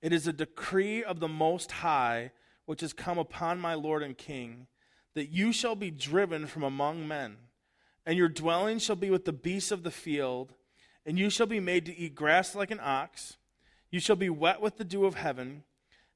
It 0.00 0.10
is 0.10 0.26
a 0.26 0.32
decree 0.32 1.04
of 1.04 1.20
the 1.20 1.28
Most 1.28 1.70
High 1.70 2.30
which 2.64 2.80
has 2.80 2.94
come 2.94 3.18
upon 3.18 3.60
my 3.60 3.74
Lord 3.74 4.02
and 4.02 4.16
King, 4.16 4.68
that 5.14 5.28
you 5.28 5.52
shall 5.52 5.74
be 5.74 5.90
driven 5.90 6.46
from 6.46 6.62
among 6.62 7.06
men, 7.06 7.36
and 8.06 8.16
your 8.16 8.30
dwelling 8.30 8.78
shall 8.78 8.96
be 8.96 9.10
with 9.10 9.26
the 9.26 9.34
beasts 9.34 9.70
of 9.70 9.82
the 9.82 9.90
field, 9.90 10.54
and 11.04 11.18
you 11.18 11.28
shall 11.28 11.46
be 11.46 11.60
made 11.60 11.84
to 11.84 11.98
eat 11.98 12.14
grass 12.14 12.54
like 12.54 12.70
an 12.70 12.80
ox. 12.82 13.36
You 13.90 14.00
shall 14.00 14.16
be 14.16 14.30
wet 14.30 14.62
with 14.62 14.78
the 14.78 14.84
dew 14.84 15.04
of 15.04 15.16
heaven, 15.16 15.64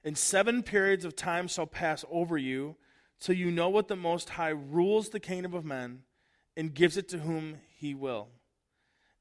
and 0.02 0.16
seven 0.16 0.62
periods 0.62 1.04
of 1.04 1.14
time 1.14 1.48
shall 1.48 1.66
pass 1.66 2.02
over 2.10 2.38
you, 2.38 2.76
till 3.20 3.36
you 3.36 3.50
know 3.50 3.68
what 3.68 3.88
the 3.88 3.96
Most 3.96 4.30
High 4.30 4.48
rules 4.48 5.10
the 5.10 5.20
kingdom 5.20 5.52
of 5.52 5.66
men 5.66 6.04
and 6.56 6.72
gives 6.72 6.96
it 6.96 7.10
to 7.10 7.18
whom 7.18 7.58
he 7.76 7.94
will. 7.94 8.28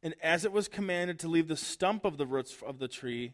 And 0.03 0.13
as 0.21 0.43
it 0.43 0.51
was 0.51 0.67
commanded 0.67 1.17
to 1.19 1.29
leave 1.29 1.47
the 1.47 1.55
stump 1.55 2.03
of 2.03 2.17
the 2.17 2.27
roots 2.27 2.57
of 2.61 2.77
the 2.77 2.89
tree, 2.89 3.33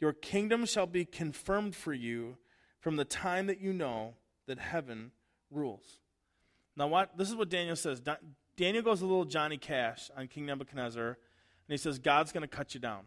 your 0.00 0.14
kingdom 0.14 0.64
shall 0.64 0.86
be 0.86 1.04
confirmed 1.04 1.76
for 1.76 1.92
you 1.92 2.38
from 2.80 2.96
the 2.96 3.04
time 3.04 3.46
that 3.46 3.60
you 3.60 3.74
know 3.74 4.14
that 4.46 4.58
heaven 4.58 5.12
rules. 5.50 6.00
Now, 6.76 6.88
what, 6.88 7.18
this 7.18 7.28
is 7.28 7.36
what 7.36 7.50
Daniel 7.50 7.76
says. 7.76 8.00
Daniel 8.56 8.82
goes 8.82 9.02
a 9.02 9.06
little 9.06 9.26
Johnny 9.26 9.58
Cash 9.58 10.10
on 10.16 10.28
King 10.28 10.46
Nebuchadnezzar, 10.46 11.08
and 11.08 11.16
he 11.68 11.76
says, 11.76 11.98
God's 11.98 12.32
going 12.32 12.42
to 12.42 12.48
cut 12.48 12.72
you 12.72 12.80
down. 12.80 13.02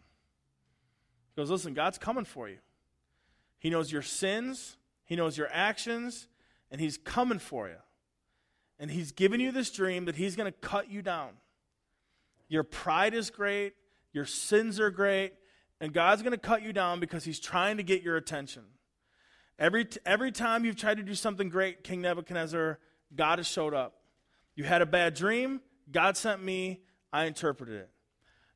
He 1.35 1.41
goes, 1.41 1.49
Listen, 1.49 1.73
God's 1.73 1.97
coming 1.97 2.25
for 2.25 2.49
you. 2.49 2.57
He 3.57 3.69
knows 3.69 3.91
your 3.91 4.01
sins, 4.01 4.77
He 5.05 5.15
knows 5.15 5.37
your 5.37 5.49
actions, 5.51 6.27
and 6.69 6.79
He's 6.79 6.97
coming 6.97 7.39
for 7.39 7.67
you. 7.67 7.77
And 8.77 8.91
He's 8.91 9.11
given 9.11 9.39
you 9.39 9.51
this 9.51 9.71
dream 9.71 10.05
that 10.05 10.15
He's 10.15 10.35
going 10.35 10.51
to 10.51 10.59
cut 10.59 10.91
you 10.91 11.01
down. 11.01 11.31
Your 12.51 12.63
pride 12.63 13.13
is 13.13 13.29
great, 13.29 13.75
your 14.11 14.25
sins 14.25 14.77
are 14.77 14.91
great, 14.91 15.31
and 15.79 15.93
God's 15.93 16.21
going 16.21 16.33
to 16.33 16.37
cut 16.37 16.61
you 16.61 16.73
down 16.73 16.99
because 16.99 17.23
He's 17.23 17.39
trying 17.39 17.77
to 17.77 17.83
get 17.83 18.03
your 18.03 18.17
attention. 18.17 18.63
Every, 19.57 19.87
every 20.05 20.33
time 20.33 20.65
you've 20.65 20.75
tried 20.75 20.97
to 20.97 21.03
do 21.03 21.15
something 21.15 21.47
great, 21.47 21.85
King 21.85 22.01
Nebuchadnezzar, 22.01 22.77
God 23.15 23.39
has 23.39 23.47
showed 23.47 23.73
up. 23.73 24.01
You 24.53 24.65
had 24.65 24.81
a 24.81 24.85
bad 24.85 25.13
dream, 25.13 25.61
God 25.89 26.17
sent 26.17 26.43
me, 26.43 26.81
I 27.13 27.23
interpreted 27.23 27.75
it. 27.75 27.89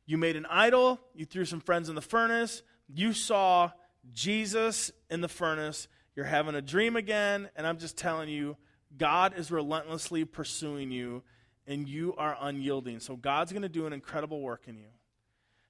You 0.06 0.18
made 0.18 0.36
an 0.36 0.46
idol, 0.48 1.00
you 1.14 1.24
threw 1.24 1.46
some 1.46 1.62
friends 1.62 1.88
in 1.88 1.96
the 1.96 2.02
furnace, 2.02 2.64
you 2.94 3.14
saw 3.14 3.72
Jesus 4.12 4.92
in 5.10 5.22
the 5.22 5.30
furnace, 5.30 5.88
you're 6.18 6.26
having 6.26 6.56
a 6.56 6.62
dream 6.62 6.98
again, 6.98 7.50
and 7.56 7.66
I'm 7.66 7.78
just 7.78 7.98
telling 7.98 8.28
you, 8.28 8.58
God 8.98 9.36
is 9.38 9.52
relentlessly 9.52 10.26
pursuing 10.26 10.92
you, 10.92 11.24
and 11.68 11.88
you 11.88 12.14
are 12.18 12.38
unyielding. 12.40 13.00
So 13.00 13.16
God's 13.16 13.52
going 13.52 13.64
to 13.64 13.70
do 13.70 13.86
an 13.86 13.94
incredible 13.94 14.42
work 14.42 14.64
in 14.68 14.78
you. 14.78 14.90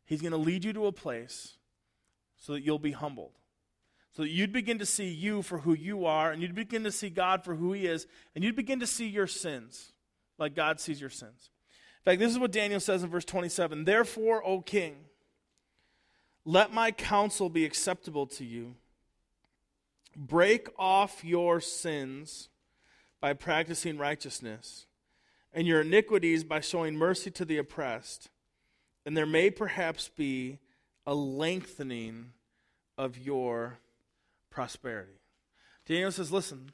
He's 0.06 0.22
going 0.22 0.32
to 0.32 0.38
lead 0.38 0.64
you 0.64 0.74
to 0.74 0.86
a 0.86 0.92
place 0.92 1.58
so 2.38 2.54
that 2.54 2.64
you'll 2.64 2.80
be 2.80 2.92
humbled. 2.92 3.32
So 4.14 4.22
that 4.24 4.30
you'd 4.30 4.54
begin 4.54 4.80
to 4.80 4.86
see 4.86 5.08
you 5.08 5.42
for 5.42 5.60
who 5.60 5.74
you 5.74 6.06
are, 6.06 6.32
and 6.32 6.42
you'd 6.42 6.56
begin 6.56 6.84
to 6.84 6.92
see 6.92 7.10
God 7.10 7.44
for 7.44 7.56
who 7.56 7.74
He 7.74 7.86
is, 7.86 8.08
and 8.34 8.44
you'd 8.44 8.56
begin 8.56 8.80
to 8.80 8.88
see 8.88 9.08
your 9.08 9.28
sins 9.28 9.92
like 10.38 10.56
God 10.56 10.80
sees 10.80 11.02
your 11.02 11.10
sins. 11.10 11.50
In 12.00 12.12
fact, 12.12 12.20
this 12.20 12.32
is 12.32 12.40
what 12.40 12.52
Daniel 12.52 12.80
says 12.80 13.04
in 13.04 13.10
verse 13.10 13.26
27 13.26 13.84
Therefore, 13.84 14.46
O 14.46 14.62
king, 14.62 14.96
let 16.46 16.72
my 16.72 16.92
counsel 16.92 17.50
be 17.50 17.66
acceptable 17.66 18.28
to 18.28 18.46
you. 18.46 18.76
Break 20.16 20.70
off 20.78 21.26
your 21.26 21.60
sins 21.60 22.50
by 23.20 23.34
practicing 23.34 23.98
righteousness, 23.98 24.86
and 25.56 25.66
your 25.66 25.82
iniquities 25.82 26.44
by 26.44 26.60
showing 26.60 26.96
mercy 26.96 27.32
to 27.32 27.46
the 27.46 27.58
oppressed. 27.58 28.30
And 29.06 29.16
there 29.16 29.26
may 29.26 29.50
perhaps 29.50 30.10
be 30.10 30.60
a 31.08 31.16
lengthening 31.16 32.34
of 32.98 33.18
your 33.18 33.80
prosperity. 34.52 35.20
Daniel 35.88 36.12
says, 36.12 36.32
Listen, 36.32 36.72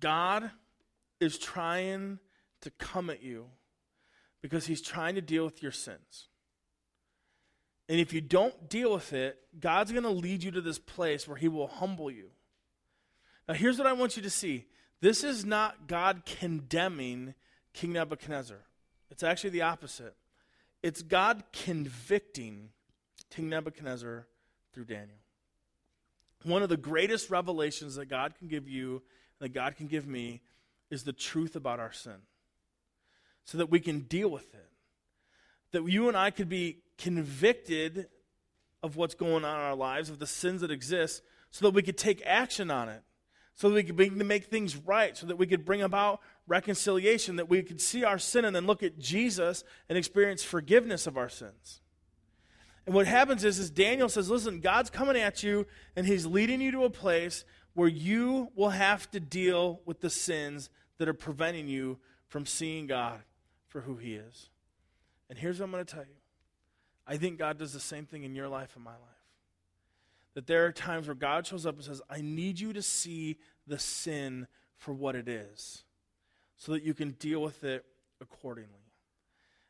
God 0.00 0.50
is 1.20 1.38
trying 1.38 2.18
to 2.62 2.70
come 2.70 3.10
at 3.10 3.22
you 3.22 3.46
because 4.40 4.66
he's 4.66 4.82
trying 4.82 5.14
to 5.16 5.20
deal 5.20 5.44
with 5.44 5.62
your 5.62 5.72
sins. 5.72 6.28
And 7.88 8.00
if 8.00 8.12
you 8.12 8.20
don't 8.20 8.68
deal 8.68 8.94
with 8.94 9.12
it, 9.12 9.38
God's 9.58 9.92
going 9.92 10.04
to 10.04 10.10
lead 10.10 10.42
you 10.42 10.50
to 10.52 10.60
this 10.60 10.78
place 10.78 11.28
where 11.28 11.36
He 11.36 11.48
will 11.48 11.68
humble 11.68 12.10
you. 12.10 12.30
Now, 13.46 13.54
here's 13.54 13.78
what 13.78 13.86
I 13.86 13.92
want 13.92 14.16
you 14.16 14.22
to 14.22 14.30
see 14.30 14.66
this 15.00 15.22
is 15.22 15.44
not 15.44 15.86
God 15.86 16.22
condemning 16.24 17.34
King 17.76 17.92
Nebuchadnezzar, 17.92 18.58
it's 19.10 19.22
actually 19.22 19.50
the 19.50 19.62
opposite. 19.62 20.16
It's 20.82 21.02
God 21.02 21.44
convicting 21.52 22.70
King 23.30 23.50
Nebuchadnezzar 23.50 24.26
through 24.72 24.84
Daniel. 24.84 25.18
One 26.42 26.62
of 26.62 26.68
the 26.68 26.76
greatest 26.76 27.30
revelations 27.30 27.96
that 27.96 28.06
God 28.06 28.34
can 28.38 28.48
give 28.48 28.68
you, 28.68 29.02
and 29.38 29.46
that 29.46 29.54
God 29.54 29.76
can 29.76 29.86
give 29.88 30.06
me, 30.06 30.40
is 30.90 31.04
the 31.04 31.12
truth 31.12 31.54
about 31.54 31.78
our 31.78 31.92
sin 31.92 32.22
so 33.44 33.58
that 33.58 33.70
we 33.70 33.80
can 33.80 34.00
deal 34.00 34.28
with 34.28 34.54
it. 34.54 34.68
That 35.72 35.84
you 35.86 36.08
and 36.08 36.16
I 36.16 36.30
could 36.30 36.48
be 36.48 36.78
convicted 36.98 38.08
of 38.82 38.96
what's 38.96 39.14
going 39.14 39.44
on 39.44 39.58
in 39.58 39.66
our 39.66 39.74
lives, 39.74 40.08
of 40.08 40.18
the 40.18 40.26
sins 40.26 40.60
that 40.62 40.70
exist, 40.70 41.22
so 41.50 41.66
that 41.66 41.74
we 41.74 41.82
could 41.82 41.98
take 41.98 42.22
action 42.24 42.70
on 42.70 42.88
it, 42.88 43.02
so 43.56 43.70
that 43.70 43.74
we 43.74 43.82
could 43.82 43.96
begin 43.96 44.18
to 44.18 44.24
make 44.24 44.44
things 44.44 44.76
right, 44.76 45.16
so 45.16 45.26
that 45.26 45.36
we 45.36 45.46
could 45.46 45.64
bring 45.64 45.80
about 45.82 46.20
reconciliation, 46.46 47.36
that 47.36 47.48
we 47.48 47.62
could 47.62 47.80
see 47.80 48.04
our 48.04 48.18
sin 48.18 48.44
and 48.44 48.54
then 48.54 48.66
look 48.66 48.82
at 48.82 48.98
Jesus 48.98 49.64
and 49.88 49.96
experience 49.96 50.44
forgiveness 50.44 51.06
of 51.06 51.16
our 51.16 51.30
sins. 51.30 51.80
And 52.84 52.94
what 52.94 53.06
happens 53.06 53.44
is, 53.44 53.58
is 53.58 53.70
Daniel 53.70 54.10
says, 54.10 54.30
listen, 54.30 54.60
God's 54.60 54.90
coming 54.90 55.16
at 55.16 55.42
you, 55.42 55.66
and 55.96 56.06
he's 56.06 56.26
leading 56.26 56.60
you 56.60 56.70
to 56.70 56.84
a 56.84 56.90
place 56.90 57.44
where 57.72 57.88
you 57.88 58.52
will 58.54 58.70
have 58.70 59.10
to 59.10 59.20
deal 59.20 59.80
with 59.86 60.00
the 60.00 60.10
sins 60.10 60.68
that 60.98 61.08
are 61.08 61.14
preventing 61.14 61.66
you 61.66 61.98
from 62.28 62.44
seeing 62.44 62.86
God 62.86 63.20
for 63.68 63.80
who 63.80 63.96
he 63.96 64.14
is. 64.14 64.50
And 65.30 65.38
here's 65.38 65.58
what 65.58 65.64
I'm 65.64 65.72
going 65.72 65.84
to 65.84 65.94
tell 65.94 66.04
you 66.04 66.16
I 67.06 67.16
think 67.16 67.38
God 67.38 67.58
does 67.58 67.72
the 67.72 67.80
same 67.80 68.04
thing 68.04 68.22
in 68.22 68.34
your 68.34 68.48
life 68.48 68.76
and 68.76 68.84
my 68.84 68.92
life. 68.92 69.15
That 70.36 70.46
there 70.46 70.66
are 70.66 70.70
times 70.70 71.08
where 71.08 71.14
God 71.14 71.46
shows 71.46 71.64
up 71.64 71.76
and 71.76 71.84
says, 71.84 72.02
I 72.10 72.20
need 72.20 72.60
you 72.60 72.74
to 72.74 72.82
see 72.82 73.38
the 73.66 73.78
sin 73.78 74.46
for 74.76 74.92
what 74.92 75.16
it 75.16 75.28
is 75.28 75.82
so 76.58 76.72
that 76.72 76.82
you 76.82 76.92
can 76.92 77.12
deal 77.12 77.40
with 77.40 77.64
it 77.64 77.86
accordingly. 78.20 78.92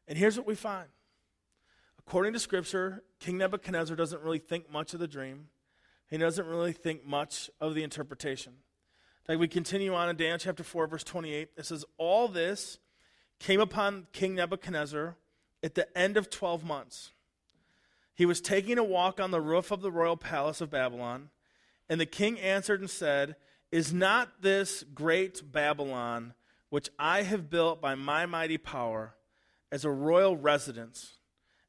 And 0.09 0.19
here's 0.19 0.37
what 0.37 0.45
we 0.45 0.57
find. 0.57 0.89
According 2.01 2.33
to 2.33 2.41
Scripture, 2.41 3.05
King 3.21 3.39
Nebuchadnezzar 3.39 3.97
doesn't 3.97 4.23
really 4.23 4.41
think 4.41 4.69
much 4.69 4.93
of 4.93 4.99
the 4.99 5.07
dream. 5.07 5.51
He 6.11 6.19
doesn't 6.19 6.47
really 6.47 6.73
think 6.73 7.07
much 7.07 7.49
of 7.61 7.77
the 7.77 7.85
interpretation. 7.85 8.55
Like 9.29 9.39
we 9.39 9.47
continue 9.47 9.95
on 9.95 10.09
in 10.09 10.17
Daniel 10.17 10.39
chapter 10.39 10.65
4, 10.65 10.89
verse 10.89 11.05
28, 11.05 11.51
it 11.57 11.65
says, 11.65 11.85
All 11.97 12.27
this 12.27 12.79
came 13.39 13.61
upon 13.61 14.09
King 14.13 14.35
Nebuchadnezzar 14.35 15.15
at 15.63 15.77
the 15.77 15.97
end 15.97 16.17
of 16.17 16.29
12 16.29 16.65
months. 16.65 17.13
He 18.17 18.27
was 18.27 18.41
taking 18.41 18.79
a 18.79 18.85
walk 18.85 19.21
on 19.21 19.31
the 19.31 19.41
roof 19.41 19.71
of 19.71 19.83
the 19.83 19.93
royal 19.93 20.17
palace 20.17 20.63
of 20.63 20.71
Babylon, 20.71 21.29
and 21.89 22.01
the 22.01 22.07
king 22.07 22.41
answered 22.41 22.81
and 22.81 22.91
said, 22.91 23.37
Is 23.71 23.93
not 23.93 24.41
this 24.41 24.83
great 24.95 25.53
Babylon, 25.53 26.33
which 26.71 26.89
I 26.99 27.23
have 27.23 27.51
built 27.51 27.81
by 27.81 27.95
my 27.95 28.25
mighty 28.25 28.57
power, 28.57 29.15
as 29.71 29.85
a 29.85 29.91
royal 29.91 30.37
residence, 30.37 31.19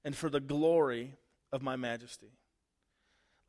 and 0.06 0.16
for 0.16 0.30
the 0.30 0.40
glory 0.40 1.16
of 1.52 1.62
my 1.62 1.76
majesty? 1.76 2.32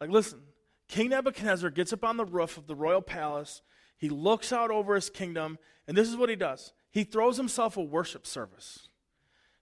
Like, 0.01 0.11
listen, 0.11 0.41
King 0.89 1.11
Nebuchadnezzar 1.11 1.71
gets 1.71 1.93
up 1.93 2.05
on 2.05 2.17
the 2.17 2.25
roof 2.25 2.59
of 2.59 2.67
the 2.67 2.75
royal 2.75 3.03
palace, 3.03 3.63
he 3.97 4.09
looks 4.09 4.53
out 4.53 4.71
over 4.73 4.97
his 4.97 5.09
kingdom, 5.09 5.59
and 5.87 5.97
this 5.97 6.09
is 6.09 6.17
what 6.17 6.29
he 6.29 6.37
does 6.37 6.73
he 6.91 7.05
throws 7.05 7.37
himself 7.37 7.77
a 7.77 7.83
worship 7.83 8.27
service. 8.27 8.88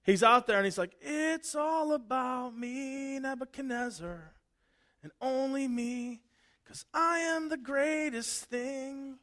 He's 0.07 0.22
out 0.22 0.46
there 0.46 0.57
and 0.57 0.64
he's 0.64 0.78
like, 0.78 0.96
It's 1.00 1.57
all 1.57 1.92
about 1.92 2.57
me, 2.57 3.18
Nebuchadnezzar, 3.18 4.32
and 5.02 5.12
only 5.20 5.66
me, 5.66 6.22
because 6.64 6.86
I 6.94 7.18
am 7.18 7.48
the 7.48 7.57
greatest 7.57 8.44
thing. 8.44 9.18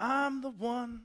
I'm 0.00 0.40
the 0.40 0.50
one, 0.50 1.02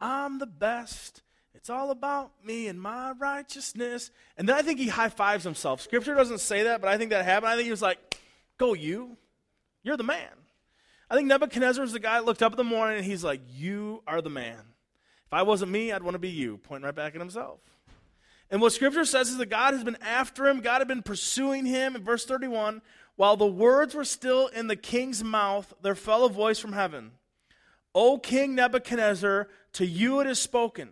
I'm 0.00 0.38
the 0.38 0.46
best. 0.46 1.22
It's 1.52 1.68
all 1.68 1.90
about 1.90 2.30
me 2.44 2.68
and 2.68 2.80
my 2.80 3.10
righteousness. 3.18 4.12
And 4.38 4.48
then 4.48 4.56
I 4.56 4.62
think 4.62 4.78
he 4.78 4.86
high 4.86 5.08
fives 5.08 5.44
himself. 5.44 5.80
Scripture 5.80 6.14
doesn't 6.14 6.38
say 6.38 6.62
that, 6.62 6.80
but 6.80 6.88
I 6.88 6.96
think 6.96 7.10
that 7.10 7.24
happened. 7.24 7.50
I 7.50 7.56
think 7.56 7.64
he 7.64 7.72
was 7.72 7.82
like, 7.82 7.98
Go, 8.56 8.72
you. 8.72 9.16
You're 9.82 9.96
the 9.96 10.04
man. 10.04 10.30
I 11.10 11.16
think 11.16 11.26
Nebuchadnezzar 11.26 11.82
was 11.82 11.92
the 11.92 11.98
guy 11.98 12.18
that 12.18 12.24
looked 12.24 12.42
up 12.42 12.52
in 12.52 12.56
the 12.56 12.64
morning 12.64 12.98
and 12.98 13.04
he's 13.04 13.24
like, 13.24 13.40
You 13.48 14.02
are 14.06 14.22
the 14.22 14.30
man. 14.30 14.60
If 15.26 15.34
I 15.34 15.42
wasn't 15.42 15.72
me, 15.72 15.90
I'd 15.90 16.02
want 16.02 16.14
to 16.14 16.20
be 16.20 16.30
you, 16.30 16.58
pointing 16.58 16.84
right 16.84 16.94
back 16.94 17.14
at 17.14 17.20
himself. 17.20 17.60
And 18.50 18.60
what 18.60 18.72
scripture 18.72 19.04
says 19.04 19.30
is 19.30 19.36
that 19.36 19.50
God 19.50 19.74
has 19.74 19.84
been 19.84 19.98
after 20.00 20.46
him, 20.46 20.60
God 20.60 20.80
had 20.80 20.88
been 20.88 21.02
pursuing 21.02 21.66
him. 21.66 21.94
In 21.94 22.02
verse 22.02 22.24
31, 22.24 22.82
while 23.16 23.36
the 23.36 23.46
words 23.46 23.94
were 23.94 24.04
still 24.04 24.48
in 24.48 24.66
the 24.66 24.76
king's 24.76 25.22
mouth, 25.22 25.72
there 25.82 25.94
fell 25.94 26.24
a 26.24 26.30
voice 26.30 26.58
from 26.58 26.72
heaven 26.72 27.12
O 27.94 28.18
King 28.18 28.54
Nebuchadnezzar, 28.54 29.48
to 29.74 29.86
you 29.86 30.20
it 30.20 30.26
is 30.26 30.38
spoken, 30.38 30.90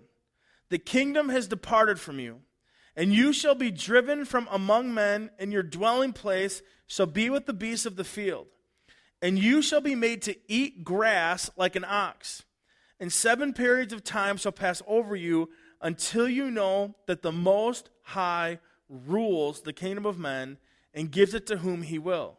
the 0.69 0.79
kingdom 0.79 1.29
has 1.29 1.49
departed 1.49 1.99
from 1.99 2.19
you, 2.19 2.41
and 2.97 3.13
you 3.13 3.33
shall 3.33 3.55
be 3.55 3.71
driven 3.71 4.25
from 4.25 4.49
among 4.51 4.93
men, 4.93 5.31
and 5.39 5.53
your 5.53 5.63
dwelling 5.63 6.13
place 6.13 6.63
shall 6.87 7.07
be 7.07 7.31
with 7.31 7.47
the 7.47 7.53
beasts 7.53 7.87
of 7.87 7.97
the 7.97 8.05
field. 8.05 8.47
And 9.21 9.39
you 9.39 9.63
shall 9.63 9.81
be 9.81 9.97
made 9.97 10.23
to 10.23 10.37
eat 10.47 10.85
grass 10.85 11.51
like 11.57 11.75
an 11.75 11.85
ox. 11.85 12.45
And 13.01 13.13
seven 13.13 13.53
periods 13.53 13.93
of 13.93 14.05
time 14.05 14.37
shall 14.37 14.53
pass 14.53 14.81
over 14.87 15.17
you 15.17 15.49
until 15.81 16.29
you 16.29 16.51
know 16.51 16.95
that 17.07 17.23
the 17.23 17.33
Most 17.33 17.91
High 18.03 18.59
rules 18.89 19.63
the 19.63 19.73
kingdom 19.73 20.07
of 20.07 20.19
men 20.19 20.59
and 20.95 21.11
gives 21.11 21.35
it 21.35 21.47
to 21.47 21.59
whom 21.59 21.83
he 21.83 21.99
will. 21.99 22.39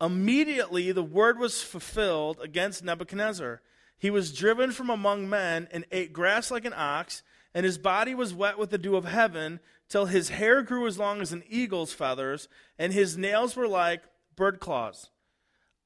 Immediately 0.00 0.92
the 0.92 1.02
word 1.02 1.38
was 1.38 1.62
fulfilled 1.62 2.38
against 2.42 2.84
Nebuchadnezzar. 2.84 3.62
He 3.96 4.10
was 4.10 4.32
driven 4.32 4.72
from 4.72 4.90
among 4.90 5.28
men 5.28 5.68
and 5.70 5.84
ate 5.92 6.12
grass 6.12 6.50
like 6.50 6.64
an 6.64 6.74
ox, 6.76 7.22
and 7.54 7.64
his 7.64 7.78
body 7.78 8.14
was 8.14 8.34
wet 8.34 8.58
with 8.58 8.70
the 8.70 8.78
dew 8.78 8.96
of 8.96 9.04
heaven, 9.04 9.60
till 9.88 10.06
his 10.06 10.30
hair 10.30 10.62
grew 10.62 10.86
as 10.86 10.98
long 10.98 11.20
as 11.20 11.32
an 11.32 11.44
eagle's 11.48 11.92
feathers, 11.92 12.48
and 12.78 12.92
his 12.92 13.16
nails 13.16 13.54
were 13.54 13.68
like 13.68 14.02
bird 14.34 14.58
claws. 14.58 15.10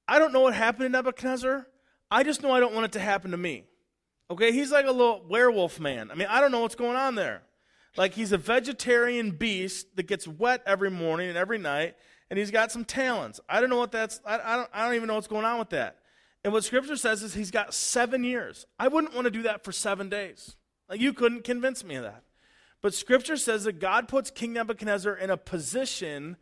I 0.08 0.18
don't 0.18 0.32
know 0.32 0.40
what 0.40 0.54
happened 0.54 0.84
to 0.84 0.88
Nebuchadnezzar. 0.88 1.66
I 2.10 2.22
just 2.22 2.42
know 2.42 2.52
I 2.52 2.60
don't 2.60 2.74
want 2.74 2.86
it 2.86 2.92
to 2.92 3.00
happen 3.00 3.32
to 3.32 3.36
me. 3.36 3.64
Okay, 4.30 4.52
he's 4.52 4.72
like 4.72 4.86
a 4.86 4.92
little 4.92 5.24
werewolf 5.28 5.78
man. 5.78 6.10
I 6.10 6.14
mean, 6.14 6.28
I 6.28 6.40
don't 6.40 6.50
know 6.50 6.60
what's 6.60 6.74
going 6.74 6.96
on 6.96 7.14
there. 7.14 7.42
Like 7.96 8.14
he's 8.14 8.32
a 8.32 8.38
vegetarian 8.38 9.30
beast 9.30 9.96
that 9.96 10.06
gets 10.06 10.26
wet 10.26 10.62
every 10.66 10.90
morning 10.90 11.28
and 11.28 11.38
every 11.38 11.58
night, 11.58 11.96
and 12.28 12.38
he's 12.38 12.50
got 12.50 12.72
some 12.72 12.84
talons. 12.84 13.40
I 13.48 13.60
don't 13.60 13.70
know 13.70 13.78
what 13.78 13.92
that's. 13.92 14.20
I, 14.26 14.38
I 14.38 14.56
don't. 14.56 14.68
I 14.72 14.84
don't 14.84 14.94
even 14.94 15.06
know 15.08 15.14
what's 15.14 15.28
going 15.28 15.44
on 15.44 15.58
with 15.58 15.70
that. 15.70 15.98
And 16.44 16.52
what 16.52 16.64
Scripture 16.64 16.96
says 16.96 17.22
is 17.22 17.34
he's 17.34 17.50
got 17.50 17.74
seven 17.74 18.22
years. 18.22 18.66
I 18.78 18.88
wouldn't 18.88 19.14
want 19.14 19.24
to 19.24 19.30
do 19.30 19.42
that 19.42 19.64
for 19.64 19.72
seven 19.72 20.08
days. 20.08 20.56
Like 20.88 21.00
you 21.00 21.12
couldn't 21.12 21.44
convince 21.44 21.84
me 21.84 21.96
of 21.96 22.04
that. 22.04 22.22
But 22.82 22.94
Scripture 22.94 23.36
says 23.36 23.64
that 23.64 23.80
God 23.80 24.06
puts 24.06 24.30
King 24.30 24.52
Nebuchadnezzar 24.52 25.16
in 25.16 25.30
a 25.30 25.36
position 25.36 26.36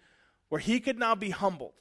where 0.49 0.61
he 0.61 0.81
could 0.81 0.99
now 0.99 1.15
be 1.15 1.31
humbled, 1.31 1.73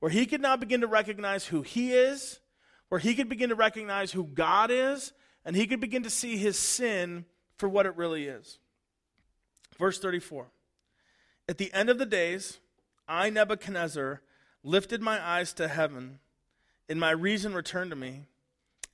where 0.00 0.10
he 0.10 0.26
could 0.26 0.40
now 0.40 0.56
begin 0.56 0.80
to 0.80 0.86
recognize 0.86 1.46
who 1.46 1.62
he 1.62 1.92
is, 1.92 2.40
where 2.88 2.98
he 2.98 3.14
could 3.14 3.28
begin 3.28 3.50
to 3.50 3.54
recognize 3.54 4.12
who 4.12 4.24
God 4.24 4.70
is, 4.72 5.12
and 5.44 5.56
he 5.56 5.66
could 5.66 5.80
begin 5.80 6.02
to 6.02 6.10
see 6.10 6.36
his 6.36 6.58
sin 6.58 7.24
for 7.56 7.68
what 7.68 7.86
it 7.86 7.96
really 7.96 8.26
is. 8.26 8.58
Verse 9.78 9.98
34 9.98 10.46
At 11.48 11.58
the 11.58 11.72
end 11.72 11.90
of 11.90 11.98
the 11.98 12.06
days, 12.06 12.58
I, 13.08 13.30
Nebuchadnezzar, 13.30 14.22
lifted 14.62 15.02
my 15.02 15.24
eyes 15.24 15.52
to 15.54 15.68
heaven, 15.68 16.20
and 16.88 17.00
my 17.00 17.10
reason 17.10 17.54
returned 17.54 17.90
to 17.90 17.96
me. 17.96 18.22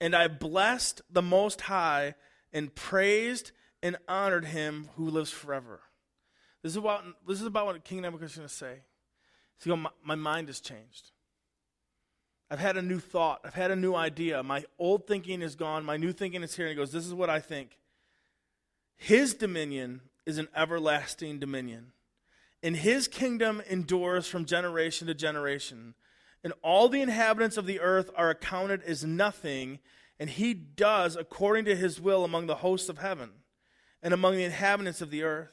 And 0.00 0.14
I 0.14 0.28
blessed 0.28 1.02
the 1.10 1.22
Most 1.22 1.62
High 1.62 2.14
and 2.52 2.72
praised 2.74 3.50
and 3.82 3.96
honored 4.08 4.44
him 4.44 4.90
who 4.94 5.10
lives 5.10 5.30
forever. 5.30 5.80
This 6.62 6.72
is 6.72 6.76
about, 6.76 7.04
this 7.26 7.40
is 7.40 7.46
about 7.46 7.66
what 7.66 7.84
King 7.84 8.02
Nebuchadnezzar 8.02 8.26
is 8.32 8.36
going 8.36 8.48
to 8.48 8.54
say. 8.54 8.82
He's 9.58 9.66
going, 9.66 9.80
my, 9.80 9.90
my 10.04 10.14
mind 10.14 10.48
has 10.48 10.60
changed. 10.60 11.10
I've 12.50 12.58
had 12.58 12.76
a 12.76 12.82
new 12.82 12.98
thought. 12.98 13.40
I've 13.44 13.54
had 13.54 13.70
a 13.70 13.76
new 13.76 13.94
idea. 13.94 14.42
My 14.42 14.64
old 14.78 15.06
thinking 15.06 15.42
is 15.42 15.54
gone. 15.54 15.84
My 15.84 15.96
new 15.96 16.12
thinking 16.12 16.42
is 16.42 16.56
here. 16.56 16.66
And 16.66 16.70
he 16.70 16.76
goes, 16.76 16.92
This 16.92 17.06
is 17.06 17.14
what 17.14 17.30
I 17.30 17.40
think. 17.40 17.76
His 18.96 19.34
dominion 19.34 20.00
is 20.26 20.38
an 20.38 20.48
everlasting 20.54 21.38
dominion, 21.38 21.92
and 22.62 22.76
his 22.76 23.06
kingdom 23.06 23.62
endures 23.70 24.26
from 24.26 24.44
generation 24.44 25.06
to 25.06 25.14
generation. 25.14 25.94
And 26.44 26.52
all 26.62 26.88
the 26.88 27.00
inhabitants 27.00 27.56
of 27.56 27.66
the 27.66 27.80
earth 27.80 28.10
are 28.16 28.30
accounted 28.30 28.82
as 28.82 29.04
nothing, 29.04 29.78
and 30.18 30.28
he 30.30 30.54
does 30.54 31.16
according 31.16 31.64
to 31.66 31.76
his 31.76 32.00
will 32.00 32.24
among 32.24 32.46
the 32.46 32.56
hosts 32.56 32.88
of 32.88 32.98
heaven 32.98 33.30
and 34.02 34.14
among 34.14 34.36
the 34.36 34.44
inhabitants 34.44 35.00
of 35.00 35.10
the 35.10 35.22
earth. 35.22 35.52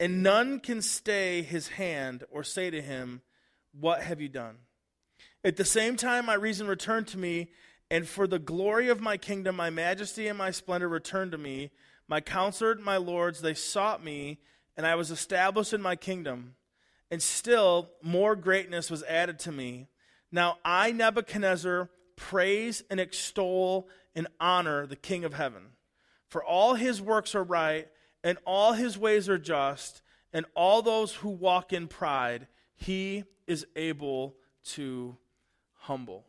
And 0.00 0.22
none 0.22 0.60
can 0.60 0.82
stay 0.82 1.42
his 1.42 1.68
hand 1.68 2.24
or 2.30 2.42
say 2.42 2.70
to 2.70 2.82
him, 2.82 3.22
What 3.72 4.02
have 4.02 4.20
you 4.20 4.28
done? 4.28 4.56
At 5.44 5.56
the 5.56 5.64
same 5.64 5.96
time, 5.96 6.24
my 6.24 6.34
reason 6.34 6.66
returned 6.66 7.06
to 7.08 7.18
me, 7.18 7.50
and 7.90 8.08
for 8.08 8.26
the 8.26 8.38
glory 8.38 8.88
of 8.88 9.02
my 9.02 9.18
kingdom, 9.18 9.56
my 9.56 9.68
majesty 9.68 10.26
and 10.26 10.38
my 10.38 10.50
splendor 10.50 10.88
returned 10.88 11.32
to 11.32 11.38
me. 11.38 11.70
My 12.08 12.22
counselor, 12.22 12.74
my 12.76 12.96
lords, 12.96 13.42
they 13.42 13.52
sought 13.52 14.02
me, 14.02 14.38
and 14.74 14.86
I 14.86 14.94
was 14.94 15.10
established 15.10 15.74
in 15.74 15.82
my 15.82 15.96
kingdom. 15.96 16.54
And 17.10 17.22
still 17.22 17.90
more 18.02 18.34
greatness 18.34 18.90
was 18.90 19.02
added 19.02 19.38
to 19.40 19.52
me. 19.52 19.88
Now 20.32 20.56
I, 20.64 20.92
Nebuchadnezzar, 20.92 21.90
praise 22.16 22.82
and 22.90 22.98
extol 22.98 23.88
and 24.14 24.26
honor 24.40 24.86
the 24.86 24.96
King 24.96 25.24
of 25.24 25.34
heaven. 25.34 25.62
For 26.28 26.42
all 26.42 26.74
his 26.74 27.02
works 27.02 27.34
are 27.34 27.44
right, 27.44 27.88
and 28.24 28.38
all 28.46 28.72
his 28.72 28.96
ways 28.96 29.28
are 29.28 29.38
just, 29.38 30.00
and 30.32 30.46
all 30.56 30.80
those 30.80 31.16
who 31.16 31.28
walk 31.28 31.72
in 31.72 31.86
pride, 31.86 32.48
he 32.74 33.24
is 33.46 33.66
able 33.76 34.36
to 34.64 35.18
humble. 35.84 36.24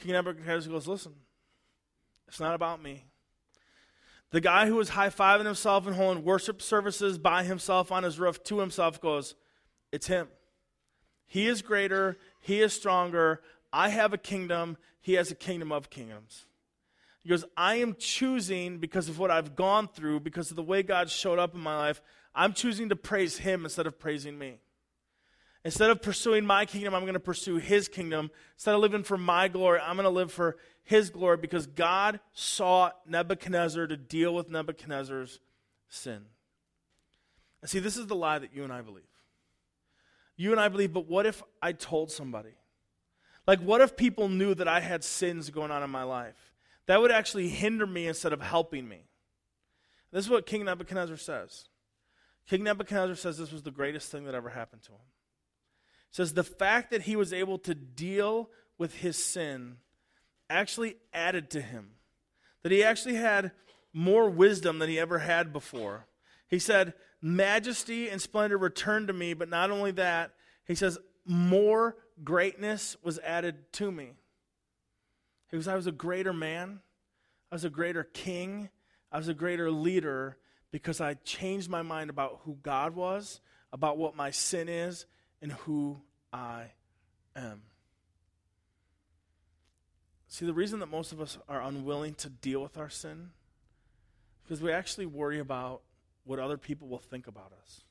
King 0.00 0.12
Nebuchadnezzar 0.12 0.72
goes, 0.72 0.88
Listen, 0.88 1.14
it's 2.26 2.40
not 2.40 2.54
about 2.54 2.82
me. 2.82 3.04
The 4.30 4.40
guy 4.40 4.66
who 4.66 4.76
was 4.76 4.90
high 4.90 5.10
fiving 5.10 5.44
himself 5.44 5.86
and 5.86 5.94
holding 5.94 6.24
worship 6.24 6.62
services 6.62 7.18
by 7.18 7.44
himself 7.44 7.92
on 7.92 8.02
his 8.02 8.18
roof 8.18 8.42
to 8.44 8.58
himself 8.58 9.00
goes, 9.00 9.34
It's 9.92 10.06
him. 10.06 10.28
He 11.26 11.46
is 11.46 11.62
greater. 11.62 12.18
He 12.40 12.60
is 12.60 12.72
stronger. 12.72 13.42
I 13.72 13.90
have 13.90 14.12
a 14.12 14.18
kingdom. 14.18 14.76
He 15.00 15.14
has 15.14 15.30
a 15.30 15.34
kingdom 15.34 15.70
of 15.70 15.90
kingdoms. 15.90 16.46
He 17.22 17.28
goes, 17.28 17.44
I 17.56 17.76
am 17.76 17.94
choosing 17.98 18.78
because 18.78 19.08
of 19.08 19.18
what 19.18 19.30
I've 19.30 19.54
gone 19.54 19.86
through, 19.86 20.20
because 20.20 20.50
of 20.50 20.56
the 20.56 20.62
way 20.62 20.82
God 20.82 21.08
showed 21.08 21.38
up 21.38 21.54
in 21.54 21.60
my 21.60 21.76
life, 21.76 22.02
I'm 22.34 22.52
choosing 22.52 22.88
to 22.88 22.96
praise 22.96 23.38
Him 23.38 23.64
instead 23.64 23.86
of 23.86 24.00
praising 24.00 24.36
me. 24.38 24.58
Instead 25.64 25.90
of 25.90 26.02
pursuing 26.02 26.44
my 26.44 26.66
kingdom, 26.66 26.94
I'm 26.94 27.02
going 27.02 27.14
to 27.14 27.20
pursue 27.20 27.56
His 27.56 27.86
kingdom. 27.86 28.30
Instead 28.56 28.74
of 28.74 28.80
living 28.80 29.04
for 29.04 29.16
my 29.16 29.46
glory, 29.48 29.80
I'm 29.80 29.96
going 29.96 30.04
to 30.04 30.10
live 30.10 30.32
for 30.32 30.56
His 30.82 31.10
glory 31.10 31.36
because 31.36 31.66
God 31.66 32.18
sought 32.32 32.96
Nebuchadnezzar 33.06 33.86
to 33.86 33.96
deal 33.96 34.34
with 34.34 34.50
Nebuchadnezzar's 34.50 35.38
sin. 35.88 36.24
And 37.60 37.70
see, 37.70 37.78
this 37.78 37.96
is 37.96 38.08
the 38.08 38.16
lie 38.16 38.40
that 38.40 38.54
you 38.54 38.64
and 38.64 38.72
I 38.72 38.80
believe. 38.80 39.04
You 40.36 40.50
and 40.50 40.60
I 40.60 40.68
believe, 40.68 40.92
but 40.92 41.06
what 41.06 41.26
if 41.26 41.42
I 41.62 41.72
told 41.72 42.10
somebody? 42.10 42.56
Like, 43.46 43.60
what 43.60 43.80
if 43.80 43.96
people 43.96 44.28
knew 44.28 44.54
that 44.54 44.66
I 44.66 44.80
had 44.80 45.04
sins 45.04 45.50
going 45.50 45.70
on 45.70 45.84
in 45.84 45.90
my 45.90 46.02
life? 46.02 46.54
That 46.86 47.00
would 47.00 47.12
actually 47.12 47.48
hinder 47.48 47.86
me 47.86 48.08
instead 48.08 48.32
of 48.32 48.40
helping 48.40 48.88
me. 48.88 49.04
This 50.10 50.24
is 50.24 50.30
what 50.30 50.46
King 50.46 50.64
Nebuchadnezzar 50.64 51.16
says. 51.16 51.68
King 52.48 52.64
Nebuchadnezzar 52.64 53.14
says 53.14 53.38
this 53.38 53.52
was 53.52 53.62
the 53.62 53.70
greatest 53.70 54.10
thing 54.10 54.24
that 54.24 54.34
ever 54.34 54.48
happened 54.48 54.82
to 54.82 54.92
him 54.92 54.98
says 56.12 56.34
the 56.34 56.44
fact 56.44 56.90
that 56.90 57.02
he 57.02 57.16
was 57.16 57.32
able 57.32 57.58
to 57.58 57.74
deal 57.74 58.50
with 58.78 58.96
his 58.96 59.16
sin 59.16 59.78
actually 60.48 60.96
added 61.12 61.50
to 61.50 61.60
him. 61.60 61.92
That 62.62 62.70
he 62.72 62.84
actually 62.84 63.16
had 63.16 63.52
more 63.92 64.30
wisdom 64.30 64.78
than 64.78 64.88
he 64.88 64.98
ever 64.98 65.18
had 65.18 65.52
before. 65.52 66.06
He 66.48 66.58
said, 66.58 66.94
Majesty 67.20 68.08
and 68.08 68.20
splendor 68.20 68.58
returned 68.58 69.08
to 69.08 69.14
me, 69.14 69.32
but 69.34 69.48
not 69.48 69.70
only 69.70 69.92
that, 69.92 70.32
he 70.66 70.74
says, 70.74 70.98
more 71.24 71.96
greatness 72.22 72.96
was 73.02 73.18
added 73.20 73.72
to 73.72 73.90
me. 73.90 74.12
He 75.50 75.58
I 75.68 75.76
was 75.76 75.86
a 75.86 75.92
greater 75.92 76.32
man, 76.32 76.80
I 77.50 77.54
was 77.54 77.64
a 77.64 77.70
greater 77.70 78.04
king, 78.04 78.70
I 79.10 79.18
was 79.18 79.28
a 79.28 79.34
greater 79.34 79.70
leader 79.70 80.38
because 80.70 81.00
I 81.00 81.14
changed 81.14 81.68
my 81.68 81.82
mind 81.82 82.10
about 82.10 82.40
who 82.44 82.56
God 82.62 82.94
was, 82.94 83.40
about 83.72 83.98
what 83.98 84.16
my 84.16 84.30
sin 84.30 84.68
is, 84.68 85.04
and 85.42 85.52
who 85.52 86.00
I 86.32 86.70
am. 87.36 87.62
See, 90.28 90.46
the 90.46 90.54
reason 90.54 90.78
that 90.78 90.86
most 90.86 91.12
of 91.12 91.20
us 91.20 91.36
are 91.48 91.60
unwilling 91.60 92.14
to 92.14 92.30
deal 92.30 92.62
with 92.62 92.78
our 92.78 92.88
sin 92.88 93.30
because 94.42 94.62
we 94.62 94.72
actually 94.72 95.04
worry 95.04 95.40
about 95.40 95.82
what 96.24 96.38
other 96.38 96.56
people 96.56 96.88
will 96.88 96.98
think 96.98 97.26
about 97.26 97.52
us, 97.62 97.82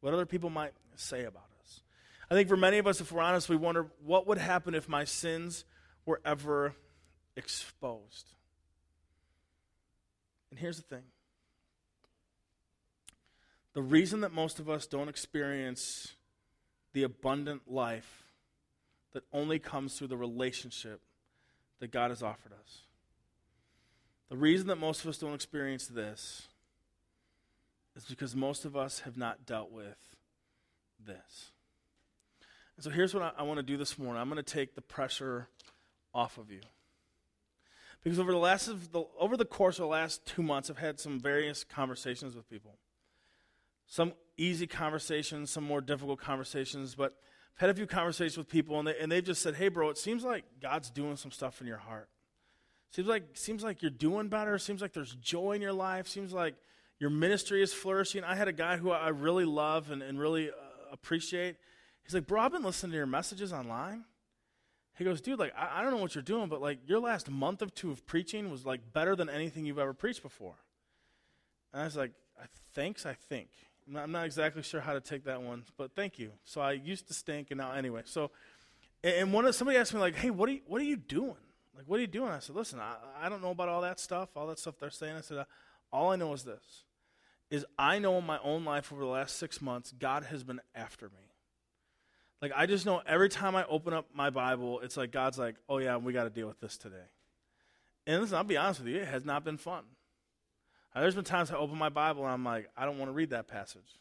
what 0.00 0.14
other 0.14 0.26
people 0.26 0.50
might 0.50 0.72
say 0.94 1.24
about 1.24 1.48
us. 1.62 1.80
I 2.30 2.34
think 2.34 2.48
for 2.48 2.56
many 2.56 2.78
of 2.78 2.86
us, 2.86 3.00
if 3.00 3.10
we're 3.10 3.22
honest, 3.22 3.48
we 3.48 3.56
wonder 3.56 3.86
what 4.04 4.26
would 4.28 4.38
happen 4.38 4.74
if 4.74 4.88
my 4.88 5.04
sins 5.04 5.64
were 6.06 6.20
ever 6.24 6.74
exposed. 7.36 8.34
And 10.50 10.60
here's 10.60 10.76
the 10.76 10.82
thing 10.84 11.02
the 13.72 13.82
reason 13.82 14.20
that 14.20 14.32
most 14.32 14.58
of 14.58 14.68
us 14.68 14.86
don't 14.86 15.08
experience 15.08 16.14
the 16.92 17.02
abundant 17.02 17.62
life 17.70 18.24
that 19.12 19.24
only 19.32 19.58
comes 19.58 19.96
through 19.96 20.08
the 20.08 20.16
relationship 20.16 21.00
that 21.80 21.90
God 21.90 22.10
has 22.10 22.22
offered 22.22 22.52
us. 22.52 22.82
The 24.28 24.36
reason 24.36 24.68
that 24.68 24.76
most 24.76 25.02
of 25.02 25.08
us 25.08 25.18
don't 25.18 25.34
experience 25.34 25.86
this 25.86 26.48
is 27.96 28.04
because 28.04 28.36
most 28.36 28.64
of 28.64 28.76
us 28.76 29.00
have 29.00 29.16
not 29.16 29.44
dealt 29.44 29.72
with 29.72 30.16
this. 31.04 31.50
And 32.76 32.84
so 32.84 32.90
here's 32.90 33.12
what 33.12 33.22
I, 33.22 33.32
I 33.38 33.42
want 33.42 33.58
to 33.58 33.62
do 33.62 33.76
this 33.76 33.98
morning 33.98 34.20
I'm 34.20 34.30
going 34.30 34.42
to 34.42 34.54
take 34.54 34.74
the 34.74 34.82
pressure 34.82 35.48
off 36.14 36.38
of 36.38 36.50
you. 36.50 36.60
Because 38.02 38.18
over 38.18 38.32
the 38.32 38.38
last 38.38 38.68
of 38.68 38.92
the, 38.92 39.04
over 39.18 39.36
the 39.36 39.44
course 39.44 39.78
of 39.78 39.82
the 39.82 39.88
last 39.88 40.24
two 40.24 40.42
months, 40.42 40.70
I've 40.70 40.78
had 40.78 40.98
some 40.98 41.20
various 41.20 41.64
conversations 41.64 42.34
with 42.34 42.48
people. 42.48 42.78
Some 43.86 44.14
easy 44.40 44.66
conversations, 44.66 45.50
some 45.50 45.64
more 45.64 45.80
difficult 45.80 46.18
conversations, 46.18 46.94
but 46.94 47.14
I've 47.54 47.60
had 47.60 47.70
a 47.70 47.74
few 47.74 47.86
conversations 47.86 48.38
with 48.38 48.48
people, 48.48 48.78
and, 48.78 48.88
they, 48.88 48.98
and 48.98 49.12
they've 49.12 49.22
just 49.22 49.42
said, 49.42 49.54
hey, 49.54 49.68
bro, 49.68 49.90
it 49.90 49.98
seems 49.98 50.24
like 50.24 50.44
God's 50.62 50.90
doing 50.90 51.16
some 51.16 51.30
stuff 51.30 51.60
in 51.60 51.66
your 51.66 51.76
heart. 51.76 52.08
Seems 52.90 53.06
like, 53.06 53.24
seems 53.34 53.62
like 53.62 53.82
you're 53.82 53.90
doing 53.90 54.28
better. 54.28 54.58
Seems 54.58 54.80
like 54.80 54.92
there's 54.92 55.14
joy 55.16 55.52
in 55.52 55.62
your 55.62 55.72
life. 55.72 56.08
Seems 56.08 56.32
like 56.32 56.54
your 56.98 57.10
ministry 57.10 57.62
is 57.62 57.72
flourishing. 57.72 58.24
I 58.24 58.34
had 58.34 58.48
a 58.48 58.52
guy 58.52 58.78
who 58.78 58.90
I 58.90 59.08
really 59.08 59.44
love 59.44 59.90
and, 59.90 60.02
and 60.02 60.18
really 60.18 60.48
uh, 60.48 60.54
appreciate. 60.90 61.56
He's 62.02 62.14
like, 62.14 62.26
bro, 62.26 62.40
I've 62.40 62.52
been 62.52 62.64
listening 62.64 62.92
to 62.92 62.96
your 62.96 63.06
messages 63.06 63.52
online. 63.52 64.04
He 64.98 65.04
goes, 65.04 65.20
dude, 65.20 65.38
like, 65.38 65.52
I, 65.56 65.78
I 65.78 65.82
don't 65.82 65.92
know 65.92 65.98
what 65.98 66.14
you're 66.14 66.22
doing, 66.22 66.48
but 66.48 66.60
like 66.60 66.78
your 66.86 66.98
last 66.98 67.30
month 67.30 67.62
or 67.62 67.68
two 67.68 67.90
of 67.90 68.06
preaching 68.06 68.50
was 68.50 68.66
like 68.66 68.80
better 68.92 69.14
than 69.14 69.28
anything 69.28 69.66
you've 69.66 69.78
ever 69.78 69.94
preached 69.94 70.22
before. 70.22 70.56
And 71.72 71.82
I 71.82 71.84
was 71.84 71.96
like, 71.96 72.12
thanks, 72.74 73.06
I 73.06 73.12
think. 73.12 73.50
I'm 73.96 74.12
not, 74.12 74.24
exactly 74.24 74.62
sure 74.62 74.80
how 74.80 74.92
to 74.92 75.00
take 75.00 75.24
that 75.24 75.42
one, 75.42 75.64
but 75.76 75.94
thank 75.94 76.18
you. 76.18 76.32
So 76.44 76.60
I 76.60 76.72
used 76.72 77.08
to 77.08 77.14
stink, 77.14 77.50
and 77.50 77.58
now 77.58 77.72
anyway. 77.72 78.02
So, 78.04 78.30
and 79.02 79.32
one 79.32 79.46
of 79.46 79.54
somebody 79.54 79.78
asked 79.78 79.94
me 79.94 80.00
like, 80.00 80.14
"Hey, 80.14 80.30
what 80.30 80.48
are 80.48 80.52
you 80.52 80.60
what 80.66 80.80
are 80.80 80.84
you 80.84 80.96
doing? 80.96 81.36
Like, 81.76 81.84
what 81.86 81.98
are 81.98 82.02
you 82.02 82.06
doing?" 82.06 82.30
I 82.30 82.38
said, 82.38 82.54
"Listen, 82.54 82.78
I, 82.78 82.96
I 83.20 83.28
don't 83.28 83.42
know 83.42 83.50
about 83.50 83.68
all 83.68 83.82
that 83.82 83.98
stuff, 83.98 84.30
all 84.36 84.46
that 84.48 84.58
stuff 84.58 84.74
they're 84.78 84.90
saying." 84.90 85.16
I 85.16 85.20
said, 85.22 85.38
uh, 85.38 85.44
"All 85.92 86.12
I 86.12 86.16
know 86.16 86.32
is 86.32 86.44
this: 86.44 86.84
is 87.50 87.66
I 87.78 87.98
know 87.98 88.18
in 88.18 88.26
my 88.26 88.38
own 88.42 88.64
life 88.64 88.92
over 88.92 89.02
the 89.02 89.08
last 89.08 89.36
six 89.36 89.60
months, 89.60 89.92
God 89.98 90.24
has 90.24 90.44
been 90.44 90.60
after 90.74 91.06
me. 91.06 91.32
Like 92.40 92.52
I 92.54 92.66
just 92.66 92.86
know 92.86 93.02
every 93.06 93.28
time 93.28 93.56
I 93.56 93.64
open 93.66 93.92
up 93.92 94.06
my 94.14 94.30
Bible, 94.30 94.80
it's 94.80 94.96
like 94.96 95.10
God's 95.10 95.38
like, 95.38 95.56
"Oh 95.68 95.78
yeah, 95.78 95.96
we 95.96 96.12
got 96.12 96.24
to 96.24 96.30
deal 96.30 96.46
with 96.46 96.60
this 96.60 96.76
today." 96.76 97.08
And 98.06 98.22
listen, 98.22 98.36
I'll 98.36 98.44
be 98.44 98.56
honest 98.56 98.80
with 98.80 98.88
you, 98.88 99.00
it 99.00 99.08
has 99.08 99.24
not 99.24 99.44
been 99.44 99.58
fun. 99.58 99.84
Uh, 100.94 101.00
there's 101.00 101.14
been 101.14 101.24
times 101.24 101.50
I 101.50 101.56
open 101.56 101.78
my 101.78 101.88
Bible 101.88 102.24
and 102.24 102.32
I'm 102.32 102.44
like, 102.44 102.68
I 102.76 102.84
don't 102.84 102.98
want 102.98 103.10
to 103.10 103.14
read 103.14 103.30
that 103.30 103.48
passage. 103.48 103.98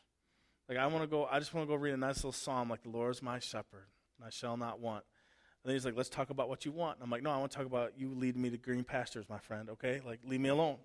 Like 0.68 0.78
I 0.78 0.88
want 0.88 1.04
to 1.04 1.08
go, 1.08 1.26
I 1.26 1.40
just 1.40 1.54
want 1.54 1.68
to 1.68 1.74
go 1.74 1.76
read 1.76 1.94
a 1.94 1.98
nice 1.98 2.18
little 2.18 2.32
psalm 2.32 2.70
like 2.70 2.84
the 2.84 2.90
Lord 2.90 3.12
is 3.12 3.22
my 3.22 3.40
shepherd, 3.40 3.88
and 4.18 4.26
I 4.26 4.30
shall 4.30 4.58
not 4.58 4.80
want. 4.80 5.04
And 5.64 5.70
then 5.70 5.76
he's 5.76 5.84
like, 5.84 5.98
let's 5.98 6.10
talk 6.10 6.30
about 6.30 6.48
what 6.48 6.64
you 6.66 6.72
want. 6.72 6.98
And 6.98 7.04
I'm 7.04 7.10
like, 7.10 7.24
no, 7.24 7.32
I 7.32 7.38
want 7.38 7.52
to 7.52 7.58
talk 7.58 7.66
about 7.66 7.94
you 7.98 8.14
leading 8.14 8.42
me 8.42 8.50
to 8.52 8.58
green 8.58 8.84
pastures, 8.84 9.26
my 9.28 9.40
friend, 9.40 9.70
okay? 9.72 10.00
Like, 10.06 10.22
leave 10.24 10.40
me 10.40 10.50
alone. 10.50 10.78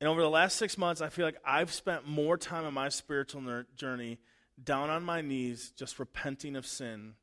And 0.00 0.08
over 0.08 0.20
the 0.20 0.30
last 0.30 0.56
six 0.58 0.78
months, 0.78 1.00
I 1.00 1.08
feel 1.08 1.26
like 1.26 1.38
I've 1.44 1.72
spent 1.72 2.06
more 2.06 2.36
time 2.36 2.64
in 2.64 2.72
my 2.72 2.88
spiritual 2.88 3.64
journey 3.74 4.18
down 4.62 4.90
on 4.90 5.02
my 5.02 5.22
knees, 5.22 5.72
just 5.76 5.98
repenting 5.98 6.54
of 6.54 6.66
sin, 6.66 7.14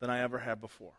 than 0.00 0.10
I 0.10 0.20
ever 0.20 0.38
had 0.38 0.60
before. 0.60 0.92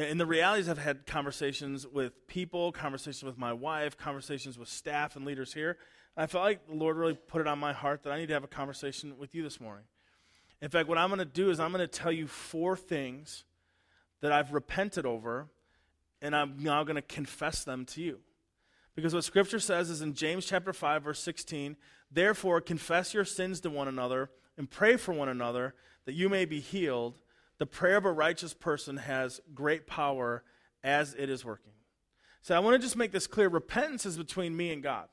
And 0.00 0.18
the 0.18 0.24
reality 0.24 0.62
is, 0.62 0.68
I've 0.70 0.78
had 0.78 1.04
conversations 1.04 1.86
with 1.86 2.26
people, 2.26 2.72
conversations 2.72 3.22
with 3.22 3.36
my 3.36 3.52
wife, 3.52 3.98
conversations 3.98 4.58
with 4.58 4.68
staff 4.68 5.14
and 5.14 5.26
leaders 5.26 5.52
here. 5.52 5.76
I 6.16 6.26
felt 6.26 6.42
like 6.42 6.66
the 6.66 6.74
Lord 6.74 6.96
really 6.96 7.14
put 7.14 7.42
it 7.42 7.46
on 7.46 7.58
my 7.58 7.74
heart 7.74 8.04
that 8.04 8.12
I 8.12 8.18
need 8.18 8.28
to 8.28 8.32
have 8.32 8.42
a 8.42 8.48
conversation 8.48 9.18
with 9.18 9.34
you 9.34 9.42
this 9.42 9.60
morning. 9.60 9.84
In 10.62 10.70
fact, 10.70 10.88
what 10.88 10.96
I'm 10.96 11.10
going 11.10 11.18
to 11.18 11.26
do 11.26 11.50
is 11.50 11.60
I'm 11.60 11.70
going 11.70 11.86
to 11.86 11.86
tell 11.86 12.10
you 12.10 12.26
four 12.26 12.78
things 12.78 13.44
that 14.22 14.32
I've 14.32 14.54
repented 14.54 15.04
over, 15.04 15.48
and 16.22 16.34
I'm 16.34 16.56
now 16.58 16.82
going 16.82 16.96
to 16.96 17.02
confess 17.02 17.62
them 17.64 17.84
to 17.86 18.00
you. 18.00 18.20
Because 18.94 19.12
what 19.12 19.24
Scripture 19.24 19.60
says 19.60 19.90
is 19.90 20.00
in 20.00 20.14
James 20.14 20.46
chapter 20.46 20.72
5, 20.72 21.02
verse 21.02 21.20
16, 21.20 21.76
therefore 22.10 22.62
confess 22.62 23.12
your 23.12 23.26
sins 23.26 23.60
to 23.60 23.70
one 23.70 23.86
another 23.86 24.30
and 24.56 24.70
pray 24.70 24.96
for 24.96 25.12
one 25.12 25.28
another 25.28 25.74
that 26.06 26.14
you 26.14 26.30
may 26.30 26.46
be 26.46 26.60
healed. 26.60 27.20
The 27.60 27.66
prayer 27.66 27.98
of 27.98 28.06
a 28.06 28.12
righteous 28.12 28.54
person 28.54 28.96
has 28.96 29.40
great 29.54 29.86
power 29.86 30.42
as 30.82 31.14
it 31.14 31.28
is 31.28 31.44
working. 31.44 31.72
So 32.40 32.56
I 32.56 32.58
want 32.58 32.74
to 32.74 32.78
just 32.78 32.96
make 32.96 33.12
this 33.12 33.26
clear 33.26 33.50
repentance 33.50 34.06
is 34.06 34.16
between 34.16 34.56
me 34.56 34.72
and 34.72 34.82
God. 34.82 35.08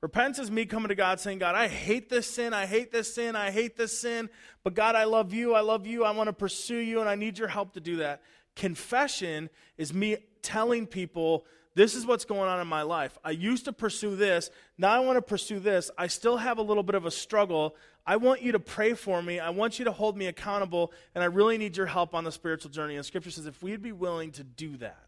Repentance 0.00 0.38
is 0.38 0.52
me 0.52 0.66
coming 0.66 0.90
to 0.90 0.94
God 0.94 1.18
saying, 1.18 1.40
God, 1.40 1.56
I 1.56 1.66
hate 1.66 2.08
this 2.08 2.30
sin, 2.30 2.54
I 2.54 2.66
hate 2.66 2.92
this 2.92 3.12
sin, 3.12 3.34
I 3.34 3.50
hate 3.50 3.76
this 3.76 4.00
sin, 4.00 4.30
but 4.62 4.74
God, 4.74 4.94
I 4.94 5.02
love 5.02 5.34
you, 5.34 5.54
I 5.54 5.62
love 5.62 5.84
you, 5.84 6.04
I 6.04 6.12
want 6.12 6.28
to 6.28 6.32
pursue 6.32 6.76
you, 6.76 7.00
and 7.00 7.08
I 7.08 7.16
need 7.16 7.38
your 7.38 7.48
help 7.48 7.72
to 7.72 7.80
do 7.80 7.96
that. 7.96 8.22
Confession 8.54 9.50
is 9.76 9.92
me 9.92 10.18
telling 10.42 10.86
people, 10.86 11.44
this 11.74 11.94
is 11.94 12.06
what's 12.06 12.24
going 12.24 12.48
on 12.48 12.60
in 12.60 12.68
my 12.68 12.82
life. 12.82 13.18
I 13.24 13.32
used 13.32 13.64
to 13.64 13.72
pursue 13.72 14.16
this, 14.16 14.50
now 14.78 14.90
I 14.90 15.00
want 15.00 15.16
to 15.16 15.22
pursue 15.22 15.58
this. 15.58 15.90
I 15.98 16.06
still 16.06 16.36
have 16.36 16.58
a 16.58 16.62
little 16.62 16.82
bit 16.82 16.94
of 16.94 17.04
a 17.04 17.10
struggle. 17.10 17.74
I 18.06 18.16
want 18.16 18.42
you 18.42 18.52
to 18.52 18.60
pray 18.60 18.94
for 18.94 19.22
me, 19.22 19.40
I 19.40 19.50
want 19.50 19.78
you 19.78 19.86
to 19.86 19.92
hold 19.92 20.16
me 20.16 20.26
accountable, 20.26 20.92
and 21.14 21.24
I 21.24 21.26
really 21.26 21.58
need 21.58 21.76
your 21.76 21.86
help 21.86 22.14
on 22.14 22.24
the 22.24 22.32
spiritual 22.32 22.70
journey. 22.70 22.96
And 22.96 23.04
Scripture 23.04 23.30
says 23.30 23.46
if 23.46 23.62
we'd 23.62 23.82
be 23.82 23.92
willing 23.92 24.30
to 24.32 24.44
do 24.44 24.76
that, 24.78 25.06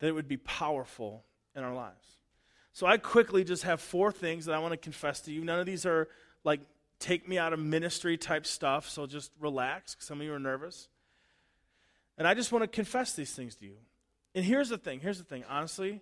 that 0.00 0.08
it 0.08 0.12
would 0.12 0.28
be 0.28 0.38
powerful 0.38 1.24
in 1.54 1.62
our 1.62 1.74
lives. 1.74 2.18
So 2.72 2.86
I 2.86 2.98
quickly 2.98 3.44
just 3.44 3.64
have 3.64 3.80
four 3.80 4.12
things 4.12 4.46
that 4.46 4.54
I 4.54 4.58
want 4.58 4.72
to 4.72 4.76
confess 4.76 5.20
to 5.22 5.32
you. 5.32 5.44
None 5.44 5.60
of 5.60 5.66
these 5.66 5.86
are 5.86 6.08
like 6.44 6.60
take 6.98 7.28
me 7.28 7.38
out 7.38 7.52
of 7.52 7.58
ministry 7.58 8.16
type 8.16 8.46
stuff, 8.46 8.88
so 8.88 9.06
just 9.06 9.32
relax. 9.40 9.96
Some 9.98 10.20
of 10.20 10.26
you 10.26 10.32
are 10.32 10.38
nervous. 10.38 10.88
And 12.18 12.28
I 12.28 12.34
just 12.34 12.52
want 12.52 12.62
to 12.62 12.68
confess 12.68 13.14
these 13.14 13.32
things 13.32 13.56
to 13.56 13.66
you. 13.66 13.76
And 14.34 14.44
here's 14.44 14.68
the 14.68 14.78
thing 14.78 15.00
here's 15.00 15.18
the 15.18 15.24
thing. 15.24 15.44
Honestly, 15.48 16.00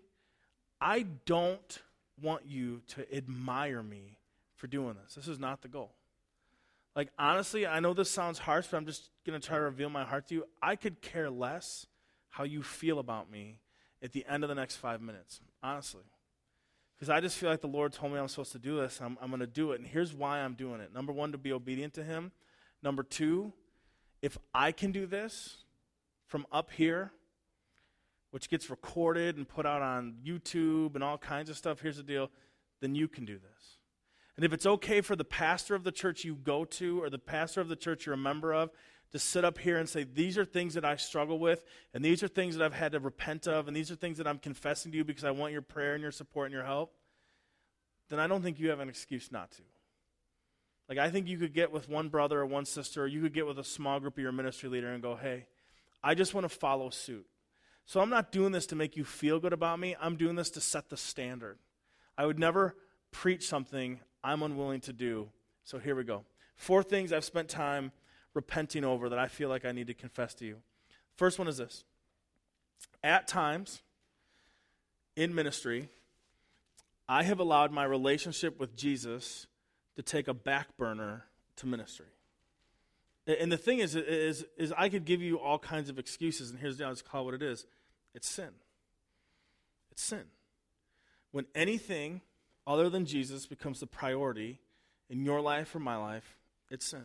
I 0.80 1.06
don't 1.26 1.82
want 2.20 2.46
you 2.46 2.82
to 2.88 3.14
admire 3.14 3.82
me 3.82 4.18
for 4.56 4.66
doing 4.66 4.96
this. 5.02 5.14
This 5.14 5.28
is 5.28 5.38
not 5.38 5.62
the 5.62 5.68
goal. 5.68 5.92
Like, 6.96 7.10
honestly, 7.18 7.66
I 7.66 7.78
know 7.78 7.94
this 7.94 8.10
sounds 8.10 8.40
harsh, 8.40 8.66
but 8.70 8.76
I'm 8.76 8.86
just 8.86 9.10
going 9.24 9.40
to 9.40 9.46
try 9.46 9.56
to 9.56 9.62
reveal 9.62 9.88
my 9.88 10.04
heart 10.04 10.26
to 10.28 10.34
you. 10.34 10.44
I 10.60 10.74
could 10.74 11.00
care 11.00 11.30
less 11.30 11.86
how 12.28 12.42
you 12.42 12.62
feel 12.62 12.98
about 12.98 13.30
me 13.30 13.60
at 14.02 14.12
the 14.12 14.24
end 14.28 14.42
of 14.42 14.48
the 14.48 14.54
next 14.54 14.76
five 14.76 15.00
minutes, 15.00 15.40
honestly. 15.62 16.02
Because 16.96 17.08
I 17.08 17.20
just 17.20 17.38
feel 17.38 17.50
like 17.50 17.60
the 17.60 17.68
Lord 17.68 17.92
told 17.92 18.12
me 18.12 18.18
I'm 18.18 18.26
supposed 18.26 18.50
to 18.52 18.58
do 18.58 18.80
this. 18.80 19.00
I'm, 19.00 19.16
I'm 19.22 19.28
going 19.28 19.40
to 19.40 19.46
do 19.46 19.70
it. 19.72 19.78
And 19.78 19.86
here's 19.86 20.12
why 20.12 20.40
I'm 20.40 20.54
doing 20.54 20.80
it. 20.80 20.92
Number 20.92 21.12
one, 21.12 21.30
to 21.30 21.38
be 21.38 21.52
obedient 21.52 21.94
to 21.94 22.02
Him. 22.02 22.32
Number 22.82 23.04
two, 23.04 23.52
if 24.20 24.36
I 24.52 24.72
can 24.72 24.90
do 24.90 25.06
this 25.06 25.58
from 26.26 26.46
up 26.50 26.72
here, 26.72 27.12
which 28.30 28.50
gets 28.50 28.70
recorded 28.70 29.36
and 29.36 29.48
put 29.48 29.66
out 29.66 29.82
on 29.82 30.16
YouTube 30.24 30.94
and 30.94 31.02
all 31.02 31.18
kinds 31.18 31.50
of 31.50 31.56
stuff, 31.56 31.80
here's 31.80 31.96
the 31.96 32.02
deal, 32.02 32.30
then 32.80 32.94
you 32.94 33.08
can 33.08 33.24
do 33.24 33.34
this. 33.34 33.78
And 34.36 34.44
if 34.44 34.52
it's 34.52 34.66
okay 34.66 35.00
for 35.00 35.16
the 35.16 35.24
pastor 35.24 35.74
of 35.74 35.82
the 35.82 35.90
church 35.90 36.24
you 36.24 36.36
go 36.36 36.64
to 36.64 37.02
or 37.02 37.10
the 37.10 37.18
pastor 37.18 37.60
of 37.60 37.68
the 37.68 37.76
church 37.76 38.06
you're 38.06 38.14
a 38.14 38.18
member 38.18 38.54
of 38.54 38.70
to 39.12 39.18
sit 39.18 39.44
up 39.44 39.58
here 39.58 39.78
and 39.78 39.88
say, 39.88 40.04
These 40.04 40.38
are 40.38 40.44
things 40.44 40.74
that 40.74 40.84
I 40.84 40.96
struggle 40.96 41.38
with, 41.38 41.64
and 41.94 42.04
these 42.04 42.22
are 42.22 42.28
things 42.28 42.56
that 42.56 42.64
I've 42.64 42.74
had 42.74 42.92
to 42.92 43.00
repent 43.00 43.48
of, 43.48 43.66
and 43.66 43.76
these 43.76 43.90
are 43.90 43.94
things 43.94 44.18
that 44.18 44.26
I'm 44.26 44.38
confessing 44.38 44.92
to 44.92 44.98
you 44.98 45.04
because 45.04 45.24
I 45.24 45.30
want 45.30 45.52
your 45.52 45.62
prayer 45.62 45.94
and 45.94 46.02
your 46.02 46.12
support 46.12 46.46
and 46.46 46.54
your 46.54 46.64
help, 46.64 46.92
then 48.10 48.20
I 48.20 48.26
don't 48.26 48.42
think 48.42 48.60
you 48.60 48.70
have 48.70 48.80
an 48.80 48.88
excuse 48.88 49.32
not 49.32 49.50
to. 49.52 49.62
Like, 50.88 50.98
I 50.98 51.10
think 51.10 51.26
you 51.26 51.36
could 51.36 51.52
get 51.52 51.72
with 51.72 51.88
one 51.88 52.08
brother 52.08 52.40
or 52.40 52.46
one 52.46 52.64
sister, 52.64 53.02
or 53.02 53.06
you 53.06 53.20
could 53.20 53.34
get 53.34 53.46
with 53.46 53.58
a 53.58 53.64
small 53.64 54.00
group 54.00 54.16
of 54.16 54.22
your 54.22 54.32
ministry 54.32 54.68
leader 54.68 54.92
and 54.92 55.02
go, 55.02 55.16
Hey, 55.16 55.46
I 56.02 56.14
just 56.14 56.34
want 56.34 56.44
to 56.44 56.54
follow 56.54 56.90
suit. 56.90 57.26
So 57.88 58.02
I'm 58.02 58.10
not 58.10 58.30
doing 58.32 58.52
this 58.52 58.66
to 58.66 58.76
make 58.76 58.98
you 58.98 59.04
feel 59.04 59.40
good 59.40 59.54
about 59.54 59.80
me, 59.80 59.96
I'm 59.98 60.16
doing 60.16 60.36
this 60.36 60.50
to 60.50 60.60
set 60.60 60.90
the 60.90 60.96
standard. 60.98 61.56
I 62.18 62.26
would 62.26 62.38
never 62.38 62.76
preach 63.12 63.48
something 63.48 64.00
I'm 64.22 64.42
unwilling 64.42 64.82
to 64.82 64.92
do. 64.92 65.30
So 65.64 65.78
here 65.78 65.94
we 65.94 66.04
go. 66.04 66.26
Four 66.54 66.82
things 66.82 67.14
I've 67.14 67.24
spent 67.24 67.48
time 67.48 67.92
repenting 68.34 68.84
over 68.84 69.08
that 69.08 69.18
I 69.18 69.26
feel 69.26 69.48
like 69.48 69.64
I 69.64 69.72
need 69.72 69.86
to 69.86 69.94
confess 69.94 70.34
to 70.34 70.44
you. 70.44 70.56
First 71.16 71.38
one 71.38 71.48
is 71.48 71.56
this 71.56 71.84
At 73.02 73.26
times 73.26 73.80
in 75.16 75.34
ministry, 75.34 75.88
I 77.08 77.22
have 77.22 77.40
allowed 77.40 77.72
my 77.72 77.84
relationship 77.84 78.60
with 78.60 78.76
Jesus 78.76 79.46
to 79.96 80.02
take 80.02 80.28
a 80.28 80.34
back 80.34 80.76
burner 80.76 81.24
to 81.56 81.66
ministry. 81.66 82.08
And 83.28 83.52
the 83.52 83.58
thing 83.58 83.80
is, 83.80 83.94
is, 83.94 84.46
is 84.56 84.72
I 84.76 84.88
could 84.88 85.04
give 85.04 85.20
you 85.20 85.38
all 85.38 85.58
kinds 85.58 85.90
of 85.90 85.98
excuses, 85.98 86.50
and 86.50 86.58
here's 86.58 86.78
the 86.78 86.84
honest 86.84 87.04
call 87.04 87.26
what 87.26 87.34
it 87.34 87.42
is 87.42 87.66
it's 88.14 88.28
sin. 88.28 88.50
It's 89.92 90.02
sin. 90.02 90.24
When 91.30 91.44
anything 91.54 92.22
other 92.66 92.88
than 92.88 93.04
Jesus 93.04 93.46
becomes 93.46 93.80
the 93.80 93.86
priority 93.86 94.60
in 95.10 95.24
your 95.24 95.42
life 95.42 95.74
or 95.74 95.78
my 95.78 95.96
life, 95.96 96.36
it's 96.70 96.86
sin. 96.86 97.04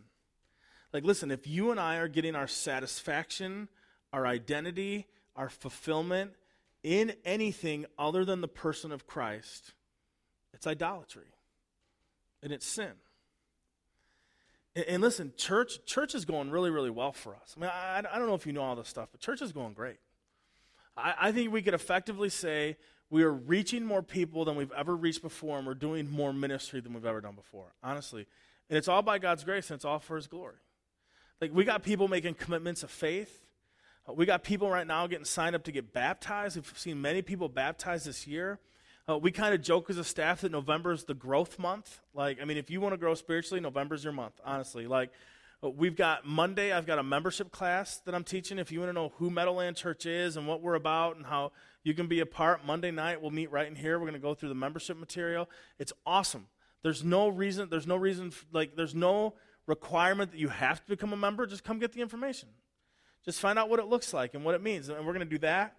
Like, 0.93 1.03
listen, 1.03 1.29
if 1.29 1.45
you 1.45 1.71
and 1.71 1.79
I 1.79 1.97
are 1.97 2.07
getting 2.07 2.35
our 2.35 2.47
satisfaction, 2.47 3.67
our 4.13 4.25
identity, 4.25 5.07
our 5.35 5.49
fulfillment 5.49 6.33
in 6.83 7.13
anything 7.25 7.85
other 7.97 8.23
than 8.23 8.41
the 8.41 8.47
person 8.47 8.91
of 8.91 9.07
Christ, 9.07 9.73
it's 10.53 10.67
idolatry 10.67 11.33
and 12.41 12.53
it's 12.53 12.65
sin. 12.65 12.91
And, 14.75 14.85
and 14.85 15.01
listen, 15.01 15.33
church, 15.37 15.85
church 15.85 16.15
is 16.15 16.25
going 16.25 16.49
really, 16.49 16.69
really 16.69 16.89
well 16.89 17.11
for 17.11 17.35
us. 17.35 17.55
I 17.57 17.59
mean, 17.59 17.69
I, 17.73 18.03
I 18.11 18.17
don't 18.17 18.27
know 18.27 18.35
if 18.35 18.45
you 18.45 18.53
know 18.53 18.61
all 18.61 18.75
this 18.75 18.89
stuff, 18.89 19.09
but 19.11 19.21
church 19.21 19.41
is 19.41 19.51
going 19.51 19.73
great. 19.73 19.97
I, 20.97 21.13
I 21.19 21.31
think 21.31 21.51
we 21.51 21.61
could 21.61 21.73
effectively 21.73 22.29
say 22.29 22.77
we 23.09 23.23
are 23.23 23.31
reaching 23.31 23.85
more 23.85 24.01
people 24.01 24.45
than 24.45 24.55
we've 24.55 24.71
ever 24.71 24.95
reached 24.95 25.21
before, 25.21 25.57
and 25.57 25.67
we're 25.67 25.75
doing 25.75 26.09
more 26.09 26.33
ministry 26.33 26.79
than 26.79 26.93
we've 26.93 27.05
ever 27.05 27.21
done 27.21 27.35
before, 27.35 27.73
honestly. 27.83 28.25
And 28.69 28.77
it's 28.77 28.87
all 28.87 29.01
by 29.01 29.19
God's 29.19 29.43
grace, 29.43 29.69
and 29.69 29.75
it's 29.75 29.85
all 29.85 29.99
for 29.99 30.15
His 30.15 30.27
glory. 30.27 30.55
Like, 31.39 31.53
we 31.53 31.65
got 31.65 31.83
people 31.83 32.07
making 32.07 32.35
commitments 32.35 32.83
of 32.83 32.89
faith. 32.89 33.41
We 34.11 34.25
got 34.25 34.43
people 34.43 34.69
right 34.69 34.87
now 34.87 35.07
getting 35.07 35.25
signed 35.25 35.55
up 35.55 35.63
to 35.65 35.71
get 35.71 35.93
baptized. 35.93 36.55
We've 36.55 36.73
seen 36.75 37.01
many 37.01 37.21
people 37.21 37.49
baptized 37.49 38.05
this 38.05 38.27
year. 38.27 38.59
Uh, 39.09 39.17
we 39.17 39.31
kind 39.31 39.53
of 39.53 39.61
joke 39.61 39.89
as 39.89 39.97
a 39.97 40.03
staff 40.03 40.41
that 40.41 40.51
November 40.51 40.93
is 40.93 41.03
the 41.03 41.13
growth 41.13 41.59
month. 41.59 41.99
Like, 42.13 42.41
I 42.41 42.45
mean, 42.45 42.57
if 42.57 42.69
you 42.69 42.79
want 42.79 42.93
to 42.93 42.97
grow 42.97 43.15
spiritually, 43.15 43.59
November's 43.59 44.03
your 44.03 44.13
month, 44.13 44.39
honestly. 44.45 44.87
Like, 44.87 45.11
uh, 45.61 45.69
we've 45.69 45.97
got 45.97 46.25
Monday, 46.25 46.71
I've 46.71 46.85
got 46.85 46.99
a 46.99 47.03
membership 47.03 47.51
class 47.51 47.97
that 48.05 48.15
I'm 48.15 48.23
teaching. 48.23 48.59
If 48.59 48.71
you 48.71 48.79
want 48.79 48.89
to 48.89 48.93
know 48.93 49.11
who 49.17 49.29
Meadowland 49.29 49.75
Church 49.75 50.05
is 50.05 50.37
and 50.37 50.47
what 50.47 50.61
we're 50.61 50.75
about 50.75 51.17
and 51.17 51.25
how 51.25 51.51
you 51.83 51.93
can 51.93 52.07
be 52.07 52.21
a 52.21 52.25
part, 52.25 52.65
Monday 52.65 52.91
night 52.91 53.21
we'll 53.21 53.31
meet 53.31 53.51
right 53.51 53.67
in 53.67 53.75
here. 53.75 53.99
We're 53.99 54.05
going 54.05 54.13
to 54.13 54.19
go 54.19 54.33
through 54.33 54.49
the 54.49 54.55
membership 54.55 54.97
material. 54.97 55.49
It's 55.79 55.91
awesome. 56.05 56.47
There's 56.81 57.03
no 57.03 57.27
reason, 57.27 57.67
there's 57.69 57.87
no 57.87 57.97
reason, 57.97 58.31
like, 58.53 58.77
there's 58.77 58.95
no 58.95 59.33
requirement 59.67 60.31
that 60.31 60.39
you 60.39 60.47
have 60.47 60.81
to 60.81 60.89
become 60.89 61.11
a 61.11 61.17
member. 61.17 61.45
Just 61.45 61.65
come 61.65 61.77
get 61.77 61.91
the 61.91 62.01
information. 62.01 62.47
Just 63.25 63.41
find 63.41 63.59
out 63.59 63.69
what 63.69 63.79
it 63.79 63.87
looks 63.87 64.13
like 64.13 64.33
and 64.33 64.45
what 64.45 64.55
it 64.55 64.61
means. 64.61 64.87
And 64.87 65.05
we're 65.05 65.13
going 65.13 65.27
to 65.27 65.33
do 65.33 65.39
that. 65.39 65.75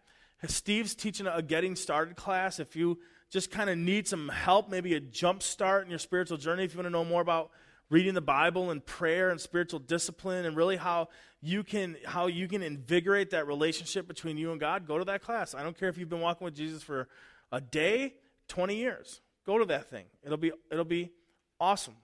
Steve's 0.47 0.95
teaching 0.95 1.27
a 1.27 1.41
getting 1.41 1.75
started 1.75 2.16
class. 2.16 2.59
If 2.59 2.77
you 2.77 2.99
just 3.35 3.51
kind 3.51 3.68
of 3.68 3.76
need 3.76 4.07
some 4.07 4.28
help, 4.28 4.70
maybe 4.70 4.95
a 4.95 5.01
jump 5.01 5.43
start 5.43 5.82
in 5.85 5.91
your 5.91 5.99
spiritual 5.99 6.37
journey, 6.37 6.62
if 6.62 6.72
you 6.72 6.78
want 6.78 6.87
to 6.87 6.91
know 6.91 7.05
more 7.05 7.20
about 7.20 7.51
reading 7.91 8.14
the 8.14 8.20
Bible 8.20 8.70
and 8.70 8.87
prayer 8.87 9.30
and 9.30 9.41
spiritual 9.41 9.80
discipline 9.80 10.47
and 10.47 10.57
really 10.57 10.76
how 10.76 11.09
you 11.41 11.64
can 11.64 11.97
how 12.05 12.28
you 12.28 12.47
can 12.47 12.62
invigorate 12.62 13.30
that 13.30 13.49
relationship 13.49 14.07
between 14.07 14.39
you 14.39 14.53
and 14.53 14.61
God, 14.61 14.87
go 14.87 14.99
to 14.99 15.05
that 15.07 15.20
class. 15.20 15.53
I 15.53 15.64
don't 15.64 15.76
care 15.76 15.89
if 15.89 15.99
you've 15.99 16.09
been 16.09 16.20
walking 16.20 16.45
with 16.45 16.55
Jesus 16.55 16.85
for 16.85 17.09
a 17.51 17.61
day, 17.61 18.14
20 18.47 18.76
years. 18.76 19.20
Go 19.45 19.59
to 19.59 19.64
that 19.64 19.91
thing. 19.91 20.05
It'll 20.22 20.39
be 20.39 20.53
it'll 20.70 20.85
be 20.85 21.11
awesome. 21.59 21.97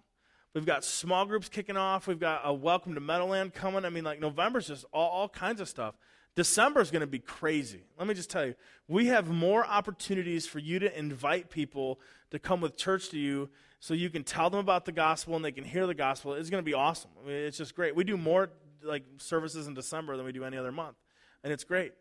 We've 0.53 0.66
got 0.66 0.85
small 0.85 1.26
groups 1.26 1.49
kicking 1.49 1.76
off. 1.76 2.09
We've 2.09 2.18
got 2.18 2.41
a 2.43 2.53
welcome 2.53 2.95
to 2.95 3.01
Meadowland 3.01 3.55
coming. 3.55 3.85
I 3.85 3.91
mean, 3.91 4.03
like 4.03 4.18
November's 4.18 4.66
just 4.66 4.85
all, 4.93 5.09
all 5.09 5.28
kinds 5.28 5.61
of 5.61 5.68
stuff. 5.68 5.95
December 6.41 6.80
is 6.80 6.91
going 6.91 7.03
to 7.03 7.07
be 7.07 7.18
crazy. 7.18 7.82
Let 7.99 8.09
me 8.09 8.14
just 8.14 8.30
tell 8.30 8.47
you, 8.47 8.55
we 8.88 9.09
have 9.09 9.28
more 9.28 9.62
opportunities 9.66 10.47
for 10.47 10.59
you 10.59 10.78
to 10.78 10.99
invite 10.99 11.51
people 11.51 12.01
to 12.30 12.38
come 12.38 12.62
with 12.62 12.78
church 12.78 13.11
to 13.11 13.18
you 13.18 13.51
so 13.78 13.93
you 13.93 14.09
can 14.09 14.24
tell 14.24 14.49
them 14.49 14.59
about 14.59 14.86
the 14.86 14.93
gospel 14.93 15.36
and 15.36 15.45
they 15.45 15.53
can 15.53 15.64
hear 15.64 15.86
the 15.86 15.93
gospel. 15.93 16.32
It's 16.32 16.49
going 16.49 16.64
to 16.64 16.66
be 16.66 16.72
awesome. 16.72 17.11
I 17.22 17.28
mean, 17.28 17.36
it's 17.36 17.59
just 17.59 17.74
great. 17.74 17.95
We 17.95 18.05
do 18.05 18.16
more 18.16 18.49
like 18.82 19.05
services 19.18 19.66
in 19.66 19.74
December 19.74 20.16
than 20.16 20.24
we 20.24 20.32
do 20.32 20.43
any 20.45 20.57
other 20.57 20.72
month, 20.72 20.97
and 21.45 21.53
it's 21.53 21.62
great. 21.62 21.93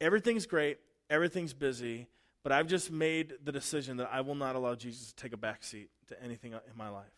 Everything's 0.00 0.46
great. 0.46 0.78
Everything's 1.10 1.52
busy, 1.52 2.06
But 2.44 2.52
I've 2.52 2.68
just 2.68 2.92
made 2.92 3.34
the 3.42 3.50
decision 3.50 3.96
that 3.96 4.10
I 4.12 4.20
will 4.20 4.36
not 4.36 4.54
allow 4.54 4.76
Jesus 4.76 5.08
to 5.08 5.16
take 5.16 5.32
a 5.32 5.36
back 5.36 5.64
seat 5.64 5.90
to 6.06 6.22
anything 6.22 6.52
in 6.52 6.76
my 6.76 6.88
life. 6.88 7.16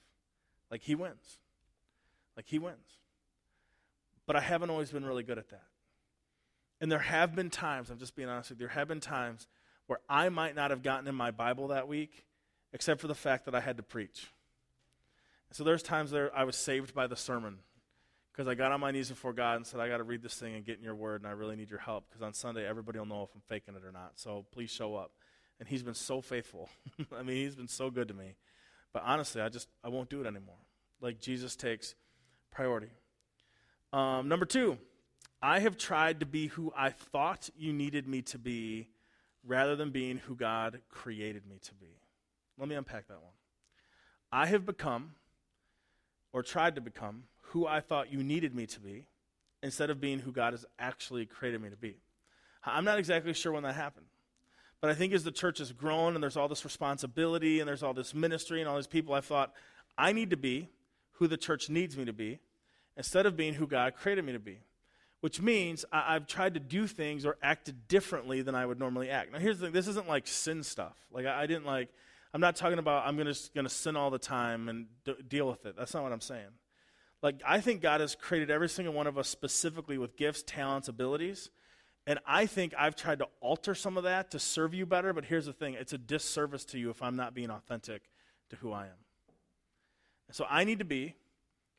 Like 0.71 0.81
he 0.81 0.95
wins. 0.95 1.41
Like 2.37 2.47
he 2.47 2.59
wins. 2.59 3.01
But 4.27 4.37
I 4.37 4.41
haven't 4.41 4.71
always 4.71 4.91
been 4.91 5.05
really 5.05 5.25
good 5.25 5.37
at 5.37 5.51
that. 5.51 5.65
And 6.85 6.93
there 6.93 6.99
have 6.99 7.35
been 7.35 7.49
times, 7.49 7.89
I'm 7.89 7.97
just 7.97 8.15
being 8.15 8.29
honest 8.29 8.51
with 8.51 8.61
you, 8.61 8.67
there 8.67 8.75
have 8.75 8.89
been 8.89 9.01
times 9.01 9.47
where 9.87 10.01
I 10.07 10.29
might 10.29 10.55
not 10.55 10.69
have 10.71 10.83
gotten 10.83 11.09
in 11.09 11.15
my 11.15 11.31
Bible 11.31 11.69
that 11.69 11.89
week, 11.89 12.27
except 12.75 13.01
for 13.01 13.07
the 13.07 13.15
fact 13.15 13.47
that 13.47 13.55
I 13.55 13.61
had 13.61 13.79
to 13.79 13.83
preach. 13.83 14.31
So 15.53 15.65
there's 15.65 15.83
times 15.83 16.11
there 16.11 16.31
I 16.37 16.45
was 16.45 16.57
saved 16.57 16.93
by 16.93 17.07
the 17.07 17.17
sermon 17.17 17.61
because 18.31 18.47
I 18.47 18.55
got 18.55 18.71
on 18.71 18.81
my 18.81 18.91
knees 18.91 19.09
before 19.09 19.33
God 19.33 19.57
and 19.57 19.67
said, 19.67 19.81
I 19.81 19.89
got 19.89 19.97
to 19.97 20.03
read 20.03 20.21
this 20.21 20.35
thing 20.35 20.57
and 20.57 20.63
get 20.63 20.77
in 20.77 20.85
your 20.85 20.95
word, 20.95 21.23
and 21.23 21.27
I 21.27 21.33
really 21.33 21.57
need 21.57 21.71
your 21.71 21.79
help 21.79 22.05
because 22.11 22.21
on 22.21 22.35
Sunday 22.35 22.69
everybody 22.69 22.99
will 22.99 23.07
know 23.07 23.23
if 23.23 23.31
I'm 23.35 23.41
faking 23.49 23.77
it 23.77 23.83
or 23.83 23.91
not. 23.91 24.13
So 24.17 24.45
please 24.53 24.71
show 24.71 24.95
up. 24.95 25.13
And 25.61 25.67
he's 25.67 25.83
been 25.83 25.95
so 25.95 26.21
faithful. 26.21 26.69
I 27.19 27.23
mean, 27.23 27.37
he's 27.37 27.57
been 27.57 27.67
so 27.67 27.89
good 27.89 28.09
to 28.09 28.15
me. 28.15 28.35
But 28.93 29.05
honestly, 29.07 29.41
I 29.41 29.49
just 29.49 29.69
I 29.83 29.89
won't 29.89 30.11
do 30.11 30.21
it 30.21 30.27
anymore. 30.27 30.61
Like 31.01 31.19
Jesus 31.19 31.57
takes 31.57 31.95
priority. 32.51 32.91
Um, 33.91 34.29
number 34.29 34.45
two, 34.45 34.77
I 35.45 35.59
have 35.59 35.77
tried 35.77 36.21
to 36.21 36.27
be 36.27 36.47
who 36.47 36.73
I 36.75 36.89
thought 36.89 37.51
you 37.55 37.75
needed 37.75 38.09
me 38.09 38.23
to 38.23 38.39
be 38.39 38.89
rather 39.47 39.77
than 39.77 39.91
being 39.91 40.17
who 40.17 40.35
God 40.35 40.81
created 40.89 41.43
me 41.47 41.59
to 41.65 41.75
be. 41.75 41.99
Let 42.59 42.67
me 42.67 42.75
unpack 42.75 43.09
that 43.09 43.21
one. 43.21 43.35
I 44.33 44.47
have 44.47 44.65
become, 44.65 45.17
or 46.33 46.43
tried 46.43 46.77
to 46.77 46.81
become, 46.81 47.25
who 47.43 47.67
I 47.67 47.81
thought 47.81 48.11
you 48.11 48.23
needed 48.23 48.55
me 48.55 48.65
to 48.69 48.81
be 48.81 49.05
instead 49.63 49.91
of 49.91 50.01
being 50.01 50.21
who 50.21 50.33
God 50.33 50.55
has 50.55 50.65
actually 50.79 51.27
created 51.27 51.61
me 51.61 51.69
to 51.69 51.77
be. 51.77 51.97
I'm 52.65 52.87
not 52.87 52.99
exactly 52.99 53.35
sure 53.35 53.53
when 53.53 53.65
that 53.65 53.75
happened. 53.75 54.07
But 54.81 54.89
I 54.89 54.95
think 54.95 55.13
as 55.13 55.25
the 55.25 55.31
church 55.31 55.59
has 55.59 55.73
grown 55.73 56.15
and 56.15 56.23
there's 56.23 56.39
all 56.39 56.49
this 56.49 56.65
responsibility 56.65 57.61
and 57.61 57.69
there's 57.69 57.83
all 57.83 57.93
this 57.93 58.15
ministry 58.15 58.61
and 58.61 58.69
all 58.69 58.77
these 58.77 58.87
people, 58.87 59.13
I 59.13 59.21
thought, 59.21 59.53
I 59.99 60.13
need 60.13 60.31
to 60.31 60.39
be 60.39 60.71
who 61.13 61.27
the 61.27 61.37
church 61.37 61.69
needs 61.69 61.99
me 61.99 62.07
to 62.07 62.15
be 62.15 62.39
instead 62.97 63.27
of 63.27 63.37
being 63.37 63.53
who 63.53 63.67
God 63.67 63.95
created 63.95 64.25
me 64.25 64.33
to 64.33 64.39
be. 64.39 64.61
Which 65.25 65.41
means 65.41 65.87
I, 65.91 66.13
have 66.13 66.27
tried 66.27 66.53
to 66.53 66.61
do 66.61 66.87
things 66.87 67.25
or 67.25 67.39
acted 67.43 67.89
differently 67.89 68.43
than 68.43 68.55
I 68.55 68.67
would 68.67 68.79
normally 68.79 69.09
act. 69.09 69.33
Now, 69.33 69.39
here's 69.39 69.59
the 69.59 69.65
thing 69.65 69.73
this 69.73 69.89
isn't 69.89 70.07
like 70.07 70.27
sin 70.27 70.63
stuff. 70.63 70.99
Like, 71.11 71.25
I, 71.25 71.45
I 71.45 71.47
didn't 71.47 71.65
like, 71.65 71.89
I'm 72.35 72.43
not 72.43 72.57
talking 72.57 72.79
about 72.79 73.07
I'm 73.07 73.17
gonna, 73.17 73.33
gonna 73.55 73.71
sin 73.71 73.97
all 73.97 74.11
the 74.11 74.19
time 74.19 74.69
and 74.69 74.85
d- 75.07 75.15
deal 75.27 75.49
with 75.49 75.65
it. 75.65 75.77
That's 75.79 75.95
not 75.95 76.03
what 76.03 76.13
I'm 76.13 76.21
saying. 76.21 76.51
Like, 77.23 77.37
I 77.43 77.61
think 77.61 77.81
God 77.81 78.03
has 78.03 78.15
created 78.15 78.51
every 78.51 78.69
single 78.69 78.93
one 78.93 79.07
of 79.07 79.17
us 79.17 79.27
specifically 79.27 79.97
with 79.97 80.15
gifts, 80.15 80.45
talents, 80.47 80.89
abilities. 80.89 81.49
And 82.07 82.19
I 82.27 82.45
think 82.45 82.75
I've 82.79 82.95
tried 82.95 83.21
to 83.21 83.29
alter 83.41 83.75
some 83.75 83.97
of 83.97 84.05
that 84.05 84.31
to 84.33 84.39
serve 84.39 84.75
you 84.75 84.85
better, 84.85 85.15
but 85.15 85.25
here's 85.25 85.47
the 85.47 85.55
thing 85.55 85.73
it's 85.73 85.95
a 85.95 85.99
disservice 85.99 86.67
to 86.67 86.79
you 86.79 86.91
if 86.91 87.01
I'm 87.01 87.17
not 87.17 87.33
being 87.33 87.49
authentic 87.49 88.11
to 88.51 88.57
who 88.57 88.73
I 88.73 88.89
am. 88.89 89.01
So 90.33 90.45
I 90.51 90.65
need 90.65 90.81
to 90.81 90.85
be 90.85 91.15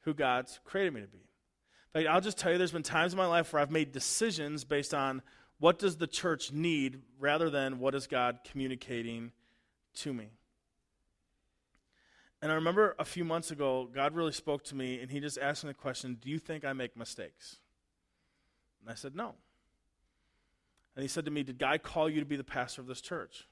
who 0.01 0.15
God's 0.15 0.59
created 0.65 0.95
me 0.95 1.01
to 1.01 1.07
be. 1.07 1.19
Like, 1.95 2.07
I'll 2.07 2.19
just 2.19 2.37
tell 2.37 2.51
you, 2.51 2.57
there's 2.57 2.73
been 2.73 2.83
times 2.83 3.13
in 3.13 3.17
my 3.17 3.25
life 3.25 3.53
where 3.53 3.61
I've 3.61 3.71
made 3.71 3.93
decisions 3.93 4.65
based 4.65 4.93
on 4.93 5.21
what 5.59 5.79
does 5.79 5.95
the 5.95 6.07
church 6.07 6.51
need 6.51 6.99
rather 7.19 7.49
than 7.49 7.79
what 7.79 7.95
is 7.95 8.05
God 8.05 8.39
communicating 8.43 9.31
to 9.95 10.13
me. 10.13 10.27
And 12.41 12.51
I 12.51 12.55
remember 12.55 12.95
a 12.99 13.05
few 13.05 13.23
months 13.23 13.49
ago, 13.49 13.89
God 13.91 14.13
really 14.13 14.33
spoke 14.33 14.65
to 14.65 14.75
me, 14.75 14.99
and 14.99 15.09
He 15.09 15.21
just 15.21 15.37
asked 15.37 15.63
me 15.63 15.69
the 15.69 15.73
question 15.73 16.17
Do 16.19 16.29
you 16.29 16.37
think 16.37 16.65
I 16.65 16.73
make 16.73 16.97
mistakes? 16.97 17.55
And 18.81 18.89
I 18.89 18.95
said, 18.95 19.15
No. 19.15 19.33
And 20.97 21.01
He 21.01 21.07
said 21.07 21.23
to 21.25 21.31
me, 21.31 21.43
Did 21.43 21.57
God 21.57 21.81
call 21.81 22.09
you 22.09 22.19
to 22.19 22.25
be 22.25 22.35
the 22.35 22.43
pastor 22.43 22.81
of 22.81 22.87
this 22.87 22.99
church? 22.99 23.47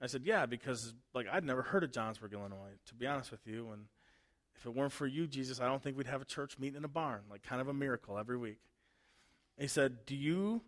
I 0.00 0.06
said, 0.06 0.22
Yeah, 0.24 0.46
because 0.46 0.94
like 1.12 1.26
I'd 1.30 1.44
never 1.44 1.60
heard 1.60 1.84
of 1.84 1.92
Johnsburg, 1.92 2.32
Illinois, 2.32 2.78
to 2.86 2.94
be 2.94 3.06
honest 3.06 3.30
with 3.30 3.46
you. 3.46 3.70
And 3.72 3.84
if 4.56 4.66
it 4.66 4.74
weren't 4.74 4.92
for 4.92 5.06
you, 5.06 5.26
Jesus, 5.26 5.60
I 5.60 5.66
don't 5.66 5.82
think 5.82 5.96
we'd 5.96 6.06
have 6.06 6.22
a 6.22 6.26
church 6.26 6.58
meeting 6.58 6.76
in 6.76 6.84
a 6.84 6.88
barn, 6.88 7.22
like 7.30 7.42
kind 7.42 7.60
of 7.60 7.68
a 7.68 7.74
miracle 7.74 8.18
every 8.18 8.36
week. 8.36 8.58
And 9.56 9.64
he 9.64 9.68
said, 9.68 10.06
Do 10.06 10.14
you 10.14 10.62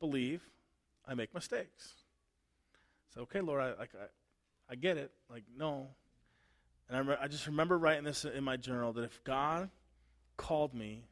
believe 0.00 0.42
I 1.06 1.14
make 1.14 1.34
mistakes? 1.34 1.94
I 3.10 3.14
said, 3.14 3.20
Okay, 3.22 3.40
Lord, 3.40 3.62
I, 3.62 3.82
I, 3.82 3.86
I 4.70 4.74
get 4.74 4.96
it. 4.96 5.12
Like, 5.30 5.44
no, 5.56 5.88
and 6.92 7.10
I, 7.10 7.24
I 7.24 7.28
just 7.28 7.46
remember 7.46 7.78
writing 7.78 8.04
this 8.04 8.24
in 8.24 8.44
my 8.44 8.56
journal 8.56 8.92
that 8.92 9.04
if 9.04 9.22
God 9.24 9.70
called 10.36 10.74
me, 10.74 11.04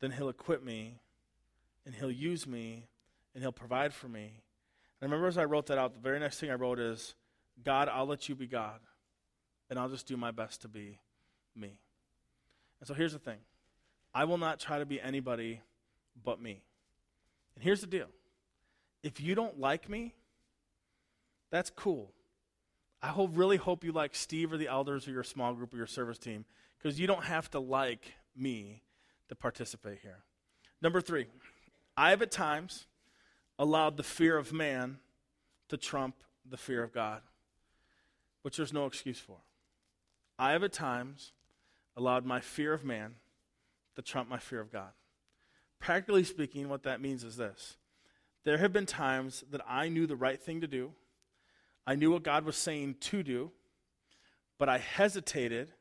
then 0.00 0.10
He'll 0.10 0.28
equip 0.28 0.62
me 0.62 0.98
and 1.84 1.94
He'll 1.94 2.10
use 2.10 2.46
me 2.46 2.86
and 3.34 3.42
He'll 3.42 3.52
provide 3.52 3.92
for 3.92 4.08
me. 4.08 4.42
And 5.00 5.02
I 5.02 5.04
remember 5.04 5.26
as 5.26 5.38
I 5.38 5.44
wrote 5.44 5.66
that 5.66 5.78
out, 5.78 5.92
the 5.92 6.00
very 6.00 6.18
next 6.18 6.40
thing 6.40 6.50
I 6.50 6.54
wrote 6.54 6.78
is, 6.78 7.14
God, 7.62 7.88
I'll 7.88 8.06
let 8.06 8.28
you 8.28 8.34
be 8.34 8.46
God, 8.46 8.80
and 9.70 9.78
I'll 9.78 9.88
just 9.88 10.06
do 10.06 10.16
my 10.16 10.30
best 10.30 10.62
to 10.62 10.68
be 10.68 10.98
me. 11.56 11.78
And 12.80 12.88
so 12.88 12.94
here's 12.94 13.12
the 13.12 13.18
thing 13.18 13.38
I 14.14 14.24
will 14.24 14.38
not 14.38 14.60
try 14.60 14.78
to 14.78 14.86
be 14.86 15.00
anybody 15.00 15.60
but 16.22 16.40
me. 16.40 16.62
And 17.54 17.64
here's 17.64 17.80
the 17.80 17.86
deal 17.86 18.08
if 19.02 19.20
you 19.20 19.34
don't 19.34 19.60
like 19.60 19.88
me, 19.88 20.14
that's 21.50 21.70
cool. 21.70 22.12
I 23.02 23.08
hope, 23.08 23.32
really 23.34 23.58
hope 23.58 23.84
you 23.84 23.92
like 23.92 24.14
Steve 24.14 24.50
or 24.50 24.56
the 24.56 24.68
elders 24.68 25.06
or 25.06 25.10
your 25.10 25.22
small 25.24 25.52
group 25.52 25.74
or 25.74 25.76
your 25.76 25.86
service 25.86 26.16
team 26.16 26.46
because 26.78 26.98
you 26.98 27.06
don't 27.06 27.24
have 27.24 27.50
to 27.50 27.60
like 27.60 28.14
me 28.34 28.82
to 29.28 29.34
participate 29.34 29.98
here. 30.00 30.20
Number 30.80 31.02
three, 31.02 31.26
I 31.96 32.10
have 32.10 32.22
at 32.22 32.30
times 32.30 32.86
allowed 33.58 33.98
the 33.98 34.02
fear 34.02 34.38
of 34.38 34.52
man 34.52 34.98
to 35.68 35.76
trump 35.76 36.16
the 36.48 36.56
fear 36.56 36.82
of 36.82 36.92
God, 36.92 37.20
which 38.42 38.56
there's 38.56 38.72
no 38.72 38.86
excuse 38.86 39.18
for. 39.18 39.36
I 40.38 40.52
have 40.52 40.62
at 40.62 40.72
times 40.72 41.32
allowed 41.96 42.24
my 42.24 42.40
fear 42.40 42.72
of 42.72 42.84
man 42.84 43.14
to 43.96 44.02
trump 44.02 44.28
my 44.28 44.38
fear 44.38 44.60
of 44.60 44.72
God. 44.72 44.90
Practically 45.80 46.24
speaking, 46.24 46.68
what 46.68 46.82
that 46.84 47.00
means 47.00 47.24
is 47.24 47.36
this 47.36 47.76
there 48.44 48.58
have 48.58 48.72
been 48.72 48.86
times 48.86 49.44
that 49.50 49.60
I 49.66 49.88
knew 49.88 50.06
the 50.06 50.16
right 50.16 50.40
thing 50.40 50.60
to 50.60 50.66
do 50.66 50.92
I 51.86 51.94
knew 51.96 52.10
what 52.10 52.22
God 52.22 52.44
was 52.44 52.56
saying 52.56 52.96
to 53.00 53.22
do, 53.22 53.50
but 54.58 54.68
I 54.68 54.78
hesitated 54.78 55.72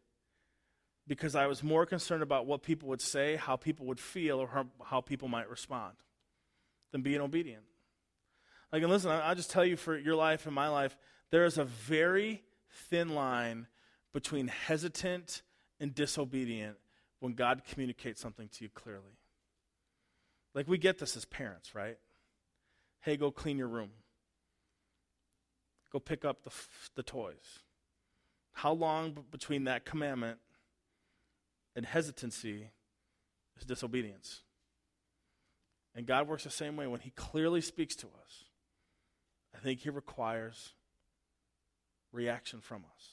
because 1.07 1.35
I 1.35 1.47
was 1.47 1.63
more 1.63 1.85
concerned 1.85 2.23
about 2.23 2.45
what 2.45 2.63
people 2.63 2.89
would 2.89 3.01
say, 3.01 3.35
how 3.35 3.55
people 3.55 3.85
would 3.87 3.99
feel, 3.99 4.39
or 4.39 4.67
how, 4.83 5.01
people 5.01 5.27
might 5.27 5.49
respond 5.49 5.95
than 6.91 7.01
being 7.01 7.21
obedient. 7.21 7.63
Like, 8.71 8.81
and 8.83 8.91
listen, 8.91 9.11
I'll 9.11 9.35
just 9.35 9.51
tell 9.51 9.65
you 9.65 9.75
for 9.75 9.97
your 9.97 10.15
life 10.15 10.45
and 10.45 10.55
my 10.55 10.69
life, 10.69 10.97
there 11.29 11.45
is 11.45 11.57
a 11.57 11.65
very 11.65 12.41
thin 12.89 13.09
line 13.09 13.67
between 14.13 14.47
hesitant 14.47 15.41
and 15.79 15.93
disobedient 15.93 16.77
when 17.19 17.33
God 17.33 17.63
communicates 17.69 18.21
something 18.21 18.49
to 18.49 18.63
you 18.63 18.69
clearly. 18.69 19.17
Like, 20.53 20.67
we 20.67 20.77
get 20.77 20.99
this 20.99 21.17
as 21.17 21.25
parents, 21.25 21.73
right? 21.73 21.97
Hey, 23.01 23.17
go 23.17 23.31
clean 23.31 23.57
your 23.57 23.67
room 23.67 23.89
go 25.93 25.99
pick 25.99 26.25
up 26.25 26.43
the, 26.43 26.51
the 26.95 27.03
toys. 27.03 27.59
How 28.51 28.73
long 28.73 29.25
between 29.31 29.65
that 29.65 29.85
commandment 29.85 30.39
and 31.75 31.85
hesitancy 31.85 32.71
is 33.57 33.65
disobedience? 33.65 34.41
And 35.95 36.07
God 36.07 36.27
works 36.27 36.43
the 36.43 36.49
same 36.49 36.75
way 36.75 36.87
when 36.87 36.99
He 36.99 37.11
clearly 37.11 37.61
speaks 37.61 37.95
to 37.97 38.07
us. 38.07 38.45
I 39.55 39.59
think 39.59 39.81
He 39.81 39.91
requires 39.91 40.73
reaction 42.11 42.59
from 42.59 42.83
us. 42.95 43.09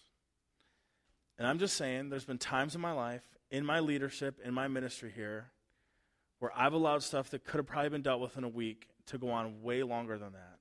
And 1.41 1.49
I'm 1.49 1.59
just 1.59 1.79
saying, 1.79 2.11
there's 2.11 2.27
been 2.27 2.37
times 2.37 2.75
in 2.75 2.83
my 2.83 2.93
life, 2.93 3.23
in 3.51 3.65
my 3.65 3.81
leadership, 3.81 4.39
in 4.45 4.53
my 4.53 4.69
ministry 4.69 5.11
here, 5.13 5.47
where 6.39 6.53
I've 6.55 6.75
allowed 6.75 7.03
stuff 7.03 7.31
that 7.31 7.45
could 7.45 7.57
have 7.57 7.67
probably 7.67 7.89
been 7.89 8.03
dealt 8.03 8.21
with 8.21 8.37
in 8.37 8.45
a 8.45 8.49
week 8.49 8.89
to 9.07 9.17
go 9.17 9.31
on 9.31 9.63
way 9.63 9.83
longer 9.83 10.19
than 10.19 10.33
that 10.35 10.59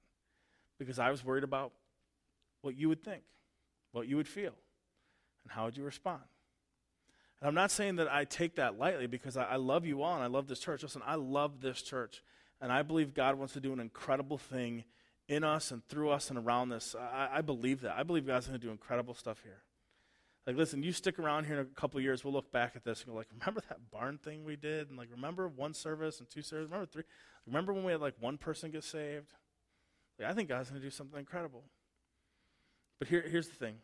because 0.77 0.97
I 0.97 1.11
was 1.11 1.21
worried 1.21 1.43
about 1.43 1.73
what 2.61 2.77
you 2.77 2.87
would 2.87 3.03
think, 3.03 3.23
what 3.91 4.07
you 4.07 4.15
would 4.15 4.27
feel, 4.27 4.53
and 5.43 5.51
how 5.51 5.65
would 5.65 5.75
you 5.75 5.83
respond. 5.83 6.21
And 7.41 7.49
I'm 7.49 7.55
not 7.55 7.71
saying 7.71 7.97
that 7.97 8.09
I 8.09 8.23
take 8.23 8.55
that 8.55 8.79
lightly 8.79 9.05
because 9.05 9.35
I, 9.35 9.43
I 9.43 9.55
love 9.57 9.85
you 9.85 10.01
all 10.01 10.15
and 10.15 10.23
I 10.23 10.27
love 10.27 10.47
this 10.47 10.59
church. 10.59 10.83
Listen, 10.83 11.01
I 11.05 11.15
love 11.15 11.59
this 11.59 11.81
church, 11.81 12.23
and 12.61 12.71
I 12.71 12.83
believe 12.83 13.13
God 13.13 13.35
wants 13.35 13.51
to 13.51 13.59
do 13.59 13.73
an 13.73 13.81
incredible 13.81 14.37
thing 14.37 14.85
in 15.27 15.43
us 15.43 15.71
and 15.71 15.85
through 15.89 16.11
us 16.11 16.29
and 16.29 16.39
around 16.39 16.69
this. 16.69 16.95
I, 16.97 17.27
I 17.33 17.41
believe 17.41 17.81
that. 17.81 17.97
I 17.97 18.03
believe 18.03 18.25
God's 18.25 18.47
going 18.47 18.57
to 18.57 18.65
do 18.65 18.71
incredible 18.71 19.13
stuff 19.13 19.41
here. 19.43 19.61
Like, 20.47 20.55
listen, 20.55 20.81
you 20.81 20.91
stick 20.91 21.19
around 21.19 21.45
here 21.45 21.55
in 21.55 21.61
a 21.61 21.65
couple 21.65 21.99
years, 22.01 22.23
we'll 22.23 22.33
look 22.33 22.51
back 22.51 22.75
at 22.75 22.83
this 22.83 23.01
and 23.01 23.11
go, 23.11 23.17
like, 23.17 23.27
remember 23.39 23.61
that 23.69 23.91
barn 23.91 24.17
thing 24.17 24.43
we 24.43 24.55
did? 24.55 24.89
And, 24.89 24.97
like, 24.97 25.09
remember 25.11 25.47
one 25.47 25.73
service 25.73 26.19
and 26.19 26.29
two 26.29 26.41
services? 26.41 26.71
Remember 26.71 26.89
three? 26.91 27.03
Remember 27.45 27.73
when 27.73 27.83
we 27.83 27.91
had, 27.91 28.01
like, 28.01 28.15
one 28.19 28.37
person 28.37 28.71
get 28.71 28.83
saved? 28.83 29.31
Like, 30.17 30.29
I 30.29 30.33
think 30.33 30.49
God's 30.49 30.69
going 30.69 30.81
to 30.81 30.87
do 30.87 30.91
something 30.91 31.19
incredible. 31.19 31.63
But 32.97 33.09
here, 33.09 33.23
here's 33.29 33.47
the 33.47 33.55
thing 33.55 33.75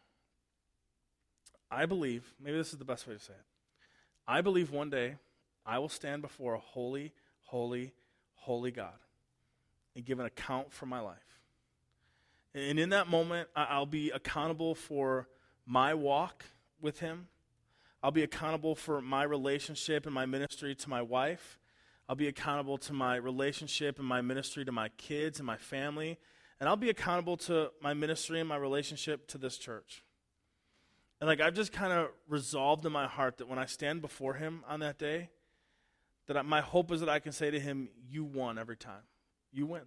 I 1.69 1.85
believe, 1.85 2.33
maybe 2.39 2.57
this 2.57 2.73
is 2.73 2.79
the 2.79 2.85
best 2.85 3.07
way 3.07 3.13
to 3.13 3.19
say 3.19 3.33
it. 3.33 3.45
I 4.27 4.41
believe 4.41 4.71
one 4.71 4.89
day 4.89 5.15
I 5.65 5.79
will 5.79 5.89
stand 5.89 6.21
before 6.21 6.53
a 6.53 6.59
holy, 6.59 7.13
holy, 7.41 7.93
holy 8.33 8.71
God 8.71 8.93
and 9.95 10.05
give 10.05 10.19
an 10.19 10.25
account 10.25 10.71
for 10.71 10.85
my 10.85 10.99
life. 10.99 11.17
And 12.53 12.79
in 12.79 12.89
that 12.89 13.07
moment, 13.07 13.49
I'll 13.55 13.85
be 13.85 14.11
accountable 14.11 14.75
for 14.75 15.27
my 15.65 15.93
walk 15.93 16.45
with 16.81 16.99
Him. 16.99 17.27
I'll 18.03 18.11
be 18.11 18.23
accountable 18.23 18.75
for 18.75 19.01
my 19.01 19.23
relationship 19.23 20.05
and 20.05 20.13
my 20.13 20.25
ministry 20.25 20.75
to 20.75 20.89
my 20.89 21.01
wife. 21.01 21.59
I'll 22.07 22.15
be 22.15 22.27
accountable 22.27 22.77
to 22.79 22.93
my 22.93 23.15
relationship 23.15 23.97
and 23.97 24.07
my 24.07 24.21
ministry 24.21 24.63
to 24.65 24.71
my 24.71 24.89
kids 24.89 25.39
and 25.39 25.47
my 25.47 25.57
family. 25.57 26.19
And 26.59 26.69
I'll 26.69 26.75
be 26.75 26.89
accountable 26.89 27.35
to 27.37 27.71
my 27.81 27.93
ministry 27.93 28.39
and 28.39 28.47
my 28.47 28.57
relationship 28.57 29.27
to 29.29 29.37
this 29.37 29.57
church. 29.57 30.03
And 31.19 31.27
like 31.27 31.41
I've 31.41 31.55
just 31.55 31.71
kind 31.71 31.91
of 31.91 32.09
resolved 32.27 32.85
in 32.85 32.91
my 32.91 33.07
heart 33.07 33.37
that 33.37 33.47
when 33.47 33.59
I 33.59 33.65
stand 33.65 34.01
before 34.01 34.35
him 34.35 34.63
on 34.67 34.81
that 34.81 34.99
day, 34.99 35.29
that 36.27 36.37
I, 36.37 36.41
my 36.43 36.61
hope 36.61 36.91
is 36.91 36.99
that 36.99 37.09
I 37.09 37.19
can 37.19 37.31
say 37.31 37.49
to 37.51 37.59
him, 37.59 37.89
You 38.07 38.23
won 38.23 38.57
every 38.57 38.77
time. 38.77 39.03
You 39.51 39.65
win. 39.65 39.83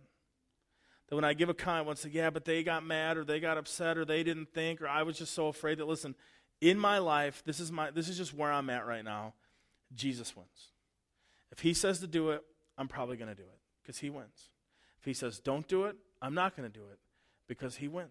That 1.08 1.16
when 1.16 1.24
I 1.24 1.32
give 1.32 1.48
a 1.48 1.54
comment, 1.54 1.86
once 1.86 2.00
say, 2.00 2.10
Yeah, 2.10 2.30
but 2.30 2.44
they 2.44 2.62
got 2.62 2.84
mad 2.84 3.16
or 3.16 3.24
they 3.24 3.40
got 3.40 3.58
upset 3.58 3.96
or 3.96 4.04
they 4.04 4.22
didn't 4.22 4.52
think 4.52 4.82
or 4.82 4.88
I 4.88 5.02
was 5.02 5.18
just 5.18 5.34
so 5.34 5.48
afraid 5.48 5.78
that, 5.78 5.86
listen, 5.86 6.14
in 6.60 6.78
my 6.78 6.98
life, 6.98 7.42
this 7.46 7.60
is, 7.60 7.70
my, 7.70 7.90
this 7.90 8.08
is 8.08 8.16
just 8.16 8.34
where 8.34 8.52
I'm 8.52 8.68
at 8.70 8.86
right 8.86 9.04
now. 9.04 9.34
Jesus 9.94 10.36
wins. 10.36 10.72
If 11.50 11.60
he 11.60 11.72
says 11.72 12.00
to 12.00 12.06
do 12.06 12.30
it, 12.30 12.42
I'm 12.76 12.88
probably 12.88 13.16
going 13.16 13.28
to 13.28 13.34
do 13.34 13.42
it 13.42 13.58
because 13.82 13.98
he 13.98 14.10
wins. 14.10 14.50
If 14.98 15.04
he 15.04 15.14
says 15.14 15.38
don't 15.38 15.66
do 15.66 15.84
it, 15.84 15.96
I'm 16.20 16.34
not 16.34 16.56
going 16.56 16.70
to 16.70 16.78
do 16.78 16.84
it 16.92 16.98
because 17.46 17.76
he 17.76 17.88
wins. 17.88 18.10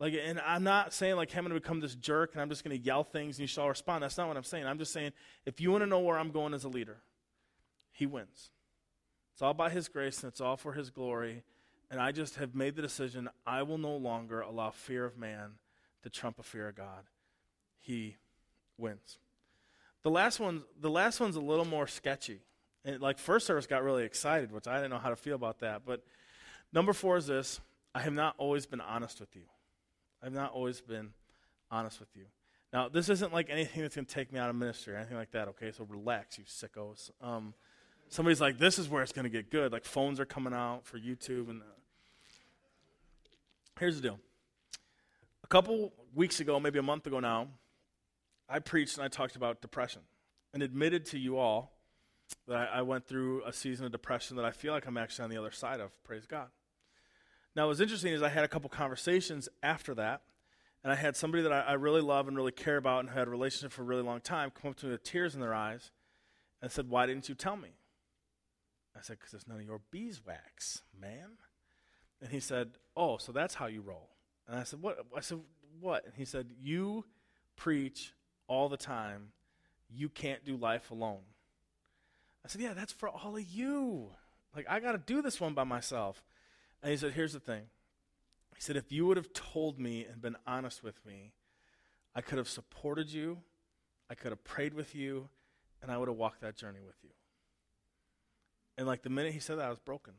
Like, 0.00 0.14
and 0.22 0.40
I'm 0.40 0.64
not 0.64 0.92
saying 0.92 1.16
like, 1.16 1.34
I'm 1.36 1.44
going 1.44 1.54
to 1.54 1.60
become 1.60 1.80
this 1.80 1.94
jerk 1.94 2.32
and 2.32 2.42
I'm 2.42 2.48
just 2.48 2.64
going 2.64 2.76
to 2.76 2.84
yell 2.84 3.04
things 3.04 3.36
and 3.36 3.42
you 3.42 3.46
shall 3.46 3.68
respond. 3.68 4.02
That's 4.02 4.18
not 4.18 4.28
what 4.28 4.36
I'm 4.36 4.44
saying. 4.44 4.66
I'm 4.66 4.78
just 4.78 4.92
saying 4.92 5.12
if 5.46 5.60
you 5.60 5.70
want 5.70 5.82
to 5.82 5.86
know 5.86 6.00
where 6.00 6.18
I'm 6.18 6.30
going 6.30 6.52
as 6.52 6.64
a 6.64 6.68
leader, 6.68 6.98
he 7.92 8.06
wins. 8.06 8.50
It's 9.32 9.42
all 9.42 9.54
by 9.54 9.70
his 9.70 9.88
grace 9.88 10.22
and 10.22 10.30
it's 10.30 10.40
all 10.40 10.56
for 10.56 10.72
his 10.72 10.90
glory. 10.90 11.42
And 11.94 12.02
I 12.02 12.10
just 12.10 12.34
have 12.34 12.56
made 12.56 12.74
the 12.74 12.82
decision 12.82 13.30
I 13.46 13.62
will 13.62 13.78
no 13.78 13.94
longer 13.94 14.40
allow 14.40 14.72
fear 14.72 15.04
of 15.04 15.16
man 15.16 15.52
to 16.02 16.10
trump 16.10 16.40
a 16.40 16.42
fear 16.42 16.66
of 16.66 16.74
God. 16.74 17.04
He 17.78 18.16
wins. 18.76 19.18
The 20.02 20.10
last 20.10 20.40
one, 20.40 20.64
the 20.80 20.90
last 20.90 21.20
one's 21.20 21.36
a 21.36 21.40
little 21.40 21.64
more 21.64 21.86
sketchy. 21.86 22.40
And 22.84 23.00
like 23.00 23.20
first 23.20 23.46
service 23.46 23.68
got 23.68 23.84
really 23.84 24.02
excited, 24.02 24.50
which 24.50 24.66
I 24.66 24.74
didn't 24.74 24.90
know 24.90 24.98
how 24.98 25.10
to 25.10 25.14
feel 25.14 25.36
about 25.36 25.60
that. 25.60 25.82
But 25.86 26.02
number 26.72 26.92
four 26.92 27.16
is 27.16 27.28
this: 27.28 27.60
I 27.94 28.00
have 28.00 28.12
not 28.12 28.34
always 28.38 28.66
been 28.66 28.80
honest 28.80 29.20
with 29.20 29.36
you. 29.36 29.44
I've 30.20 30.32
not 30.32 30.50
always 30.50 30.80
been 30.80 31.10
honest 31.70 32.00
with 32.00 32.08
you. 32.16 32.24
Now, 32.72 32.88
this 32.88 33.08
isn't 33.08 33.32
like 33.32 33.50
anything 33.50 33.82
that's 33.82 33.94
going 33.94 34.06
to 34.06 34.12
take 34.12 34.32
me 34.32 34.40
out 34.40 34.50
of 34.50 34.56
ministry 34.56 34.94
or 34.94 34.96
anything 34.96 35.16
like 35.16 35.30
that. 35.30 35.46
Okay, 35.46 35.70
so 35.70 35.86
relax, 35.88 36.38
you 36.38 36.44
sickos. 36.44 37.12
Um, 37.22 37.54
somebody's 38.08 38.40
like, 38.40 38.58
this 38.58 38.80
is 38.80 38.88
where 38.88 39.04
it's 39.04 39.12
going 39.12 39.26
to 39.26 39.30
get 39.30 39.48
good. 39.48 39.70
Like 39.70 39.84
phones 39.84 40.18
are 40.18 40.26
coming 40.26 40.52
out 40.52 40.84
for 40.84 40.98
YouTube, 40.98 41.50
and 41.50 41.62
uh, 41.62 41.66
here's 43.78 43.96
the 43.96 44.02
deal. 44.02 44.20
A 45.42 45.46
couple 45.46 45.92
weeks 46.14 46.40
ago, 46.40 46.58
maybe 46.60 46.78
a 46.78 46.82
month 46.82 47.06
ago 47.06 47.20
now, 47.20 47.48
I 48.48 48.58
preached 48.58 48.96
and 48.96 49.04
I 49.04 49.08
talked 49.08 49.36
about 49.36 49.62
depression 49.62 50.02
and 50.52 50.62
admitted 50.62 51.06
to 51.06 51.18
you 51.18 51.38
all 51.38 51.72
that 52.46 52.56
I, 52.56 52.78
I, 52.78 52.82
went 52.82 53.06
through 53.06 53.42
a 53.44 53.52
season 53.52 53.84
of 53.86 53.92
depression 53.92 54.36
that 54.36 54.44
I 54.44 54.50
feel 54.50 54.72
like 54.72 54.86
I'm 54.86 54.96
actually 54.96 55.24
on 55.24 55.30
the 55.30 55.36
other 55.36 55.50
side 55.50 55.80
of. 55.80 55.90
Praise 56.04 56.26
God. 56.26 56.48
Now, 57.56 57.68
what's 57.68 57.80
interesting 57.80 58.12
is 58.12 58.22
I 58.22 58.28
had 58.28 58.44
a 58.44 58.48
couple 58.48 58.68
conversations 58.68 59.48
after 59.62 59.94
that, 59.94 60.22
and 60.82 60.92
I 60.92 60.96
had 60.96 61.16
somebody 61.16 61.42
that 61.42 61.52
I, 61.52 61.60
I 61.60 61.72
really 61.74 62.00
love 62.00 62.28
and 62.28 62.36
really 62.36 62.52
care 62.52 62.76
about 62.76 63.00
and 63.00 63.10
had 63.10 63.28
a 63.28 63.30
relationship 63.30 63.72
for 63.72 63.82
a 63.82 63.84
really 63.84 64.02
long 64.02 64.20
time 64.20 64.50
come 64.50 64.70
up 64.70 64.76
to 64.78 64.86
me 64.86 64.92
with 64.92 65.02
tears 65.02 65.34
in 65.34 65.40
their 65.40 65.54
eyes 65.54 65.90
and 66.60 66.70
said, 66.70 66.88
Why 66.88 67.06
didn't 67.06 67.28
you 67.28 67.34
tell 67.34 67.56
me? 67.56 67.70
I 68.96 69.00
said, 69.02 69.18
Because 69.18 69.34
it's 69.34 69.46
none 69.46 69.58
of 69.58 69.64
your 69.64 69.80
beeswax, 69.90 70.82
man. 70.98 71.38
And 72.20 72.30
he 72.30 72.40
said, 72.40 72.78
Oh, 72.96 73.16
so 73.16 73.32
that's 73.32 73.54
how 73.54 73.66
you 73.66 73.80
roll. 73.80 74.10
And 74.48 74.58
I 74.58 74.64
said, 74.64 74.80
What? 74.82 74.98
I 75.16 75.20
said, 75.20 75.40
What? 75.80 76.04
And 76.04 76.14
he 76.16 76.24
said, 76.24 76.48
You 76.60 77.04
preach 77.56 78.14
all 78.46 78.68
the 78.68 78.76
time, 78.76 79.28
you 79.90 80.08
can't 80.08 80.44
do 80.44 80.56
life 80.56 80.90
alone. 80.90 81.22
I 82.44 82.48
said, 82.48 82.60
Yeah, 82.60 82.74
that's 82.74 82.92
for 82.92 83.08
all 83.08 83.36
of 83.36 83.42
you. 83.42 84.10
Like, 84.54 84.66
I 84.68 84.80
got 84.80 84.92
to 84.92 84.98
do 84.98 85.22
this 85.22 85.40
one 85.40 85.54
by 85.54 85.64
myself. 85.64 86.22
And 86.82 86.90
he 86.90 86.96
said, 86.96 87.12
Here's 87.12 87.32
the 87.32 87.40
thing. 87.40 87.62
He 88.54 88.60
said, 88.60 88.76
If 88.76 88.92
you 88.92 89.06
would 89.06 89.16
have 89.16 89.32
told 89.32 89.78
me 89.78 90.04
and 90.04 90.20
been 90.20 90.36
honest 90.46 90.82
with 90.82 91.04
me, 91.04 91.32
I 92.14 92.20
could 92.20 92.38
have 92.38 92.48
supported 92.48 93.12
you, 93.12 93.38
I 94.08 94.14
could 94.14 94.30
have 94.30 94.44
prayed 94.44 94.74
with 94.74 94.94
you, 94.94 95.28
and 95.82 95.90
I 95.90 95.98
would 95.98 96.08
have 96.08 96.16
walked 96.16 96.40
that 96.42 96.56
journey 96.56 96.80
with 96.84 96.96
you. 97.02 97.10
And 98.76 98.86
like 98.86 99.02
the 99.02 99.10
minute 99.10 99.32
he 99.32 99.40
said 99.40 99.58
that, 99.58 99.66
I 99.66 99.70
was 99.70 99.78
broken. 99.78 100.14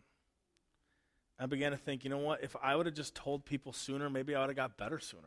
I 1.38 1.48
began 1.48 1.72
to 1.72 1.78
think, 1.78 2.04
you 2.04 2.10
know 2.10 2.18
what? 2.18 2.44
If 2.44 2.56
I 2.62 2.76
would 2.76 2.86
have 2.86 2.96
just 2.96 3.14
told 3.14 3.46
people 3.46 3.74
sooner, 3.74 4.10
maybe 4.10 4.36
I 4.36 4.40
would 4.42 4.50
have 4.50 4.56
got 4.56 4.78
better 4.78 5.00
sooner. 5.00 5.24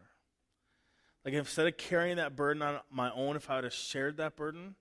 Like 1.24 1.34
instead 1.34 1.66
of 1.66 1.76
carrying 1.76 2.16
that 2.16 2.34
burden 2.34 2.62
on 2.62 2.80
my 2.90 3.10
own, 3.12 3.36
if 3.36 3.50
I 3.50 3.56
would 3.56 3.64
have 3.64 3.74
shared 3.74 4.16
that 4.16 4.36
burden, 4.36 4.76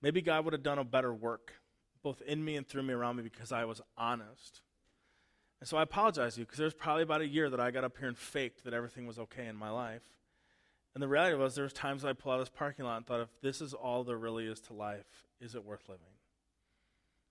maybe 0.00 0.22
God 0.22 0.44
would 0.44 0.54
have 0.54 0.62
done 0.62 0.78
a 0.78 0.84
better 0.84 1.12
work, 1.12 1.54
both 2.02 2.22
in 2.22 2.44
me 2.44 2.56
and 2.56 2.66
through 2.66 2.84
me 2.84 2.94
around 2.94 3.16
me, 3.16 3.22
because 3.22 3.52
I 3.52 3.64
was 3.64 3.82
honest. 3.98 4.62
And 5.60 5.68
so 5.68 5.76
I 5.76 5.82
apologize 5.82 6.34
to 6.34 6.40
you, 6.40 6.46
because 6.46 6.58
there's 6.58 6.72
probably 6.72 7.02
about 7.02 7.20
a 7.20 7.26
year 7.26 7.50
that 7.50 7.60
I 7.60 7.70
got 7.70 7.84
up 7.84 7.98
here 7.98 8.08
and 8.08 8.16
faked 8.16 8.64
that 8.64 8.72
everything 8.72 9.06
was 9.06 9.18
okay 9.18 9.46
in 9.46 9.56
my 9.56 9.70
life. 9.70 10.02
And 10.94 11.02
the 11.02 11.08
reality 11.08 11.36
was, 11.36 11.54
there 11.54 11.64
was 11.64 11.74
times 11.74 12.04
I 12.04 12.14
pulled 12.14 12.34
out 12.34 12.40
of 12.40 12.46
this 12.46 12.56
parking 12.56 12.86
lot 12.86 12.96
and 12.96 13.06
thought, 13.06 13.20
if 13.20 13.40
this 13.42 13.60
is 13.60 13.74
all 13.74 14.04
there 14.04 14.16
really 14.16 14.46
is 14.46 14.60
to 14.60 14.72
life, 14.72 15.26
is 15.40 15.54
it 15.54 15.64
worth 15.64 15.88
living? 15.88 16.06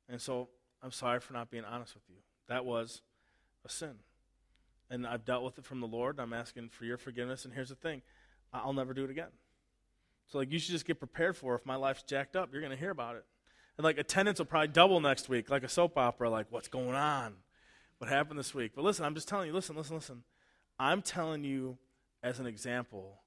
And 0.08 0.22
so 0.22 0.50
I'm 0.84 0.92
sorry 0.92 1.20
for 1.20 1.34
not 1.34 1.50
being 1.50 1.66
honest 1.66 1.96
with 1.96 2.04
you. 2.08 2.18
That 2.48 2.64
was 2.64 3.02
a 3.66 3.70
sin. 3.70 3.96
And 4.90 5.06
I've 5.06 5.26
dealt 5.26 5.44
with 5.44 5.58
it 5.58 5.66
from 5.66 5.80
the 5.80 5.88
Lord, 5.88 6.20
I'm 6.20 6.34
asking 6.34 6.70
for 6.70 6.86
your 6.86 6.98
forgiveness. 6.98 7.46
And 7.46 7.54
here's 7.54 7.70
the 7.70 7.76
thing 7.76 8.02
I'll 8.54 8.74
never 8.74 8.94
do 8.94 9.04
it 9.04 9.10
again. 9.10 9.32
So, 10.28 10.38
like, 10.38 10.52
you 10.52 10.60
should 10.60 10.72
just 10.72 10.86
get 10.86 11.00
prepared 11.00 11.36
for 11.36 11.56
if 11.56 11.66
my 11.66 11.76
life's 11.76 12.04
jacked 12.04 12.36
up, 12.36 12.50
you're 12.52 12.62
going 12.62 12.72
to 12.72 12.78
hear 12.78 12.92
about 12.92 13.16
it. 13.16 13.26
And, 13.78 13.84
like, 13.84 13.98
attendance 13.98 14.40
will 14.40 14.46
probably 14.46 14.70
double 14.70 15.00
next 15.00 15.30
week, 15.30 15.50
like 15.50 15.64
a 15.64 15.70
soap 15.70 15.98
opera, 15.98 16.30
like, 16.30 16.48
what's 16.50 16.68
going 16.68 16.96
on? 16.96 17.36
What 17.98 18.10
happened 18.10 18.40
this 18.40 18.54
week? 18.54 18.72
But 18.76 18.84
listen, 18.84 19.06
I'm 19.06 19.16
just 19.16 19.28
telling 19.28 19.48
you, 19.48 19.54
listen, 19.54 19.76
listen, 19.76 19.96
listen. 19.96 20.24
I'm 20.80 21.02
telling 21.02 21.44
you 21.44 21.78
as 22.24 22.40
an 22.40 22.46
example 22.46 23.22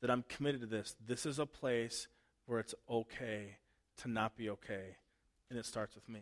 that 0.00 0.10
I'm 0.10 0.24
committed 0.28 0.60
to 0.60 0.66
this. 0.66 0.94
This 1.04 1.26
is 1.26 1.38
a 1.38 1.46
place 1.46 2.08
where 2.46 2.60
it's 2.60 2.74
okay 2.88 3.58
to 3.98 4.08
not 4.08 4.36
be 4.36 4.50
okay, 4.50 4.96
and 5.50 5.58
it 5.58 5.66
starts 5.66 5.94
with 5.94 6.08
me. 6.08 6.20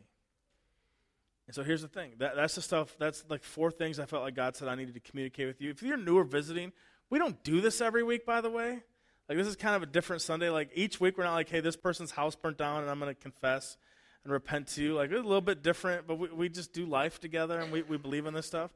And 1.46 1.54
so 1.54 1.62
here's 1.62 1.82
the 1.82 1.88
thing. 1.88 2.12
That, 2.18 2.36
that's 2.36 2.54
the 2.54 2.62
stuff, 2.62 2.94
that's 2.98 3.24
like 3.28 3.42
four 3.42 3.70
things 3.70 3.98
I 3.98 4.06
felt 4.06 4.22
like 4.22 4.34
God 4.34 4.56
said 4.56 4.68
I 4.68 4.74
needed 4.74 4.94
to 4.94 5.00
communicate 5.00 5.46
with 5.46 5.60
you. 5.60 5.70
If 5.70 5.82
you're 5.82 5.96
new 5.96 6.16
or 6.16 6.24
visiting, 6.24 6.72
we 7.10 7.18
don't 7.18 7.42
do 7.42 7.60
this 7.60 7.80
every 7.80 8.02
week, 8.02 8.24
by 8.24 8.40
the 8.40 8.50
way. 8.50 8.80
Like, 9.28 9.38
this 9.38 9.46
is 9.46 9.56
kind 9.56 9.74
of 9.74 9.82
a 9.82 9.86
different 9.86 10.22
Sunday. 10.22 10.50
Like, 10.50 10.70
each 10.74 11.00
week 11.00 11.18
we're 11.18 11.24
not 11.24 11.34
like, 11.34 11.48
hey, 11.48 11.60
this 11.60 11.76
person's 11.76 12.10
house 12.10 12.34
burnt 12.34 12.58
down 12.58 12.82
and 12.82 12.90
I'm 12.90 12.98
going 12.98 13.14
to 13.14 13.20
confess 13.20 13.76
and 14.24 14.32
repent 14.32 14.68
to 14.68 14.82
you. 14.82 14.94
Like, 14.94 15.10
it's 15.10 15.20
a 15.20 15.22
little 15.22 15.40
bit 15.40 15.62
different, 15.62 16.06
but 16.06 16.18
we, 16.18 16.28
we 16.28 16.48
just 16.48 16.72
do 16.72 16.86
life 16.86 17.20
together 17.20 17.58
and 17.58 17.72
we, 17.72 17.82
we 17.82 17.96
believe 17.96 18.26
in 18.26 18.34
this 18.34 18.46
stuff. 18.46 18.70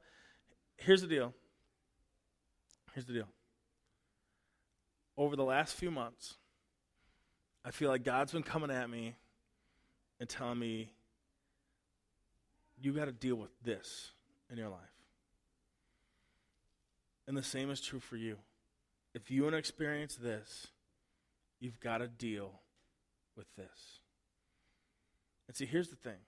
Here's 0.76 1.02
the 1.02 1.08
deal. 1.08 1.34
Here's 2.94 3.06
the 3.06 3.12
deal. 3.12 3.28
Over 5.16 5.36
the 5.36 5.44
last 5.44 5.74
few 5.74 5.90
months, 5.90 6.34
I 7.64 7.70
feel 7.70 7.90
like 7.90 8.04
God's 8.04 8.32
been 8.32 8.42
coming 8.42 8.70
at 8.70 8.88
me 8.88 9.16
and 10.20 10.28
telling 10.28 10.58
me, 10.58 10.90
you 12.80 12.92
got 12.92 13.06
to 13.06 13.12
deal 13.12 13.36
with 13.36 13.50
this 13.64 14.12
in 14.50 14.58
your 14.58 14.68
life. 14.68 14.80
And 17.26 17.36
the 17.36 17.42
same 17.42 17.70
is 17.70 17.80
true 17.80 18.00
for 18.00 18.16
you. 18.16 18.36
If 19.14 19.30
you 19.30 19.42
want 19.42 19.54
to 19.54 19.58
experience 19.58 20.16
this, 20.16 20.68
you've 21.58 21.80
got 21.80 21.98
to 21.98 22.08
deal 22.08 22.60
with 23.36 23.46
this. 23.56 24.00
And 25.48 25.56
see, 25.56 25.66
here's 25.66 25.88
the 25.88 25.96
thing 25.96 26.18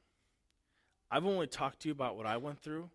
I've 1.11 1.27
only 1.27 1.47
talked 1.47 1.81
to 1.81 1.89
you 1.89 1.93
about 1.93 2.17
what 2.17 2.27
I 2.27 2.37
went 2.37 2.61
through, 2.61 2.91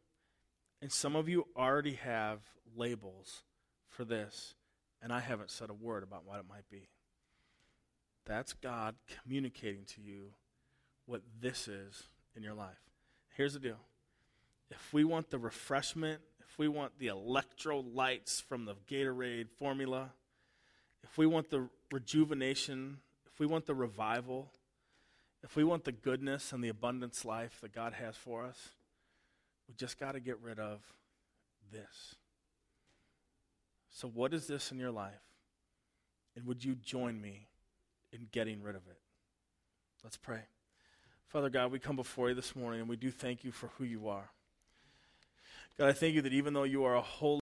and 0.82 0.92
some 0.92 1.16
of 1.16 1.30
you 1.30 1.48
already 1.56 1.94
have 1.94 2.40
labels 2.76 3.44
for 3.90 4.04
this, 4.04 4.56
and 5.02 5.14
I 5.14 5.20
haven't 5.20 5.52
said 5.52 5.70
a 5.70 5.74
word 5.74 6.04
about 6.04 6.26
what 6.26 6.40
it 6.40 6.46
might 6.50 6.70
be. 6.70 6.90
That's 8.26 8.54
God 8.54 8.96
communicating 9.24 9.86
to 9.96 10.02
you 10.02 10.34
what 11.06 11.22
this 11.42 11.68
is 11.68 12.04
in 12.36 12.44
your 12.44 12.54
life. 12.54 12.93
Here's 13.34 13.54
the 13.54 13.60
deal 13.60 13.80
if 14.72 14.94
we 14.94 15.04
want 15.04 15.30
the 15.30 15.40
refreshment 15.40 16.22
if 16.54 16.60
we 16.60 16.68
want 16.68 17.00
the 17.00 17.08
electrolytes 17.08 18.40
from 18.40 18.66
the 18.66 18.76
Gatorade 18.88 19.50
formula, 19.58 20.12
if 21.04 21.18
we 21.18 21.26
want 21.26 21.50
the 21.50 21.68
rejuvenation, 21.92 23.00
if 23.26 23.40
we 23.40 23.48
want 23.48 23.66
the 23.66 23.74
revival, 23.74 24.52
if 25.42 25.56
we 25.56 25.64
want 25.64 25.84
the 25.84 25.92
goodness 25.92 26.54
and 26.54 26.64
the 26.64 26.70
abundance 26.70 27.26
life 27.26 27.58
that 27.62 27.74
God 27.74 27.94
has 27.94 28.16
for 28.16 28.44
us, 28.44 28.70
we 29.68 29.74
just 29.74 30.00
got 30.00 30.12
to 30.12 30.20
get 30.20 30.40
rid 30.44 30.60
of 30.60 30.80
this. 31.72 32.18
So, 33.90 34.08
what 34.08 34.32
is 34.32 34.46
this 34.46 34.72
in 34.72 34.78
your 34.78 34.92
life? 34.92 35.14
And 36.36 36.46
would 36.46 36.64
you 36.64 36.76
join 36.76 37.20
me 37.20 37.48
in 38.12 38.28
getting 38.32 38.62
rid 38.62 38.76
of 38.76 38.84
it? 38.88 39.00
Let's 40.04 40.18
pray. 40.18 40.42
Father 41.28 41.50
God, 41.50 41.72
we 41.72 41.80
come 41.80 41.96
before 41.96 42.30
you 42.30 42.36
this 42.36 42.56
morning 42.56 42.82
and 42.82 42.90
we 42.90 42.96
do 42.96 43.12
thank 43.12 43.44
you 43.44 43.52
for 43.52 43.68
who 43.78 43.84
you 43.84 44.08
are. 44.08 44.30
God, 45.78 45.90
I 45.90 45.94
thank 45.94 46.14
you 46.14 46.22
that 46.22 46.34
even 46.34 46.54
though 46.54 46.64
you 46.64 46.84
are 46.84 46.96
a 46.96 47.02
holy 47.02 47.42